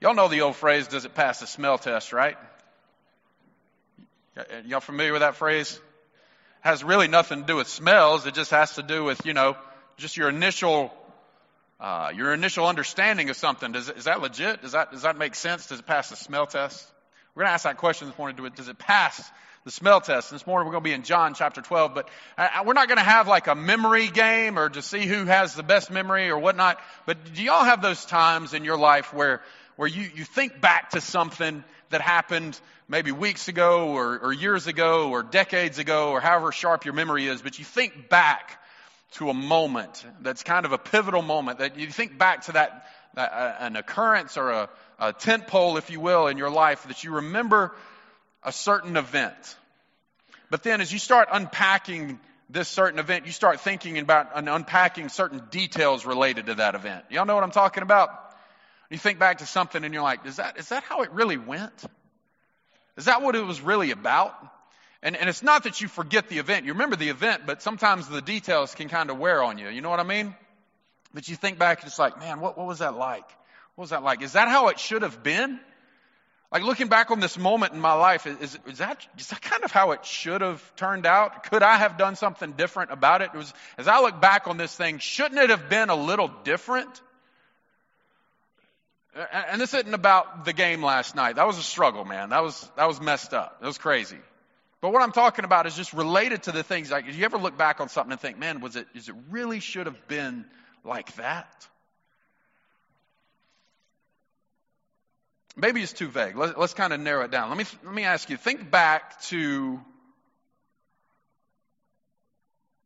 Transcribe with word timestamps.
Y'all 0.00 0.14
know 0.14 0.28
the 0.28 0.40
old 0.40 0.56
phrase, 0.56 0.88
does 0.88 1.04
it 1.04 1.14
pass 1.14 1.40
the 1.40 1.46
smell 1.46 1.76
test, 1.76 2.14
right? 2.14 2.38
Y'all 4.64 4.80
familiar 4.80 5.12
with 5.12 5.20
that 5.20 5.36
phrase? 5.36 5.78
Has 6.62 6.82
really 6.82 7.06
nothing 7.06 7.42
to 7.42 7.46
do 7.46 7.56
with 7.56 7.68
smells. 7.68 8.26
It 8.26 8.32
just 8.32 8.50
has 8.50 8.76
to 8.76 8.82
do 8.82 9.04
with, 9.04 9.26
you 9.26 9.34
know, 9.34 9.58
just 9.98 10.16
your 10.16 10.30
initial, 10.30 10.90
uh, 11.78 12.12
your 12.14 12.32
initial 12.32 12.66
understanding 12.66 13.28
of 13.28 13.36
something. 13.36 13.72
Does, 13.72 13.90
is 13.90 14.04
that 14.04 14.22
legit? 14.22 14.62
Does 14.62 14.72
that, 14.72 14.90
does 14.90 15.02
that 15.02 15.18
make 15.18 15.34
sense? 15.34 15.66
Does 15.66 15.80
it 15.80 15.86
pass 15.86 16.08
the 16.08 16.16
smell 16.16 16.46
test? 16.46 16.82
We're 17.34 17.42
going 17.42 17.50
to 17.50 17.54
ask 17.54 17.64
that 17.64 17.76
question 17.76 18.08
this 18.08 18.16
morning. 18.16 18.42
Does 18.54 18.68
it 18.68 18.78
pass 18.78 19.30
the 19.66 19.70
smell 19.70 20.00
test? 20.00 20.30
This 20.30 20.46
morning 20.46 20.66
we're 20.66 20.72
going 20.72 20.84
to 20.84 20.88
be 20.88 20.94
in 20.94 21.02
John 21.02 21.34
chapter 21.34 21.60
12, 21.60 21.94
but 21.94 22.08
uh, 22.38 22.48
we're 22.64 22.72
not 22.72 22.88
going 22.88 22.98
to 22.98 23.04
have 23.04 23.28
like 23.28 23.48
a 23.48 23.54
memory 23.54 24.08
game 24.08 24.58
or 24.58 24.70
to 24.70 24.80
see 24.80 25.04
who 25.04 25.26
has 25.26 25.54
the 25.54 25.62
best 25.62 25.90
memory 25.90 26.30
or 26.30 26.38
whatnot. 26.38 26.80
But 27.04 27.34
do 27.34 27.42
y'all 27.42 27.64
have 27.64 27.82
those 27.82 28.02
times 28.06 28.54
in 28.54 28.64
your 28.64 28.78
life 28.78 29.12
where 29.12 29.42
where 29.80 29.88
you, 29.88 30.10
you 30.14 30.26
think 30.26 30.60
back 30.60 30.90
to 30.90 31.00
something 31.00 31.64
that 31.88 32.02
happened 32.02 32.60
maybe 32.86 33.12
weeks 33.12 33.48
ago 33.48 33.88
or, 33.88 34.18
or 34.18 34.30
years 34.30 34.66
ago 34.66 35.08
or 35.08 35.22
decades 35.22 35.78
ago 35.78 36.10
or 36.10 36.20
however 36.20 36.52
sharp 36.52 36.84
your 36.84 36.92
memory 36.92 37.26
is, 37.26 37.40
but 37.40 37.58
you 37.58 37.64
think 37.64 38.10
back 38.10 38.62
to 39.12 39.30
a 39.30 39.32
moment 39.32 40.04
that's 40.20 40.42
kind 40.42 40.66
of 40.66 40.72
a 40.72 40.76
pivotal 40.76 41.22
moment 41.22 41.60
that 41.60 41.78
you 41.78 41.86
think 41.86 42.18
back 42.18 42.42
to 42.42 42.52
that, 42.52 42.88
that 43.14 43.32
uh, 43.32 43.54
an 43.60 43.74
occurrence 43.74 44.36
or 44.36 44.50
a, 44.50 44.68
a 44.98 45.14
tent 45.14 45.46
pole, 45.46 45.78
if 45.78 45.88
you 45.88 45.98
will, 45.98 46.26
in 46.26 46.36
your 46.36 46.50
life 46.50 46.86
that 46.88 47.02
you 47.02 47.14
remember 47.14 47.74
a 48.42 48.52
certain 48.52 48.98
event. 48.98 49.56
But 50.50 50.62
then 50.62 50.82
as 50.82 50.92
you 50.92 50.98
start 50.98 51.30
unpacking 51.32 52.20
this 52.50 52.68
certain 52.68 52.98
event, 52.98 53.24
you 53.24 53.32
start 53.32 53.60
thinking 53.60 53.96
about 53.96 54.32
and 54.34 54.46
unpacking 54.46 55.08
certain 55.08 55.40
details 55.50 56.04
related 56.04 56.46
to 56.46 56.56
that 56.56 56.74
event. 56.74 57.06
Y'all 57.08 57.24
know 57.24 57.34
what 57.34 57.44
I'm 57.44 57.50
talking 57.50 57.82
about? 57.82 58.29
You 58.90 58.98
think 58.98 59.20
back 59.20 59.38
to 59.38 59.46
something 59.46 59.84
and 59.84 59.94
you're 59.94 60.02
like, 60.02 60.26
is 60.26 60.36
that, 60.36 60.58
is 60.58 60.68
that 60.70 60.82
how 60.82 61.02
it 61.02 61.12
really 61.12 61.36
went? 61.36 61.84
Is 62.96 63.04
that 63.04 63.22
what 63.22 63.36
it 63.36 63.44
was 63.44 63.60
really 63.60 63.92
about? 63.92 64.34
And, 65.02 65.16
and 65.16 65.28
it's 65.28 65.42
not 65.42 65.62
that 65.62 65.80
you 65.80 65.88
forget 65.88 66.28
the 66.28 66.38
event. 66.38 66.66
You 66.66 66.72
remember 66.72 66.96
the 66.96 67.08
event, 67.08 67.44
but 67.46 67.62
sometimes 67.62 68.08
the 68.08 68.20
details 68.20 68.74
can 68.74 68.88
kind 68.88 69.10
of 69.10 69.18
wear 69.18 69.42
on 69.42 69.58
you. 69.58 69.68
You 69.68 69.80
know 69.80 69.90
what 69.90 70.00
I 70.00 70.04
mean? 70.04 70.34
But 71.14 71.28
you 71.28 71.36
think 71.36 71.58
back 71.58 71.80
and 71.80 71.88
it's 71.88 71.98
like, 71.98 72.18
man, 72.18 72.40
what, 72.40 72.58
what 72.58 72.66
was 72.66 72.80
that 72.80 72.96
like? 72.96 73.28
What 73.76 73.82
was 73.82 73.90
that 73.90 74.02
like? 74.02 74.22
Is 74.22 74.32
that 74.32 74.48
how 74.48 74.68
it 74.68 74.78
should 74.78 75.02
have 75.02 75.22
been? 75.22 75.60
Like 76.52 76.64
looking 76.64 76.88
back 76.88 77.12
on 77.12 77.20
this 77.20 77.38
moment 77.38 77.74
in 77.74 77.80
my 77.80 77.92
life, 77.92 78.26
is, 78.26 78.58
is, 78.66 78.78
that, 78.78 79.06
is 79.16 79.28
that 79.28 79.40
kind 79.40 79.62
of 79.62 79.70
how 79.70 79.92
it 79.92 80.04
should 80.04 80.40
have 80.40 80.60
turned 80.74 81.06
out? 81.06 81.44
Could 81.44 81.62
I 81.62 81.76
have 81.76 81.96
done 81.96 82.16
something 82.16 82.52
different 82.52 82.90
about 82.90 83.22
it? 83.22 83.30
it 83.32 83.36
was, 83.36 83.54
as 83.78 83.86
I 83.86 84.00
look 84.00 84.20
back 84.20 84.48
on 84.48 84.56
this 84.56 84.74
thing, 84.74 84.98
shouldn't 84.98 85.40
it 85.40 85.50
have 85.50 85.68
been 85.68 85.90
a 85.90 85.94
little 85.94 86.28
different? 86.42 87.00
And 89.14 89.60
this 89.60 89.74
isn't 89.74 89.92
about 89.92 90.44
the 90.44 90.52
game 90.52 90.82
last 90.82 91.16
night. 91.16 91.36
That 91.36 91.46
was 91.46 91.58
a 91.58 91.62
struggle, 91.62 92.04
man. 92.04 92.30
That 92.30 92.42
was, 92.42 92.70
that 92.76 92.86
was 92.86 93.00
messed 93.00 93.34
up. 93.34 93.60
That 93.60 93.66
was 93.66 93.78
crazy. 93.78 94.18
But 94.80 94.92
what 94.92 95.02
I'm 95.02 95.12
talking 95.12 95.44
about 95.44 95.66
is 95.66 95.74
just 95.74 95.92
related 95.92 96.44
to 96.44 96.52
the 96.52 96.62
things 96.62 96.90
like, 96.90 97.06
you 97.12 97.24
ever 97.24 97.36
look 97.36 97.58
back 97.58 97.80
on 97.80 97.88
something 97.88 98.12
and 98.12 98.20
think, 98.20 98.38
man, 98.38 98.60
was 98.60 98.76
it, 98.76 98.86
is 98.94 99.08
it 99.08 99.14
really 99.30 99.60
should 99.60 99.86
have 99.86 100.08
been 100.08 100.46
like 100.84 101.14
that? 101.16 101.66
Maybe 105.56 105.82
it's 105.82 105.92
too 105.92 106.08
vague. 106.08 106.36
Let, 106.36 106.56
us 106.56 106.72
kind 106.72 106.92
of 106.92 107.00
narrow 107.00 107.24
it 107.24 107.30
down. 107.30 107.48
Let 107.48 107.58
me, 107.58 107.64
let 107.84 107.94
me 107.94 108.04
ask 108.04 108.30
you, 108.30 108.36
think 108.36 108.70
back 108.70 109.20
to 109.24 109.80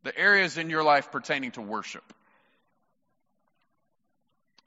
the 0.03 0.17
areas 0.17 0.57
in 0.57 0.69
your 0.69 0.83
life 0.83 1.11
pertaining 1.11 1.51
to 1.51 1.61
worship. 1.61 2.03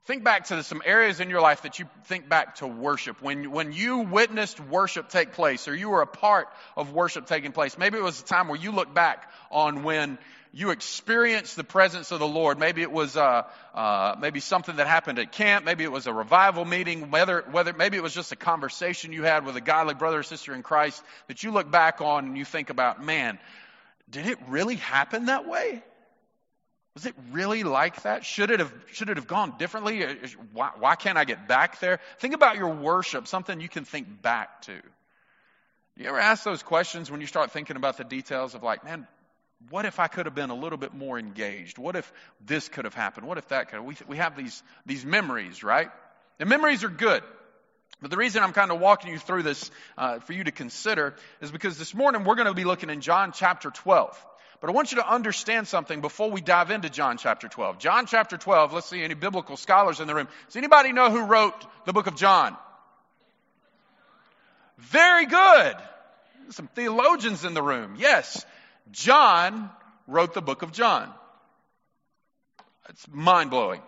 Think 0.09 0.25
back 0.25 0.47
to 0.47 0.63
some 0.63 0.81
areas 0.87 1.21
in 1.21 1.29
your 1.29 1.43
life 1.43 1.65
that 1.65 1.79
you 1.79 1.85
think 2.05 2.31
back 2.31 2.55
to 2.57 2.67
worship. 2.67 3.21
When, 3.21 3.51
when 3.51 3.73
you 3.73 3.99
witnessed 3.99 4.59
worship 4.59 5.11
take 5.11 5.33
place 5.33 5.69
or 5.69 5.75
you 5.75 5.91
were 5.91 6.01
a 6.01 6.07
part 6.07 6.49
of 6.79 6.95
worship 6.95 7.27
taking 7.27 7.53
place. 7.53 7.77
Maybe 7.77 7.99
it 7.99 8.03
was 8.03 8.19
a 8.19 8.25
time 8.25 8.49
where 8.49 8.59
you 8.59 8.73
look 8.73 8.95
back 8.95 9.31
on 9.51 9.83
when 9.83 10.17
you 10.51 10.71
experienced 10.71 11.57
the 11.57 11.63
presence 11.63 12.11
of 12.11 12.21
the 12.21 12.27
Lord. 12.27 12.59
Maybe 12.59 12.81
it 12.81 12.91
was 12.91 13.19
uh, 13.19 13.43
uh, 13.75 14.17
maybe 14.19 14.41
something 14.41 14.77
that 14.77 14.87
happened 14.87 15.19
at 15.19 15.31
camp. 15.31 15.67
Maybe 15.67 15.85
it 15.85 15.93
was 15.93 16.07
a 16.07 16.13
revival 16.15 16.65
meeting. 16.65 17.11
Whether 17.11 17.45
whether 17.51 17.75
maybe 17.75 17.99
it 17.99 18.03
was 18.03 18.15
just 18.15 18.33
a 18.33 18.37
conversation 18.37 19.13
you 19.13 19.25
had 19.25 19.45
with 19.45 19.57
a 19.57 19.61
godly 19.61 19.93
brother 19.93 20.21
or 20.21 20.23
sister 20.23 20.55
in 20.55 20.63
Christ 20.63 21.05
that 21.27 21.43
you 21.43 21.51
look 21.51 21.71
back 21.71 22.01
on 22.01 22.29
and 22.29 22.39
you 22.39 22.47
think 22.47 22.71
about, 22.71 23.05
man, 23.05 23.39
did 24.09 24.27
it 24.27 24.39
really 24.49 24.77
happen 24.77 25.27
that 25.27 25.47
way? 25.47 25.83
Was 26.99 27.07
it 27.07 27.15
really 27.31 27.63
like 27.63 28.03
that? 28.03 28.25
Should 28.25 28.51
it 28.51 28.59
have, 28.59 28.75
should 28.91 29.09
it 29.09 29.19
have 29.19 29.29
gone 29.29 29.57
differently? 29.57 30.05
Uh, 30.05 30.15
why, 30.53 30.71
why 30.81 30.97
can't 30.97 31.17
I 31.17 31.25
get 31.25 31.47
back 31.47 31.79
there? 31.79 32.01
Think 32.19 32.35
about 32.35 32.57
your 32.57 32.71
worship, 32.71 33.29
something 33.29 33.61
you 33.61 33.69
can 33.69 33.85
think 33.85 34.21
back 34.21 34.63
to. 34.63 34.73
You 35.97 36.07
ever 36.07 36.19
ask 36.19 36.43
those 36.43 36.65
questions 36.65 37.09
when 37.09 37.21
you 37.21 37.29
start 37.29 37.53
thinking 37.53 37.77
about 37.77 37.99
the 37.99 38.03
details 38.03 38.57
of 38.57 38.65
like, 38.65 38.83
man, 38.85 39.07
what 39.71 39.85
if 39.85 40.01
I 40.01 40.09
could 40.09 40.27
have 40.27 40.35
been 40.35 40.51
a 40.51 40.57
little 40.57 40.77
bit 40.77 40.93
more 40.93 41.21
engaged? 41.21 41.79
What 41.79 41.95
if 41.95 42.13
this 42.45 42.69
could 42.69 42.85
have 42.85 42.95
happened? 42.95 43.29
What 43.29 43.39
if 43.39 43.47
that 43.51 43.71
could? 43.71 43.81
We, 43.81 43.95
we 44.09 44.17
have 44.17 44.37
these, 44.37 44.61
these 44.85 45.05
memories, 45.05 45.63
right? 45.63 45.91
And 46.41 46.49
memories 46.49 46.83
are 46.83 46.89
good. 46.89 47.23
But 48.03 48.11
the 48.11 48.17
reason 48.17 48.43
I'm 48.43 48.53
kind 48.53 48.73
of 48.73 48.81
walking 48.81 49.13
you 49.13 49.21
through 49.21 49.45
this 49.45 49.71
uh, 49.97 50.19
for 50.19 50.33
you 50.33 50.43
to 50.43 50.51
consider 50.51 51.15
is 51.41 51.53
because 51.53 51.79
this 51.79 51.95
morning 51.95 52.25
we're 52.25 52.35
going 52.35 52.49
to 52.49 52.55
be 52.55 52.65
looking 52.65 52.91
in 52.91 53.03
John 53.03 53.31
chapter 53.31 53.71
12. 53.71 54.21
But 54.61 54.71
I 54.71 54.73
want 54.73 54.91
you 54.91 54.97
to 54.99 55.09
understand 55.09 55.69
something 55.69 56.01
before 56.01 56.31
we 56.31 56.41
dive 56.41 56.71
into 56.71 56.91
John 56.91 57.17
chapter 57.17 57.49
12. 57.49 57.79
John 57.79 58.07
chapter 58.07 58.37
12, 58.37 58.73
let's 58.73 58.89
see 58.89 59.03
any 59.03 59.15
biblical 59.15 59.57
scholars 59.57 60.01
in 60.01 60.09
the 60.09 60.15
room. 60.15 60.29
Does 60.47 60.57
anybody 60.57 60.93
know 60.93 61.11
who 61.11 61.25
wrote 61.25 61.55
the 61.85 61.93
book 61.93 62.09
of 62.09 62.17
John? 62.17 62.57
Very 64.79 65.27
good. 65.27 65.77
Some 66.51 66.69
theologians 66.69 67.45
in 67.45 67.55
the 67.55 67.63
room. 67.63 67.97
Yes. 67.99 68.45
John 68.91 69.71
wrote 70.07 70.35
the 70.35 70.43
book 70.43 70.63
of 70.63 70.73
John. 70.73 71.13
It's 72.89 73.07
mind 73.09 73.51
blowing. 73.51 73.83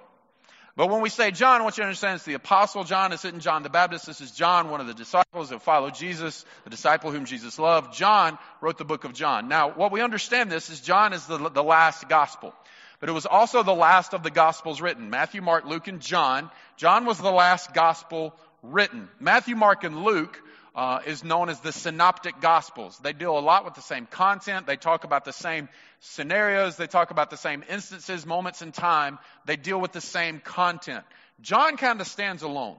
But 0.81 0.89
when 0.89 1.03
we 1.03 1.11
say 1.11 1.31
John, 1.31 1.61
I 1.61 1.65
want 1.65 1.77
you 1.77 1.83
to 1.83 1.89
understand 1.89 2.15
it's 2.15 2.25
the 2.25 2.33
Apostle 2.33 2.85
John. 2.85 3.11
This 3.11 3.27
isn't 3.27 3.41
John 3.41 3.63
the 3.63 3.69
Baptist. 3.69 4.07
This 4.07 4.23
is 4.23 4.31
John, 4.31 4.71
one 4.71 4.81
of 4.81 4.87
the 4.87 4.95
disciples 4.95 5.51
that 5.51 5.61
followed 5.61 5.95
Jesus, 5.95 6.47
the 6.65 6.71
disciple 6.71 7.11
whom 7.11 7.27
Jesus 7.27 7.59
loved. 7.59 7.93
John 7.93 8.39
wrote 8.63 8.79
the 8.79 8.87
book 8.87 9.05
of 9.05 9.13
John. 9.13 9.47
Now, 9.47 9.71
what 9.73 9.93
we 9.93 10.01
understand 10.01 10.51
this 10.51 10.71
is 10.71 10.81
John 10.81 11.13
is 11.13 11.27
the, 11.27 11.51
the 11.51 11.63
last 11.63 12.09
gospel. 12.09 12.55
But 12.99 13.11
it 13.11 13.13
was 13.13 13.27
also 13.27 13.63
the 13.63 13.75
last 13.75 14.15
of 14.15 14.23
the 14.23 14.31
gospels 14.31 14.81
written. 14.81 15.11
Matthew, 15.11 15.43
Mark, 15.43 15.67
Luke, 15.67 15.87
and 15.87 16.01
John. 16.01 16.51
John 16.79 17.05
was 17.05 17.19
the 17.19 17.31
last 17.31 17.75
gospel 17.75 18.35
written. 18.63 19.11
Matthew, 19.21 19.57
Mark, 19.57 19.85
and 19.85 20.03
Luke 20.03 20.41
uh, 20.81 21.01
is 21.05 21.23
known 21.23 21.51
as 21.51 21.61
the 21.61 21.73
synoptic 21.73 22.41
gospels. 22.41 22.99
They 23.01 23.13
deal 23.13 23.39
a 23.39 23.41
lot 23.41 23.67
with 23.67 23.75
the 23.75 23.83
same 23.83 24.07
content. 24.07 24.67
They 24.67 24.79
talk 24.79 25.05
about 25.05 25.27
the 25.27 25.33
same 25.33 25.69
scenarios. 26.01 26.77
They 26.77 26.87
talk 26.87 27.11
about 27.11 27.29
the 27.29 27.37
same 27.37 27.63
instances, 27.69 28.25
moments 28.25 28.63
in 28.63 28.73
time. 28.73 29.19
They 29.45 29.57
deal 29.57 29.79
with 29.79 29.93
the 29.93 30.01
same 30.01 30.41
content. 30.41 31.05
John 31.43 31.77
kind 31.77 32.01
of 32.01 32.07
stands 32.07 32.43
alone. 32.43 32.79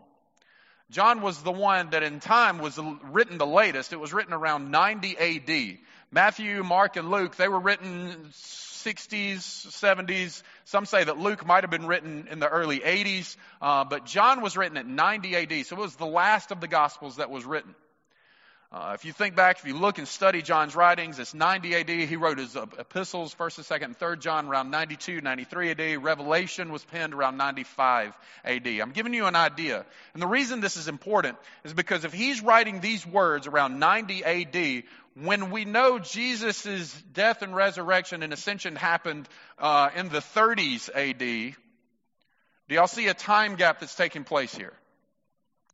John 0.89 1.21
was 1.21 1.43
the 1.43 1.51
one 1.51 1.91
that 1.91 2.01
in 2.01 2.19
time 2.19 2.57
was 2.57 2.79
written 3.03 3.37
the 3.37 3.45
latest. 3.45 3.93
It 3.93 3.99
was 3.99 4.11
written 4.11 4.33
around 4.33 4.71
90 4.71 5.17
AD. 5.19 5.77
Matthew, 6.09 6.63
Mark, 6.63 6.95
and 6.95 7.11
Luke, 7.11 7.35
they 7.35 7.49
were 7.49 7.59
written 7.59 8.29
60s, 8.31 9.37
70s. 9.67 10.41
Some 10.65 10.87
say 10.87 11.03
that 11.03 11.19
Luke 11.19 11.45
might 11.45 11.63
have 11.63 11.69
been 11.69 11.85
written 11.85 12.27
in 12.31 12.39
the 12.39 12.49
early 12.49 12.79
80s, 12.79 13.37
uh, 13.61 13.83
but 13.83 14.07
John 14.07 14.41
was 14.41 14.57
written 14.57 14.77
at 14.77 14.87
90 14.87 15.35
AD. 15.35 15.65
So 15.67 15.75
it 15.75 15.79
was 15.79 15.95
the 15.97 16.07
last 16.07 16.49
of 16.49 16.61
the 16.61 16.67
Gospels 16.67 17.17
that 17.17 17.29
was 17.29 17.45
written. 17.45 17.75
Uh, 18.73 18.93
if 18.93 19.03
you 19.03 19.11
think 19.11 19.35
back, 19.35 19.59
if 19.59 19.65
you 19.65 19.75
look 19.75 19.97
and 19.97 20.07
study 20.07 20.41
John's 20.41 20.77
writings, 20.77 21.19
it's 21.19 21.33
90 21.33 21.75
AD. 21.75 21.89
He 21.89 22.15
wrote 22.15 22.37
his 22.37 22.55
epistles, 22.55 23.35
1st 23.35 23.57
and 23.57 23.81
2nd 23.81 23.85
and 23.85 23.99
3rd 23.99 24.21
John, 24.21 24.47
around 24.47 24.71
92, 24.71 25.19
93 25.19 25.71
AD. 25.71 26.01
Revelation 26.01 26.71
was 26.71 26.85
penned 26.85 27.13
around 27.13 27.35
95 27.35 28.17
AD. 28.45 28.67
I'm 28.67 28.91
giving 28.91 29.13
you 29.13 29.25
an 29.25 29.35
idea. 29.35 29.85
And 30.13 30.23
the 30.23 30.27
reason 30.27 30.61
this 30.61 30.77
is 30.77 30.87
important 30.87 31.37
is 31.65 31.73
because 31.73 32.05
if 32.05 32.13
he's 32.13 32.41
writing 32.41 32.79
these 32.79 33.05
words 33.05 33.45
around 33.45 33.79
90 33.79 34.23
AD, 34.23 34.83
when 35.15 35.51
we 35.51 35.65
know 35.65 35.99
Jesus' 35.99 36.93
death 37.11 37.41
and 37.41 37.53
resurrection 37.53 38.23
and 38.23 38.31
ascension 38.31 38.77
happened 38.77 39.27
uh, 39.59 39.89
in 39.97 40.07
the 40.07 40.19
30s 40.19 40.89
AD, 40.95 41.17
do 42.69 42.75
y'all 42.75 42.87
see 42.87 43.09
a 43.09 43.13
time 43.13 43.57
gap 43.57 43.81
that's 43.81 43.95
taking 43.95 44.23
place 44.23 44.55
here? 44.55 44.71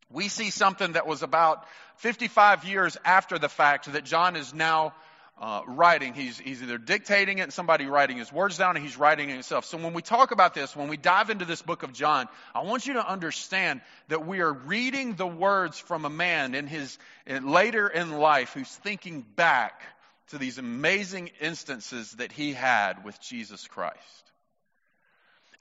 We 0.09 0.30
see 0.30 0.50
something 0.50 0.94
that 0.94 1.06
was 1.06 1.24
about 1.24 1.65
55 1.98 2.63
years 2.65 2.98
after 3.04 3.38
the 3.38 3.50
fact 3.50 3.92
that 3.92 4.06
John 4.06 4.36
is 4.36 4.54
now 4.54 4.94
uh, 5.39 5.62
writing. 5.68 6.13
He's, 6.13 6.38
he's 6.38 6.63
either 6.63 6.77
dictating 6.77 7.39
it 7.39 7.44
and 7.44 7.54
somebody 7.54 7.86
writing 7.86 8.18
his 8.18 8.31
words 8.31 8.57
down 8.57 8.75
and 8.75 8.83
he's 8.83 8.98
writing 8.98 9.30
it 9.30 9.33
himself. 9.33 9.65
So 9.65 9.77
when 9.77 9.94
we 9.94 10.01
talk 10.01 10.31
about 10.31 10.54
this, 10.54 10.75
when 10.75 10.88
we 10.88 10.98
dive 10.98 11.30
into 11.30 11.45
this 11.45 11.62
book 11.62 11.83
of 11.83 11.94
John, 11.94 12.27
I 12.56 12.63
want 12.63 12.88
you 12.88 12.94
to 12.94 13.07
understand 13.07 13.81
that 14.07 14.25
we 14.25 14.39
are 14.39 14.51
reading 14.51 15.13
the 15.13 15.27
words 15.27 15.77
from 15.77 16.06
a 16.06 16.10
man 16.10 16.56
in 16.56 16.68
his 16.68 16.98
in, 17.25 17.50
later 17.50 17.88
in 17.88 18.12
life 18.12 18.53
who's 18.53 18.74
thinking 18.77 19.25
back 19.36 19.81
to 20.30 20.38
these 20.38 20.57
amazing 20.57 21.31
instances 21.39 22.12
that 22.13 22.31
he 22.31 22.53
had 22.53 23.03
with 23.03 23.19
Jesus 23.21 23.68
Christ. 23.68 24.31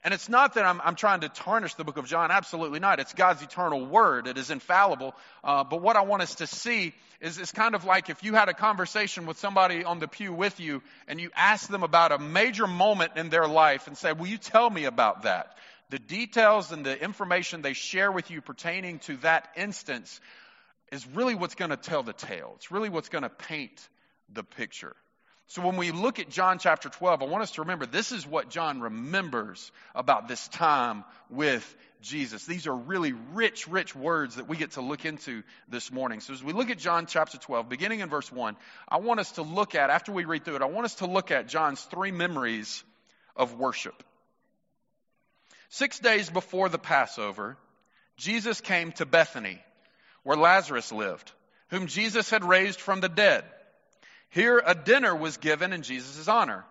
And 0.03 0.13
it's 0.13 0.29
not 0.29 0.53
that 0.53 0.63
I'm, 0.63 0.79
I'm, 0.81 0.95
trying 0.95 1.21
to 1.21 1.29
tarnish 1.29 1.73
the 1.73 1.83
book 1.83 1.97
of 1.97 2.05
John. 2.05 2.29
Absolutely 2.31 2.79
not. 2.79 2.99
It's 2.99 3.13
God's 3.13 3.41
eternal 3.41 3.85
word. 3.85 4.27
It 4.27 4.37
is 4.37 4.51
infallible. 4.51 5.15
Uh, 5.43 5.63
but 5.63 5.81
what 5.81 5.95
I 5.95 6.03
want 6.03 6.21
us 6.21 6.35
to 6.35 6.47
see 6.47 6.93
is 7.19 7.39
it's 7.39 7.51
kind 7.51 7.73
of 7.73 7.83
like 7.83 8.09
if 8.09 8.23
you 8.23 8.35
had 8.35 8.47
a 8.47 8.53
conversation 8.53 9.25
with 9.25 9.39
somebody 9.39 9.83
on 9.83 9.99
the 9.99 10.07
pew 10.07 10.31
with 10.31 10.59
you 10.59 10.83
and 11.07 11.19
you 11.19 11.31
ask 11.35 11.67
them 11.67 11.81
about 11.81 12.11
a 12.11 12.19
major 12.19 12.67
moment 12.67 13.13
in 13.17 13.29
their 13.29 13.47
life 13.47 13.87
and 13.87 13.97
say, 13.97 14.13
will 14.13 14.27
you 14.27 14.37
tell 14.37 14.69
me 14.69 14.85
about 14.85 15.23
that? 15.23 15.57
The 15.89 15.99
details 15.99 16.71
and 16.71 16.85
the 16.85 17.01
information 17.01 17.61
they 17.61 17.73
share 17.73 18.11
with 18.11 18.29
you 18.29 18.41
pertaining 18.41 18.99
to 18.99 19.17
that 19.17 19.49
instance 19.55 20.21
is 20.91 21.05
really 21.07 21.33
what's 21.33 21.55
going 21.55 21.71
to 21.71 21.77
tell 21.77 22.03
the 22.03 22.13
tale. 22.13 22.53
It's 22.57 22.71
really 22.71 22.89
what's 22.89 23.09
going 23.09 23.23
to 23.23 23.29
paint 23.29 23.89
the 24.31 24.43
picture. 24.43 24.95
So 25.49 25.61
when 25.61 25.77
we 25.77 25.91
look 25.91 26.19
at 26.19 26.29
John 26.29 26.59
chapter 26.59 26.89
12, 26.89 27.21
I 27.21 27.25
want 27.25 27.41
us 27.41 27.51
to 27.51 27.61
remember 27.61 27.85
this 27.85 28.11
is 28.11 28.27
what 28.27 28.49
John 28.49 28.81
remembers 28.81 29.71
about 29.95 30.27
this 30.27 30.45
time 30.49 31.05
with 31.29 31.75
Jesus. 32.01 32.45
These 32.45 32.67
are 32.67 32.75
really 32.75 33.13
rich, 33.33 33.65
rich 33.65 33.95
words 33.95 34.35
that 34.35 34.49
we 34.49 34.57
get 34.57 34.71
to 34.71 34.81
look 34.81 35.05
into 35.05 35.43
this 35.69 35.89
morning. 35.89 36.19
So 36.19 36.33
as 36.33 36.43
we 36.43 36.51
look 36.51 36.69
at 36.69 36.77
John 36.77 37.05
chapter 37.05 37.37
12, 37.37 37.69
beginning 37.69 38.01
in 38.01 38.09
verse 38.09 38.29
1, 38.29 38.57
I 38.89 38.97
want 38.97 39.21
us 39.21 39.31
to 39.33 39.41
look 39.41 39.73
at, 39.73 39.89
after 39.89 40.11
we 40.11 40.25
read 40.25 40.43
through 40.43 40.57
it, 40.57 40.61
I 40.61 40.65
want 40.65 40.85
us 40.85 40.95
to 40.95 41.05
look 41.05 41.31
at 41.31 41.47
John's 41.47 41.81
three 41.81 42.11
memories 42.11 42.83
of 43.37 43.57
worship. 43.57 44.03
Six 45.69 45.99
days 45.99 46.29
before 46.29 46.67
the 46.67 46.77
Passover, 46.77 47.57
Jesus 48.17 48.59
came 48.59 48.91
to 48.93 49.05
Bethany, 49.05 49.61
where 50.23 50.37
Lazarus 50.37 50.91
lived, 50.91 51.31
whom 51.69 51.87
Jesus 51.87 52.29
had 52.29 52.43
raised 52.43 52.81
from 52.81 52.99
the 52.99 53.09
dead. 53.09 53.45
Here 54.29 54.61
a 54.65 54.75
dinner 54.75 55.15
was 55.15 55.37
given 55.37 55.73
in 55.73 55.81
Jesus' 55.81 56.27
honor. 56.27 56.65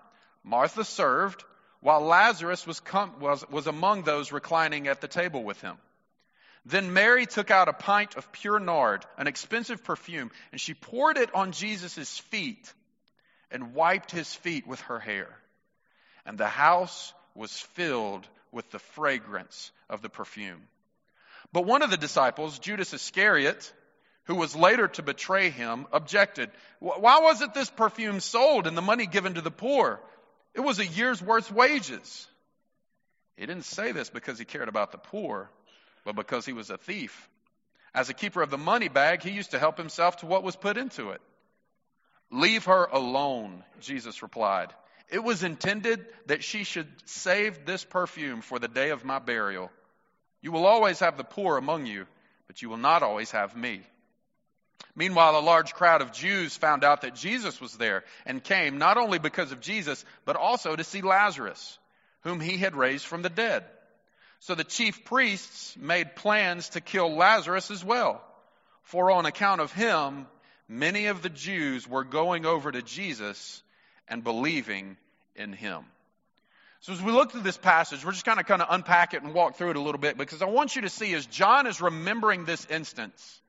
Martha 0.45 0.85
served, 0.85 1.45
while 1.81 2.01
Lazarus 2.01 2.67
was, 2.67 2.81
com- 2.81 3.21
was, 3.21 3.49
was 3.51 3.67
among 3.67 4.03
those 4.03 4.33
reclining 4.33 4.89
at 4.89 5.01
the 5.01 5.09
table 5.09 5.43
with 5.43 5.61
him. 5.61 5.77
Then 6.65 6.93
Mary 6.93 7.27
took 7.27 7.51
out 7.51 7.69
a 7.69 7.73
pint 7.73 8.17
of 8.17 8.33
pure 8.33 8.59
nard, 8.59 9.07
an 9.17 9.29
expensive 9.29 9.85
perfume, 9.85 10.31
and 10.51 10.61
she 10.61 10.75
poured 10.75 11.17
it 11.17 11.35
on 11.35 11.53
Jesus' 11.53 12.19
feet 12.19 12.73
and 13.51 13.73
wiped 13.75 14.11
his 14.11 14.35
feet 14.35 14.67
with 14.67 14.81
her 14.83 14.99
hair. 14.99 15.29
And 16.25 16.37
the 16.37 16.49
house 16.49 17.15
was 17.37 17.53
filled 17.53 18.27
with 18.51 18.69
the 18.71 18.81
fragrance 18.81 19.71
of 19.89 20.03
the 20.03 20.09
perfume. 20.09 20.63
But 21.53 21.67
one 21.67 21.83
of 21.83 21.91
the 21.91 21.97
disciples, 21.97 22.59
Judas 22.59 22.93
Iscariot, 22.93 23.73
who 24.27 24.35
was 24.35 24.55
later 24.55 24.89
to 24.89 25.03
betray 25.03 25.51
him, 25.51 25.87
objected. 25.93 26.51
Why 26.81 27.21
wasn't 27.21 27.55
this 27.55 27.71
perfume 27.71 28.21
sold 28.21 28.67
and 28.67 28.77
the 28.77 28.83
money 28.83 29.07
given 29.07 29.35
to 29.35 29.41
the 29.41 29.51
poor? 29.51 30.01
It 30.55 30.61
was 30.61 30.79
a 30.79 30.87
year's 30.87 31.23
worth's 31.23 31.51
wages. 31.51 32.27
He 33.37 33.47
didn't 33.47 33.65
say 33.65 33.93
this 33.93 34.11
because 34.11 34.39
he 34.39 34.45
cared 34.45 34.69
about 34.69 34.93
the 34.93 34.99
poor, 34.99 35.51
but 36.05 36.17
because 36.17 36.45
he 36.45 36.53
was 36.53 36.71
a 36.71 36.79
thief. 36.79 37.29
As 37.95 38.11
a 38.11 38.15
keeper 38.15 38.43
of 38.43 38.51
the 38.51 38.59
money 38.59 38.89
bag, 38.89 39.23
he 39.23 39.31
used 39.31 39.53
to 39.53 39.59
help 39.59 39.79
himself 39.79 40.19
to 40.19 40.27
what 40.27 40.43
was 40.43 40.57
put 40.57 40.77
into 40.77 41.11
it. 41.11 41.21
Leave 42.31 42.65
her 42.65 42.85
alone, 42.85 43.63
Jesus 43.81 44.23
replied. 44.23 44.73
It 45.09 45.23
was 45.23 45.45
intended 45.45 46.05
that 46.27 46.43
she 46.43 46.65
should 46.65 46.89
save 47.05 47.65
this 47.65 47.85
perfume 47.85 48.41
for 48.41 48.59
the 48.59 48.69
day 48.69 48.91
of 48.91 49.05
my 49.05 49.21
burial. 49.21 49.71
You 50.43 50.51
will 50.51 50.67
always 50.67 50.99
have 50.99 51.17
the 51.17 51.25
poor 51.25 51.57
among 51.57 51.87
you, 51.87 52.07
but 52.49 52.61
you 52.61 52.69
will 52.69 52.77
not 52.77 53.03
always 53.03 53.31
have 53.31 53.57
me. 53.57 53.83
Meanwhile, 54.95 55.39
a 55.39 55.41
large 55.41 55.75
crowd 55.75 56.01
of 56.01 56.13
Jews 56.13 56.57
found 56.57 56.83
out 56.83 57.03
that 57.03 57.15
Jesus 57.15 57.61
was 57.61 57.75
there 57.75 58.05
and 58.25 58.43
came 58.43 58.79
not 58.79 58.97
only 58.97 59.19
because 59.19 59.53
of 59.53 59.61
Jesus, 59.61 60.05
but 60.25 60.37
also 60.37 60.75
to 60.75 60.85
see 60.85 61.03
Lazarus, 61.03 61.79
whom 62.23 62.41
he 62.41 62.57
had 62.57 62.75
raised 62.75 63.05
from 63.05 63.23
the 63.23 63.29
dead. 63.29 63.65
So 64.41 64.55
the 64.55 64.65
chief 64.65 65.05
priests 65.05 65.77
made 65.77 66.17
plans 66.17 66.71
to 66.71 66.81
kill 66.81 67.15
Lazarus 67.15 67.71
as 67.71 67.85
well, 67.85 68.23
for 68.83 69.11
on 69.11 69.27
account 69.27 69.61
of 69.61 69.73
him, 69.73 70.27
many 70.69 71.07
of 71.07 71.23
the 71.23 71.31
Jews 71.31 71.89
were 71.89 72.05
going 72.05 72.47
over 72.47 72.71
to 72.71 72.83
Jesus 72.83 73.63
and 74.09 74.25
believing 74.25 74.97
in 75.35 75.53
him. 75.53 75.85
So 76.81 76.93
as 76.93 77.03
we 77.03 77.11
look 77.11 77.33
through 77.33 77.43
this 77.43 77.57
passage, 77.57 78.05
we're 78.05 78.13
just 78.13 78.25
kind 78.25 78.39
of 78.39 78.47
kind 78.47 78.63
of 78.63 78.69
unpack 78.71 79.15
it 79.15 79.23
and 79.23 79.35
walk 79.35 79.57
through 79.57 79.71
it 79.71 79.77
a 79.77 79.81
little 79.81 80.01
bit 80.01 80.17
because 80.17 80.43
I 80.43 80.47
want 80.47 80.77
you 80.77 80.83
to 80.83 80.89
see 80.89 81.13
as 81.15 81.27
John 81.27 81.67
is 81.67 81.81
remembering 81.81 82.45
this 82.45 82.65
instance, 82.67 83.41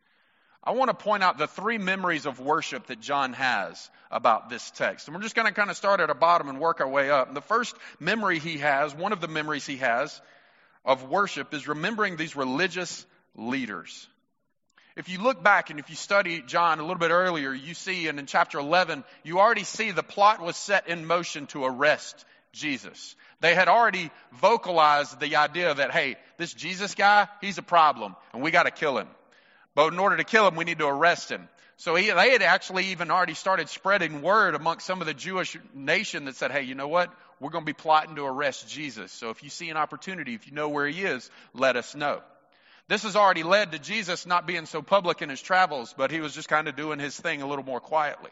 I 0.64 0.72
want 0.72 0.90
to 0.90 0.94
point 0.94 1.24
out 1.24 1.38
the 1.38 1.48
three 1.48 1.78
memories 1.78 2.26
of 2.26 2.40
worship 2.40 2.88
that 2.88 3.00
John 3.00 3.34
has 3.34 3.90
about 4.12 4.50
this 4.50 4.70
text. 4.72 5.08
And 5.08 5.16
we're 5.16 5.22
just 5.22 5.36
going 5.36 5.48
to 5.48 5.54
kind 5.54 5.70
of 5.70 5.78
start 5.78 6.00
at 6.00 6.08
the 6.08 6.16
bottom 6.16 6.50
and 6.50 6.60
work 6.60 6.82
our 6.82 6.88
way 6.90 7.10
up. 7.10 7.28
And 7.28 7.38
the 7.38 7.42
first 7.42 7.76
memory 8.00 8.40
he 8.40 8.58
has, 8.58 8.94
one 8.94 9.14
of 9.14 9.22
the 9.22 9.28
memories 9.28 9.66
he 9.66 9.78
has 9.78 10.20
of 10.84 11.10
worship 11.10 11.54
is 11.54 11.68
remembering 11.68 12.18
these 12.18 12.36
religious 12.36 13.06
leaders. 13.36 14.08
If 14.96 15.10
you 15.10 15.20
look 15.20 15.44
back 15.44 15.70
and 15.70 15.80
if 15.80 15.92
you 15.92 15.96
study 15.96 16.42
John 16.42 16.80
a 16.80 16.82
little 16.82 16.98
bit 16.98 17.12
earlier, 17.12 17.54
you 17.54 17.76
see, 17.76 18.08
and 18.08 18.18
in 18.18 18.26
chapter 18.26 18.58
11, 18.58 19.04
you 19.24 19.40
already 19.40 19.64
see 19.64 19.92
the 19.92 20.02
plot 20.02 20.42
was 20.42 20.58
set 20.58 20.88
in 20.88 21.06
motion 21.06 21.46
to 21.48 21.66
arrest 21.66 22.26
Jesus. 22.52 23.16
They 23.40 23.54
had 23.54 23.68
already 23.68 24.10
vocalized 24.34 25.20
the 25.20 25.36
idea 25.36 25.74
that, 25.74 25.92
hey, 25.92 26.16
this 26.38 26.54
Jesus 26.54 26.96
guy, 26.96 27.28
he's 27.42 27.60
a 27.60 27.64
problem, 27.64 28.16
and 28.34 28.42
we 28.42 28.50
got 28.50 28.64
to 28.64 28.72
kill 28.72 28.98
him. 28.98 29.08
But 29.78 29.94
in 29.94 30.00
order 30.00 30.18
to 30.18 30.24
kill 30.24 30.48
him, 30.48 30.56
we 30.56 30.66
need 30.66 30.80
to 30.80 30.88
arrest 30.88 31.30
him. 31.30 31.48
So 31.76 31.94
he, 31.94 32.10
they 32.10 32.32
had 32.32 32.42
actually 32.42 32.86
even 32.86 33.12
already 33.12 33.36
started 33.36 33.70
spreading 33.70 34.24
word 34.24 34.56
amongst 34.56 34.88
some 34.88 35.02
of 35.02 35.08
the 35.08 35.14
Jewish 35.14 35.56
nation 35.76 36.26
that 36.26 36.36
said, 36.36 36.50
hey, 36.50 36.64
you 36.64 36.74
know 36.74 36.88
what? 36.88 37.14
We're 37.40 37.52
going 37.52 37.64
to 37.64 37.70
be 37.70 37.74
plotting 37.74 38.16
to 38.16 38.26
arrest 38.26 38.68
Jesus. 38.68 39.12
So 39.12 39.30
if 39.30 39.44
you 39.44 39.52
see 39.52 39.70
an 39.70 39.78
opportunity, 39.78 40.34
if 40.34 40.48
you 40.48 40.54
know 40.54 40.70
where 40.70 40.88
he 40.88 41.04
is, 41.04 41.30
let 41.54 41.76
us 41.76 41.94
know. 41.94 42.24
This 42.88 43.04
has 43.04 43.16
already 43.16 43.44
led 43.44 43.74
to 43.74 43.78
Jesus 43.78 44.26
not 44.26 44.48
being 44.48 44.66
so 44.66 44.82
public 44.82 45.22
in 45.22 45.30
his 45.30 45.44
travels, 45.44 45.94
but 45.96 46.10
he 46.10 46.22
was 46.22 46.34
just 46.34 46.50
kind 46.50 46.68
of 46.68 46.76
doing 46.76 46.98
his 46.98 47.16
thing 47.16 47.44
a 47.44 47.48
little 47.48 47.64
more 47.64 47.80
quietly. 47.80 48.32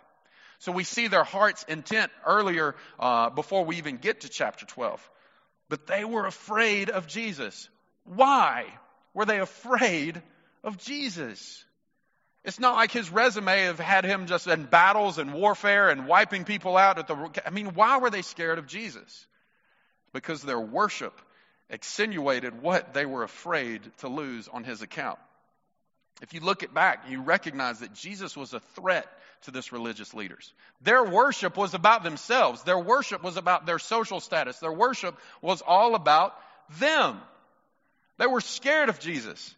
So 0.58 0.72
we 0.72 0.84
see 0.84 1.10
their 1.10 1.24
heart's 1.24 1.62
intent 1.66 2.12
earlier 2.26 2.76
uh, 3.00 3.30
before 3.30 3.66
we 3.66 3.76
even 3.76 3.98
get 3.98 4.22
to 4.22 4.30
chapter 4.30 4.66
12. 4.66 5.08
But 5.70 5.86
they 5.86 6.06
were 6.06 6.26
afraid 6.26 6.90
of 6.90 7.06
Jesus. 7.06 7.70
Why 8.04 8.66
were 9.14 9.26
they 9.26 9.40
afraid 9.40 10.24
of 10.66 10.78
Jesus. 10.78 11.64
It's 12.44 12.60
not 12.60 12.76
like 12.76 12.92
his 12.92 13.10
resume 13.10 13.64
have 13.64 13.80
had 13.80 14.04
him 14.04 14.28
just 14.28 14.48
in 14.48 14.66
battles 14.66 15.18
and 15.18 15.34
warfare 15.34 15.90
and 15.90 16.08
wiping 16.08 16.44
people 16.44 16.76
out 16.76 17.00
at 17.00 17.08
the. 17.08 17.32
I 17.46 17.50
mean, 17.52 17.68
why 17.74 18.00
were 18.00 18.10
they 18.10 18.22
scared 18.22 18.60
of 18.60 18.68
Jesus? 18.68 19.26
Because 20.14 20.42
their 20.42 20.60
worship 20.60 21.14
extenuated 21.70 22.62
what 22.62 22.94
they 22.94 23.06
were 23.06 23.24
afraid 23.24 23.82
to 24.00 24.10
lose 24.10 24.48
on 24.48 24.64
his 24.64 24.82
account. 24.82 25.18
If 26.22 26.34
you 26.34 26.40
look 26.40 26.64
it 26.64 26.74
back, 26.74 27.10
you 27.10 27.22
recognize 27.22 27.80
that 27.80 27.94
Jesus 27.94 28.38
was 28.38 28.54
a 28.54 28.60
threat 28.76 29.08
to 29.44 29.52
this 29.52 29.72
religious 29.72 30.14
leaders. 30.14 30.54
Their 30.82 31.04
worship 31.04 31.58
was 31.58 31.74
about 31.74 32.04
themselves. 32.04 32.64
Their 32.64 32.80
worship 32.80 33.24
was 33.24 33.38
about 33.38 33.66
their 33.66 33.80
social 33.80 34.20
status. 34.20 34.58
Their 34.60 34.72
worship 34.72 35.18
was 35.42 35.62
all 35.66 35.96
about 35.96 36.34
them. 36.80 37.20
They 38.18 38.28
were 38.28 38.42
scared 38.42 38.90
of 38.90 39.00
Jesus. 39.00 39.56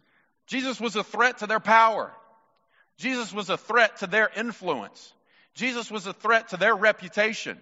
Jesus 0.48 0.80
was 0.80 0.96
a 0.96 1.04
threat 1.04 1.40
to 1.40 1.48
their 1.48 1.60
power. 1.60 2.12
Jesus 2.98 3.32
was 3.32 3.50
a 3.50 3.58
threat 3.58 3.98
to 3.98 4.08
their 4.08 4.30
influence. 4.36 5.14
Jesus 5.54 5.92
was 5.92 6.08
a 6.08 6.14
threat 6.14 6.50
to 6.50 6.58
their 6.58 6.76
reputation. 6.76 7.58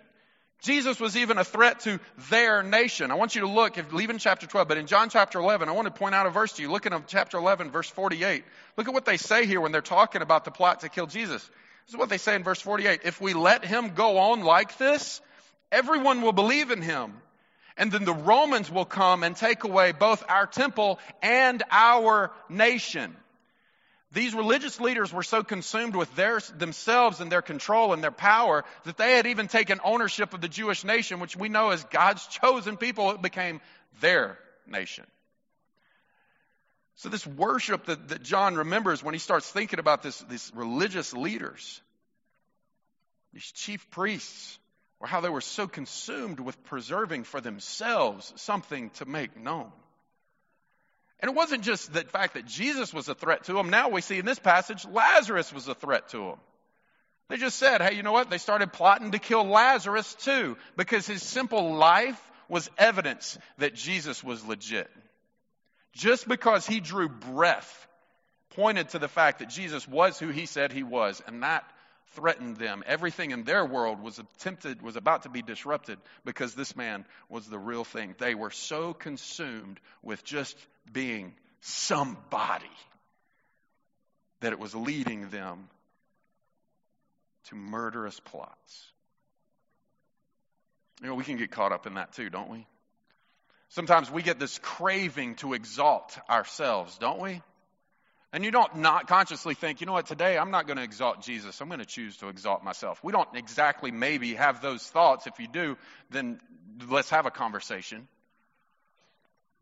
Jesus 0.62 1.00
was 1.00 1.18
even 1.18 1.38
a 1.38 1.44
threat 1.44 1.82
to 1.82 2.00
their 2.30 2.63
nation. 2.63 3.12
I 3.12 3.15
want 3.15 3.36
you 3.36 3.42
to 3.42 3.48
look, 3.48 3.77
if 3.77 3.92
leave 3.92 4.10
in 4.10 4.18
chapter 4.18 4.48
12, 4.48 4.68
but 4.68 4.77
in 4.77 4.88
John 4.88 5.10
chapter 5.10 5.39
11, 5.39 5.68
I 5.68 5.74
want 5.74 5.86
to 5.88 5.92
point 5.92 6.15
out 6.15 6.25
a 6.25 6.30
verse 6.30 6.54
to 6.54 6.62
you. 6.62 6.72
Look 6.72 6.86
at 6.86 7.08
chapter 7.08 7.38
11, 7.38 7.72
verse 7.72 7.89
48. 7.89 8.44
Look 8.77 8.88
at 8.88 8.94
what 8.94 9.06
they 9.06 9.18
say 9.18 9.46
here 9.46 9.60
when 9.60 9.72
they're 9.72 9.82
talking 9.82 10.22
about 10.22 10.46
the 10.46 10.51
plot 10.51 10.80
to 10.82 10.89
kill 10.89 11.08
Jesus. 11.08 11.44
This 11.86 11.94
is 11.94 11.98
what 11.98 12.10
they 12.10 12.18
say 12.18 12.36
in 12.36 12.44
verse 12.44 12.62
48. 12.62 13.01
If 13.04 13.22
we 13.22 13.34
let 13.34 13.65
him 13.65 13.94
go 13.94 14.18
on 14.18 14.42
like 14.42 14.77
this, 14.77 15.22
everyone 15.72 16.22
will 16.22 16.34
believe 16.34 16.72
in 16.72 16.82
him. 16.82 17.13
And 17.77 17.91
then 17.91 18.05
the 18.05 18.13
Romans 18.13 18.72
will 18.72 18.86
come 18.86 19.24
and 19.24 19.36
take 19.36 19.63
away 19.63 19.91
both 19.91 20.24
our 20.29 20.48
temple 20.48 21.00
and 21.22 21.62
our 21.70 22.32
nation. 22.50 23.15
These 24.12 24.34
religious 24.34 24.79
leaders 24.79 25.12
were 25.12 25.24
so 25.24 25.44
consumed 25.44 25.94
with 25.94 26.13
their, 26.15 26.39
themselves 26.58 27.20
and 27.20 27.29
their 27.29 27.41
control 27.41 27.91
and 27.91 28.01
their 28.01 28.12
power 28.12 28.63
that 28.86 28.96
they 28.96 29.17
had 29.17 29.27
even 29.27 29.50
taken 29.50 29.82
ownership 29.84 30.34
of 30.34 30.39
the 30.39 30.48
Jewish 30.48 30.86
nation, 30.86 31.20
which 31.20 31.36
we 31.36 31.50
know 31.50 31.72
as 31.72 31.84
God's 31.86 32.25
chosen 32.27 32.77
people, 32.77 33.12
it 33.12 33.22
became 33.22 33.60
their 34.00 34.39
nation. 34.65 35.05
So 36.96 37.10
this 37.10 37.27
worship 37.27 37.88
that, 37.88 38.08
that 38.08 38.24
John 38.24 38.55
remembers 38.55 39.03
when 39.03 39.13
he 39.13 39.20
starts 39.20 39.51
thinking 39.51 39.79
about 39.79 40.01
this, 40.01 40.17
these 40.29 40.50
religious 40.55 41.13
leaders, 41.13 41.82
these 43.34 43.51
chief 43.51 43.89
priests, 43.91 44.58
or 45.00 45.08
how 45.08 45.22
they 45.22 45.30
were 45.30 45.42
so 45.42 45.68
consumed 45.68 46.40
with 46.40 46.64
preserving 46.66 47.24
for 47.24 47.42
themselves 47.42 48.34
something 48.38 48.90
to 48.92 49.06
make 49.06 49.38
known. 49.38 49.72
And 51.20 51.32
it 51.32 51.36
wasn't 51.36 51.64
just 51.64 51.94
the 51.94 52.02
fact 52.04 52.34
that 52.34 52.46
Jesus 52.46 52.94
was 52.94 53.08
a 53.08 53.16
threat 53.16 53.46
to 53.46 53.54
them. 53.54 53.70
Now 53.70 53.90
we 53.90 54.02
see 54.02 54.20
in 54.20 54.25
this 54.25 54.40
passage, 54.40 54.86
Lazarus 54.86 55.54
was 55.54 55.68
a 55.68 55.75
threat 55.75 56.10
to 56.10 56.18
them. 56.18 56.40
They 57.30 57.38
just 57.38 57.58
said, 57.58 57.82
hey, 57.82 57.96
you 57.96 58.04
know 58.04 58.12
what? 58.12 58.30
They 58.30 58.38
started 58.38 58.72
plotting 58.72 59.12
to 59.12 59.20
kill 59.20 59.46
Lazarus 59.46 60.14
too, 60.16 60.58
because 60.78 61.08
his 61.08 61.24
simple 61.24 61.75
life 61.75 62.22
was 62.48 62.70
evidence 62.78 63.38
that 63.58 63.74
Jesus 63.74 64.24
was 64.24 64.46
legit. 64.46 64.90
Just 65.94 66.28
because 66.28 66.68
he 66.68 66.80
drew 66.80 67.10
breath 67.10 67.88
pointed 68.52 68.90
to 68.90 69.00
the 69.00 69.08
fact 69.08 69.40
that 69.40 69.50
Jesus 69.50 69.88
was 69.88 70.20
who 70.20 70.30
he 70.30 70.46
said 70.46 70.72
he 70.72 70.84
was, 70.84 71.22
and 71.25 71.42
that 71.42 71.66
threatened 72.14 72.58
them. 72.58 72.84
Everything 72.86 73.32
in 73.32 73.44
their 73.44 73.66
world 73.66 74.02
was 74.02 74.20
attempted, 74.20 74.82
was 74.82 74.96
about 74.96 75.24
to 75.24 75.30
be 75.30 75.42
disrupted 75.42 76.00
because 76.24 76.54
this 76.54 76.76
man 76.76 77.06
was 77.30 77.48
the 77.48 77.60
real 77.60 77.84
thing. 77.84 78.16
They 78.18 78.36
were 78.36 78.52
so 78.52 78.94
consumed 78.94 79.80
with 80.02 80.24
just 80.24 80.56
being 80.92 81.34
somebody 81.62 82.66
that 84.42 84.54
it 84.54 84.60
was 84.60 84.76
leading 84.76 85.30
them 85.30 85.70
to 87.46 87.56
murderous 87.56 88.20
plots. 88.20 88.92
You 91.02 91.08
know, 91.08 91.16
we 91.16 91.24
can 91.24 91.38
get 91.38 91.52
caught 91.52 91.72
up 91.72 91.88
in 91.88 91.96
that 91.96 92.14
too, 92.14 92.30
don't 92.30 92.50
we? 92.50 92.66
Sometimes 93.70 94.10
we 94.10 94.22
get 94.22 94.40
this 94.40 94.60
craving 94.60 95.36
to 95.36 95.54
exalt 95.54 96.18
ourselves, 96.30 96.98
don't 96.98 97.20
we? 97.20 97.42
And 98.36 98.44
you 98.44 98.51
don't 98.51 98.75
not 98.75 99.08
consciously 99.08 99.54
think, 99.54 99.80
you 99.80 99.88
know 99.88 99.94
what, 99.94 100.08
today 100.08 100.38
I'm 100.38 100.51
not 100.51 100.68
going 100.68 100.75
to 100.75 100.84
exalt 100.84 101.22
Jesus. 101.22 101.62
I'm 101.62 101.70
going 101.70 101.80
to 101.80 101.86
choose 101.86 102.18
to 102.18 102.27
exalt 102.27 102.65
myself. 102.65 103.01
We 103.01 103.13
don't 103.13 103.30
exactly 103.34 103.92
maybe 103.92 104.34
have 104.34 104.62
those 104.62 104.84
thoughts. 104.84 105.25
If 105.25 105.39
you 105.39 105.48
do, 105.48 105.77
then 106.10 106.42
let's 106.89 107.12
have 107.12 107.25
a 107.25 107.32
conversation. 107.32 108.10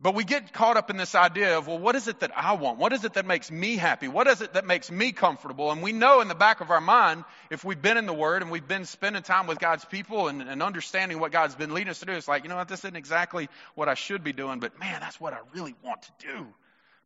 But 0.02 0.16
we 0.16 0.24
get 0.24 0.54
caught 0.54 0.76
up 0.76 0.90
in 0.90 0.98
this 0.98 1.14
idea 1.14 1.60
of, 1.60 1.68
well, 1.68 1.78
what 1.78 1.96
is 1.96 2.08
it 2.08 2.22
that 2.22 2.32
I 2.36 2.54
want? 2.54 2.80
What 2.80 2.94
is 2.94 3.04
it 3.04 3.14
that 3.14 3.28
makes 3.28 3.52
me 3.52 3.76
happy? 3.76 4.08
What 4.08 4.26
is 4.26 4.42
it 4.42 4.54
that 4.54 4.66
makes 4.66 4.90
me 4.90 5.12
comfortable? 5.12 5.72
And 5.72 5.84
we 5.84 5.92
know 5.92 6.22
in 6.22 6.28
the 6.28 6.34
back 6.34 6.60
of 6.60 6.72
our 6.72 6.82
mind, 6.82 7.26
if 7.52 7.64
we've 7.64 7.80
been 7.80 7.98
in 7.98 8.08
the 8.08 8.14
Word 8.14 8.42
and 8.42 8.50
we've 8.50 8.68
been 8.68 8.86
spending 8.86 9.22
time 9.22 9.46
with 9.46 9.60
God's 9.60 9.86
people 9.86 10.30
and, 10.30 10.42
and 10.42 10.64
understanding 10.64 11.20
what 11.20 11.32
God's 11.32 11.54
been 11.54 11.76
leading 11.76 11.92
us 11.92 12.00
to 12.00 12.08
do, 12.08 12.14
it's 12.14 12.28
like, 12.28 12.42
you 12.42 12.50
know 12.50 12.56
what, 12.56 12.70
this 12.70 12.80
isn't 12.80 12.96
exactly 12.96 13.50
what 13.76 13.88
I 13.88 13.94
should 13.94 14.24
be 14.24 14.34
doing, 14.34 14.60
but 14.60 14.80
man, 14.80 15.00
that's 15.00 15.22
what 15.22 15.34
I 15.34 15.42
really 15.54 15.76
want 15.84 16.02
to 16.02 16.12
do. 16.26 16.48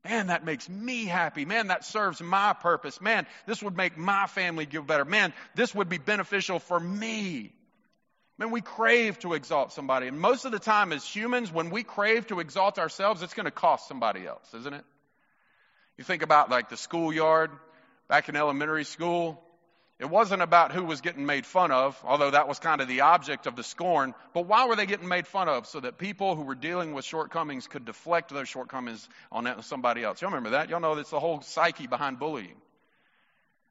Man, 0.05 0.27
that 0.27 0.45
makes 0.45 0.69
me 0.69 1.05
happy. 1.05 1.45
Man, 1.45 1.67
that 1.67 1.83
serves 1.83 2.21
my 2.21 2.53
purpose. 2.53 3.01
Man, 3.01 3.27
this 3.45 3.61
would 3.61 3.75
make 3.75 3.97
my 3.97 4.27
family 4.27 4.65
go 4.65 4.81
better. 4.81 5.05
Man, 5.05 5.33
this 5.55 5.75
would 5.75 5.89
be 5.89 5.97
beneficial 5.97 6.59
for 6.59 6.79
me. 6.79 7.51
Man, 8.37 8.51
we 8.51 8.61
crave 8.61 9.17
to 9.19 9.33
exalt 9.33 9.73
somebody. 9.73 10.07
And 10.07 10.19
most 10.19 10.45
of 10.45 10.51
the 10.51 10.59
time, 10.59 10.93
as 10.93 11.03
humans, 11.03 11.51
when 11.51 11.71
we 11.71 11.83
crave 11.83 12.27
to 12.27 12.39
exalt 12.39 12.77
ourselves, 12.77 13.21
it's 13.21 13.33
going 13.33 13.45
to 13.45 13.51
cost 13.51 13.87
somebody 13.87 14.25
else, 14.27 14.53
isn't 14.53 14.73
it? 14.73 14.83
You 15.97 16.03
think 16.03 16.21
about 16.21 16.51
like 16.51 16.69
the 16.69 16.77
schoolyard 16.77 17.49
back 18.07 18.29
in 18.29 18.35
elementary 18.35 18.83
school. 18.83 19.41
It 19.99 20.07
wasn't 20.07 20.43
about 20.43 20.73
who 20.73 20.83
was 20.85 21.01
getting 21.01 21.25
made 21.25 21.43
fun 21.45 21.71
of, 21.71 21.99
although 22.03 22.29
that 22.29 22.47
was 22.47 22.59
kind 22.59 22.81
of 22.81 22.87
the 22.87 23.01
object 23.01 23.47
of 23.47 23.55
the 23.55 23.63
scorn. 23.63 24.13
But 24.33 24.45
why 24.45 24.67
were 24.67 24.75
they 24.75 24.85
getting 24.85 25.07
made 25.07 25.25
fun 25.25 25.49
of? 25.49 25.65
So 25.65 25.79
that 25.79 25.97
people 25.97 26.35
who 26.35 26.43
were 26.43 26.53
dealing 26.53 26.93
with 26.93 27.03
shortcomings 27.03 27.67
could 27.67 27.83
deflect 27.83 28.29
those 28.29 28.47
shortcomings 28.47 29.09
on 29.31 29.63
somebody 29.63 30.03
else. 30.03 30.21
Y'all 30.21 30.29
remember 30.29 30.51
that? 30.51 30.69
Y'all 30.69 30.79
know 30.79 30.93
that's 30.93 31.09
the 31.09 31.19
whole 31.19 31.41
psyche 31.41 31.87
behind 31.87 32.19
bullying. 32.19 32.55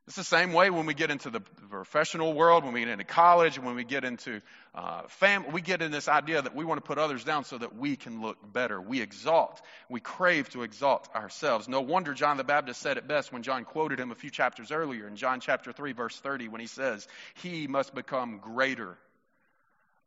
It's 0.06 0.14
the 0.14 0.22
same 0.22 0.52
way 0.52 0.70
when 0.70 0.86
we 0.86 0.94
get 0.94 1.10
into 1.10 1.30
the 1.30 1.40
professional 1.40 2.32
world, 2.32 2.62
when 2.62 2.72
we 2.72 2.80
get 2.80 2.90
into 2.90 3.04
college, 3.04 3.58
when 3.58 3.74
we 3.74 3.82
get 3.82 4.04
into 4.04 4.40
uh, 4.72 5.02
family. 5.08 5.50
We 5.50 5.60
get 5.60 5.82
in 5.82 5.90
this 5.90 6.06
idea 6.06 6.40
that 6.40 6.54
we 6.54 6.64
want 6.64 6.78
to 6.78 6.86
put 6.86 6.98
others 6.98 7.24
down 7.24 7.44
so 7.44 7.58
that 7.58 7.76
we 7.76 7.96
can 7.96 8.22
look 8.22 8.38
better. 8.52 8.80
We 8.80 9.00
exalt. 9.00 9.60
We 9.88 9.98
crave 9.98 10.48
to 10.50 10.62
exalt 10.62 11.08
ourselves. 11.12 11.66
No 11.66 11.80
wonder 11.80 12.14
John 12.14 12.36
the 12.36 12.44
Baptist 12.44 12.80
said 12.82 12.98
it 12.98 13.08
best 13.08 13.32
when 13.32 13.42
John 13.42 13.64
quoted 13.64 13.98
him 13.98 14.12
a 14.12 14.14
few 14.14 14.30
chapters 14.30 14.70
earlier 14.70 15.08
in 15.08 15.16
John 15.16 15.40
chapter 15.40 15.72
3, 15.72 15.90
verse 15.90 16.16
30, 16.20 16.48
when 16.48 16.60
he 16.60 16.68
says, 16.68 17.08
He 17.42 17.66
must 17.66 17.92
become 17.92 18.38
greater, 18.38 18.96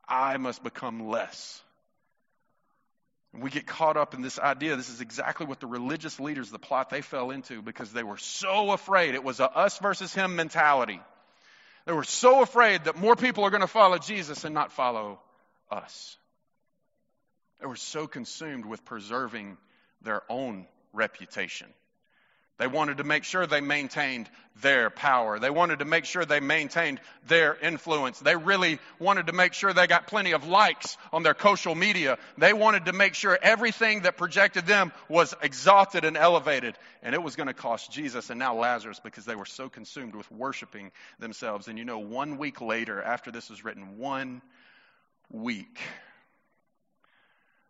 I 0.08 0.38
must 0.38 0.64
become 0.64 1.10
less. 1.10 1.62
We 3.34 3.52
get 3.52 3.68
caught 3.68 3.96
up 3.96 4.16
in 4.16 4.22
this 4.22 4.40
idea. 4.40 4.76
This 4.76 4.90
is 4.90 5.02
exactly 5.02 5.46
what 5.46 5.60
the 5.60 5.68
religious 5.68 6.20
leaders, 6.20 6.50
the 6.50 6.60
plot 6.60 6.90
they 6.90 7.02
fell 7.02 7.30
into 7.30 7.62
because 7.62 7.94
they 7.94 8.04
were 8.04 8.18
so 8.18 8.72
afraid. 8.72 9.14
It 9.14 9.24
was 9.24 9.40
a 9.40 9.50
us 9.50 9.78
versus 9.78 10.14
him 10.14 10.36
mentality. 10.36 11.00
They 11.86 11.94
were 11.94 12.04
so 12.04 12.42
afraid 12.42 12.86
that 12.86 12.98
more 12.98 13.16
people 13.16 13.44
are 13.44 13.50
going 13.52 13.62
to 13.62 13.68
follow 13.68 13.98
Jesus 14.00 14.46
and 14.46 14.56
not 14.56 14.72
follow 14.72 15.20
us. 15.70 16.18
They 17.60 17.68
were 17.68 17.76
so 17.76 18.08
consumed 18.08 18.66
with 18.66 18.84
preserving 18.84 19.58
their 20.02 20.22
own 20.30 20.66
reputation. 20.94 21.68
They 22.60 22.68
wanted 22.68 22.98
to 22.98 23.06
make 23.06 23.24
sure 23.24 23.48
they 23.48 23.62
maintained 23.62 24.30
their 24.62 24.90
power. 24.90 25.40
They 25.40 25.50
wanted 25.50 25.80
to 25.80 25.86
make 25.86 26.04
sure 26.04 26.26
they 26.26 26.42
maintained 26.42 27.00
their 27.26 27.56
influence. 27.56 28.20
They 28.20 28.36
really 28.36 28.80
wanted 29.00 29.28
to 29.28 29.34
make 29.34 29.54
sure 29.54 29.72
they 29.72 29.88
got 29.88 30.08
plenty 30.08 30.34
of 30.34 30.46
likes 30.46 30.98
on 31.14 31.24
their 31.24 31.36
social 31.40 31.74
media. 31.74 32.18
They 32.38 32.52
wanted 32.52 32.88
to 32.88 32.94
make 32.94 33.14
sure 33.14 33.40
everything 33.42 34.02
that 34.02 34.18
projected 34.18 34.66
them 34.66 34.92
was 35.08 35.34
exalted 35.42 36.04
and 36.04 36.18
elevated. 36.18 36.76
And 37.02 37.16
it 37.16 37.24
was 37.24 37.38
going 37.38 37.48
to 37.48 37.54
cost 37.54 37.94
Jesus 37.94 38.30
and 38.30 38.38
now 38.38 38.58
Lazarus 38.58 39.00
because 39.02 39.24
they 39.24 39.36
were 39.36 39.46
so 39.46 39.70
consumed 39.70 40.14
with 40.14 40.30
worshiping 40.30 40.92
themselves. 41.18 41.70
And 41.70 41.80
you 41.80 41.86
know, 41.86 42.00
one 42.00 42.38
week 42.38 42.60
later, 42.60 43.02
after 43.02 43.32
this 43.32 43.50
was 43.50 43.64
written, 43.64 43.98
one 43.98 44.42
week, 45.32 45.80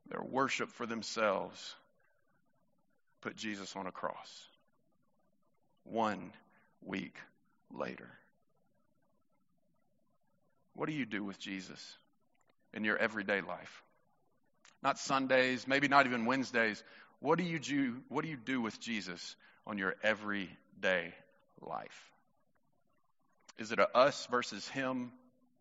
their 0.09 0.23
worship 0.23 0.71
for 0.71 0.87
themselves 0.87 1.75
put 3.21 3.35
Jesus 3.35 3.75
on 3.75 3.85
a 3.85 3.91
cross 3.91 4.48
one 5.83 6.31
week 6.83 7.15
later. 7.71 8.09
What 10.75 10.87
do 10.87 10.95
you 10.95 11.05
do 11.05 11.23
with 11.23 11.39
Jesus 11.39 11.97
in 12.73 12.83
your 12.83 12.97
everyday 12.97 13.41
life? 13.41 13.83
Not 14.81 14.97
Sundays, 14.97 15.67
maybe 15.67 15.87
not 15.87 16.05
even 16.05 16.25
Wednesdays. 16.25 16.81
What 17.19 17.37
do 17.37 17.43
you 17.43 17.59
do, 17.59 17.97
what 18.07 18.23
do, 18.23 18.29
you 18.29 18.37
do 18.37 18.61
with 18.61 18.79
Jesus 18.79 19.35
on 19.67 19.77
your 19.77 19.95
everyday 20.03 21.13
life? 21.61 22.11
Is 23.57 23.73
it 23.73 23.79
a 23.79 23.89
us 23.97 24.25
versus 24.31 24.67
him 24.69 25.11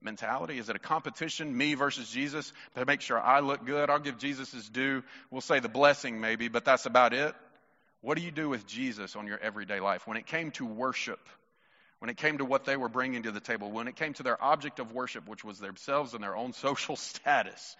mentality? 0.01 0.59
Is 0.59 0.69
it 0.69 0.77
a 0.77 0.79
competition, 0.79 1.57
me 1.57 1.75
versus 1.75 2.09
Jesus, 2.09 2.53
to 2.77 2.87
make 2.87 3.01
sure 3.01 3.19
I 3.19 3.41
look 3.41 3.67
good? 3.67 3.91
I'll 3.91 3.99
give 3.99 4.19
Jesus 4.19 4.53
his 4.53 4.69
due. 4.69 5.03
We'll 5.33 5.41
say 5.41 5.59
the 5.59 5.69
blessing 5.69 6.21
maybe, 6.21 6.47
but 6.47 6.65
that's 6.65 6.87
about 6.87 7.13
it. 7.13 7.35
What 8.01 8.17
do 8.17 8.23
you 8.23 8.31
do 8.31 8.49
with 8.49 8.67
Jesus 8.67 9.17
on 9.17 9.27
your 9.27 9.39
everyday 9.39 9.81
life? 9.81 10.07
When 10.07 10.17
it 10.17 10.27
came 10.27 10.53
to 10.53 10.65
worship, 10.65 11.21
when 11.99 12.11
it 12.11 12.17
came 12.17 12.39
to 12.39 12.45
what 12.45 12.65
they 12.65 12.77
were 12.77 12.89
bringing 12.89 13.25
to 13.25 13.33
the 13.33 13.41
table, 13.41 13.71
when 13.71 13.89
it 13.89 13.97
came 13.97 14.15
to 14.15 14.23
their 14.23 14.43
object 14.43 14.79
of 14.79 14.93
worship, 14.93 15.27
which 15.29 15.45
was 15.45 15.59
themselves 15.59 16.15
and 16.15 16.23
their 16.23 16.37
own 16.37 16.53
social 16.65 16.97
status, 16.97 17.77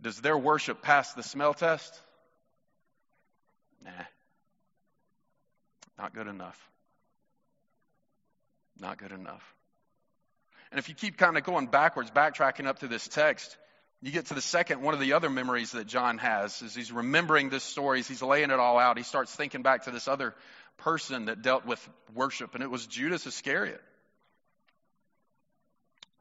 does 0.00 0.20
their 0.20 0.36
worship 0.36 0.82
pass 0.82 1.12
the 1.14 1.22
smell 1.22 1.54
test? 1.54 2.00
Nah. 3.84 3.90
Not 5.98 6.14
good 6.14 6.26
enough. 6.26 6.60
Not 8.78 8.98
good 8.98 9.12
enough. 9.12 9.54
And 10.70 10.78
if 10.78 10.88
you 10.88 10.94
keep 10.94 11.16
kind 11.16 11.38
of 11.38 11.44
going 11.44 11.68
backwards, 11.68 12.10
backtracking 12.10 12.66
up 12.66 12.80
to 12.80 12.88
this 12.88 13.08
text, 13.08 13.56
you 14.06 14.12
get 14.12 14.26
to 14.26 14.34
the 14.34 14.40
second, 14.40 14.82
one 14.82 14.94
of 14.94 15.00
the 15.00 15.14
other 15.14 15.28
memories 15.28 15.72
that 15.72 15.88
John 15.88 16.18
has 16.18 16.62
is 16.62 16.76
he's 16.76 16.92
remembering 16.92 17.48
this 17.48 17.64
story, 17.64 18.02
he's 18.02 18.22
laying 18.22 18.50
it 18.50 18.60
all 18.60 18.78
out. 18.78 18.98
He 18.98 19.02
starts 19.02 19.34
thinking 19.34 19.62
back 19.62 19.86
to 19.86 19.90
this 19.90 20.06
other 20.06 20.32
person 20.76 21.24
that 21.24 21.42
dealt 21.42 21.66
with 21.66 21.86
worship, 22.14 22.54
and 22.54 22.62
it 22.62 22.70
was 22.70 22.86
Judas 22.86 23.26
Iscariot. 23.26 23.82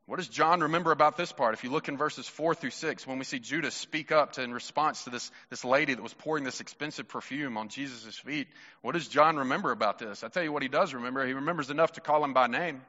What 0.08 0.16
does 0.16 0.28
John 0.28 0.62
remember 0.62 0.92
about 0.92 1.16
this 1.16 1.32
part? 1.32 1.54
If 1.54 1.64
you 1.64 1.70
look 1.70 1.88
in 1.88 1.96
verses 1.96 2.28
4 2.28 2.56
through 2.56 2.72
6, 2.72 3.06
when 3.06 3.20
we 3.20 3.24
see 3.24 3.38
Judas 3.38 3.76
speak 3.76 4.12
up 4.12 4.34
to, 4.34 4.42
in 4.42 4.52
response 4.52 5.04
to 5.04 5.12
this, 5.12 5.30
this 5.52 5.64
lady 5.64 5.94
that 5.94 6.02
was 6.02 6.14
pouring 6.16 6.44
this 6.44 6.62
expensive 6.62 7.08
perfume 7.08 7.56
on 7.56 7.70
Jesus' 7.70 8.18
feet, 8.18 8.48
what 8.82 8.94
does 8.94 9.08
John 9.08 9.38
remember 9.38 9.70
about 9.70 10.00
this? 10.00 10.24
I 10.24 10.30
tell 10.30 10.44
you 10.44 10.52
what 10.52 10.64
he 10.64 10.70
does 10.70 10.96
remember. 10.96 11.24
He 11.24 11.34
remembers 11.34 11.70
enough 11.70 11.92
to 11.94 12.02
call 12.02 12.24
him 12.24 12.34
by 12.34 12.48
name. 12.48 12.82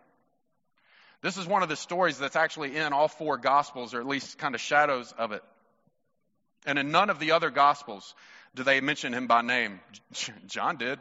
This 1.27 1.39
is 1.39 1.47
one 1.49 1.65
of 1.65 1.69
the 1.69 1.75
stories 1.75 2.19
that's 2.19 2.37
actually 2.37 2.77
in 2.77 2.93
all 2.93 3.09
four 3.09 3.37
Gospels, 3.37 3.95
or 3.95 4.01
at 4.01 4.07
least 4.07 4.39
kind 4.39 4.55
of 4.55 4.61
shadows 4.61 5.13
of 5.19 5.33
it. 5.33 5.43
And 6.65 6.79
in 6.79 6.93
none 6.93 7.11
of 7.11 7.19
the 7.19 7.33
other 7.33 7.51
Gospels 7.51 8.15
do 8.55 8.63
they 8.63 8.81
mention 8.81 9.13
him 9.13 9.27
by 9.27 9.43
name. 9.43 9.81
John 10.47 10.77
did. 10.77 11.01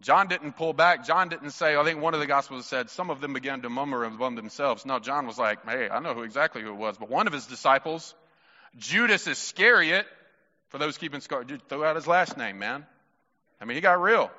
John 0.00 0.28
didn't 0.28 0.52
pull 0.52 0.72
back. 0.72 1.06
John 1.06 1.28
didn't 1.28 1.50
say, 1.50 1.76
I 1.76 1.84
think 1.84 2.00
one 2.00 2.14
of 2.14 2.20
the 2.20 2.26
Gospels 2.26 2.64
said, 2.64 2.88
some 2.88 3.10
of 3.10 3.20
them 3.20 3.34
began 3.34 3.60
to 3.60 3.68
murmur 3.68 4.04
among 4.04 4.36
themselves. 4.36 4.86
No, 4.86 5.00
John 5.00 5.26
was 5.26 5.36
like, 5.36 5.62
hey, 5.66 5.90
I 5.90 6.00
know 6.00 6.14
who 6.14 6.22
exactly 6.22 6.62
who 6.62 6.70
it 6.70 6.78
was. 6.78 6.96
But 6.96 7.10
one 7.10 7.26
of 7.26 7.34
his 7.34 7.44
disciples, 7.44 8.14
Judas 8.78 9.26
Iscariot, 9.26 10.06
for 10.68 10.78
those 10.78 10.96
keeping 10.96 11.20
score, 11.20 11.44
throw 11.68 11.84
out 11.84 11.96
his 11.96 12.06
last 12.06 12.38
name, 12.38 12.58
man. 12.58 12.86
I 13.60 13.66
mean, 13.66 13.74
he 13.74 13.82
got 13.82 14.00
real. 14.00 14.30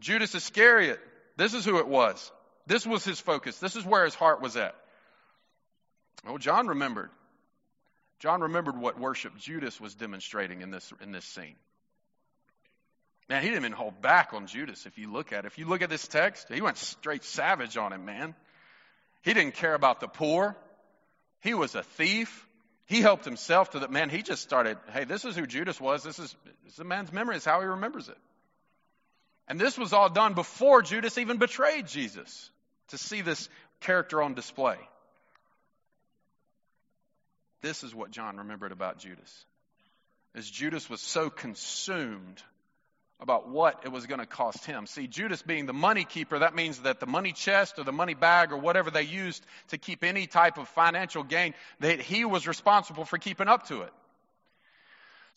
Judas 0.00 0.34
Iscariot, 0.34 1.00
this 1.36 1.52
is 1.52 1.66
who 1.66 1.80
it 1.80 1.86
was. 1.86 2.32
This 2.66 2.86
was 2.86 3.04
his 3.04 3.20
focus. 3.20 3.58
This 3.58 3.76
is 3.76 3.84
where 3.84 4.04
his 4.04 4.14
heart 4.14 4.40
was 4.40 4.56
at. 4.56 4.74
Oh, 6.26 6.38
John 6.38 6.66
remembered. 6.66 7.10
John 8.18 8.40
remembered 8.40 8.78
what 8.78 8.98
worship 8.98 9.36
Judas 9.38 9.80
was 9.80 9.94
demonstrating 9.94 10.62
in 10.62 10.70
this, 10.70 10.92
in 11.00 11.12
this 11.12 11.24
scene. 11.24 11.56
Man, 13.28 13.42
he 13.42 13.48
didn't 13.48 13.64
even 13.64 13.72
hold 13.72 14.00
back 14.00 14.32
on 14.32 14.46
Judas 14.46 14.86
if 14.86 14.98
you 14.98 15.12
look 15.12 15.32
at 15.32 15.44
it. 15.44 15.48
If 15.48 15.58
you 15.58 15.66
look 15.66 15.82
at 15.82 15.90
this 15.90 16.06
text, 16.06 16.46
he 16.52 16.60
went 16.60 16.78
straight 16.78 17.24
savage 17.24 17.76
on 17.76 17.92
him, 17.92 18.04
man. 18.04 18.34
He 19.22 19.34
didn't 19.34 19.54
care 19.54 19.74
about 19.74 20.00
the 20.00 20.08
poor. 20.08 20.56
He 21.40 21.52
was 21.52 21.74
a 21.74 21.82
thief. 21.82 22.46
He 22.86 23.00
helped 23.00 23.24
himself 23.24 23.70
to 23.70 23.80
that 23.80 23.90
man. 23.90 24.10
He 24.10 24.22
just 24.22 24.42
started, 24.42 24.78
hey, 24.92 25.04
this 25.04 25.24
is 25.24 25.36
who 25.36 25.46
Judas 25.46 25.80
was. 25.80 26.04
This 26.04 26.20
is, 26.20 26.34
this 26.64 26.74
is 26.74 26.78
a 26.78 26.84
man's 26.84 27.12
memory. 27.12 27.36
is 27.36 27.44
how 27.44 27.60
he 27.60 27.66
remembers 27.66 28.08
it. 28.08 28.18
And 29.48 29.60
this 29.60 29.76
was 29.76 29.92
all 29.92 30.08
done 30.08 30.34
before 30.34 30.82
Judas 30.82 31.18
even 31.18 31.38
betrayed 31.38 31.88
Jesus 31.88 32.50
to 32.88 32.98
see 32.98 33.22
this 33.22 33.48
character 33.80 34.22
on 34.22 34.34
display. 34.34 34.76
This 37.62 37.82
is 37.82 37.94
what 37.94 38.10
John 38.10 38.38
remembered 38.38 38.72
about 38.72 38.98
Judas. 38.98 39.44
As 40.34 40.48
Judas 40.48 40.88
was 40.88 41.00
so 41.00 41.30
consumed 41.30 42.42
about 43.18 43.48
what 43.48 43.80
it 43.84 43.90
was 43.90 44.06
going 44.06 44.20
to 44.20 44.26
cost 44.26 44.66
him. 44.66 44.86
See, 44.86 45.06
Judas 45.06 45.40
being 45.40 45.64
the 45.64 45.72
money 45.72 46.04
keeper, 46.04 46.40
that 46.40 46.54
means 46.54 46.80
that 46.80 47.00
the 47.00 47.06
money 47.06 47.32
chest 47.32 47.78
or 47.78 47.84
the 47.84 47.92
money 47.92 48.12
bag 48.12 48.52
or 48.52 48.58
whatever 48.58 48.90
they 48.90 49.02
used 49.02 49.44
to 49.68 49.78
keep 49.78 50.04
any 50.04 50.26
type 50.26 50.58
of 50.58 50.68
financial 50.68 51.22
gain, 51.22 51.54
that 51.80 52.00
he 52.00 52.26
was 52.26 52.46
responsible 52.46 53.06
for 53.06 53.16
keeping 53.16 53.48
up 53.48 53.68
to 53.68 53.82
it. 53.82 53.92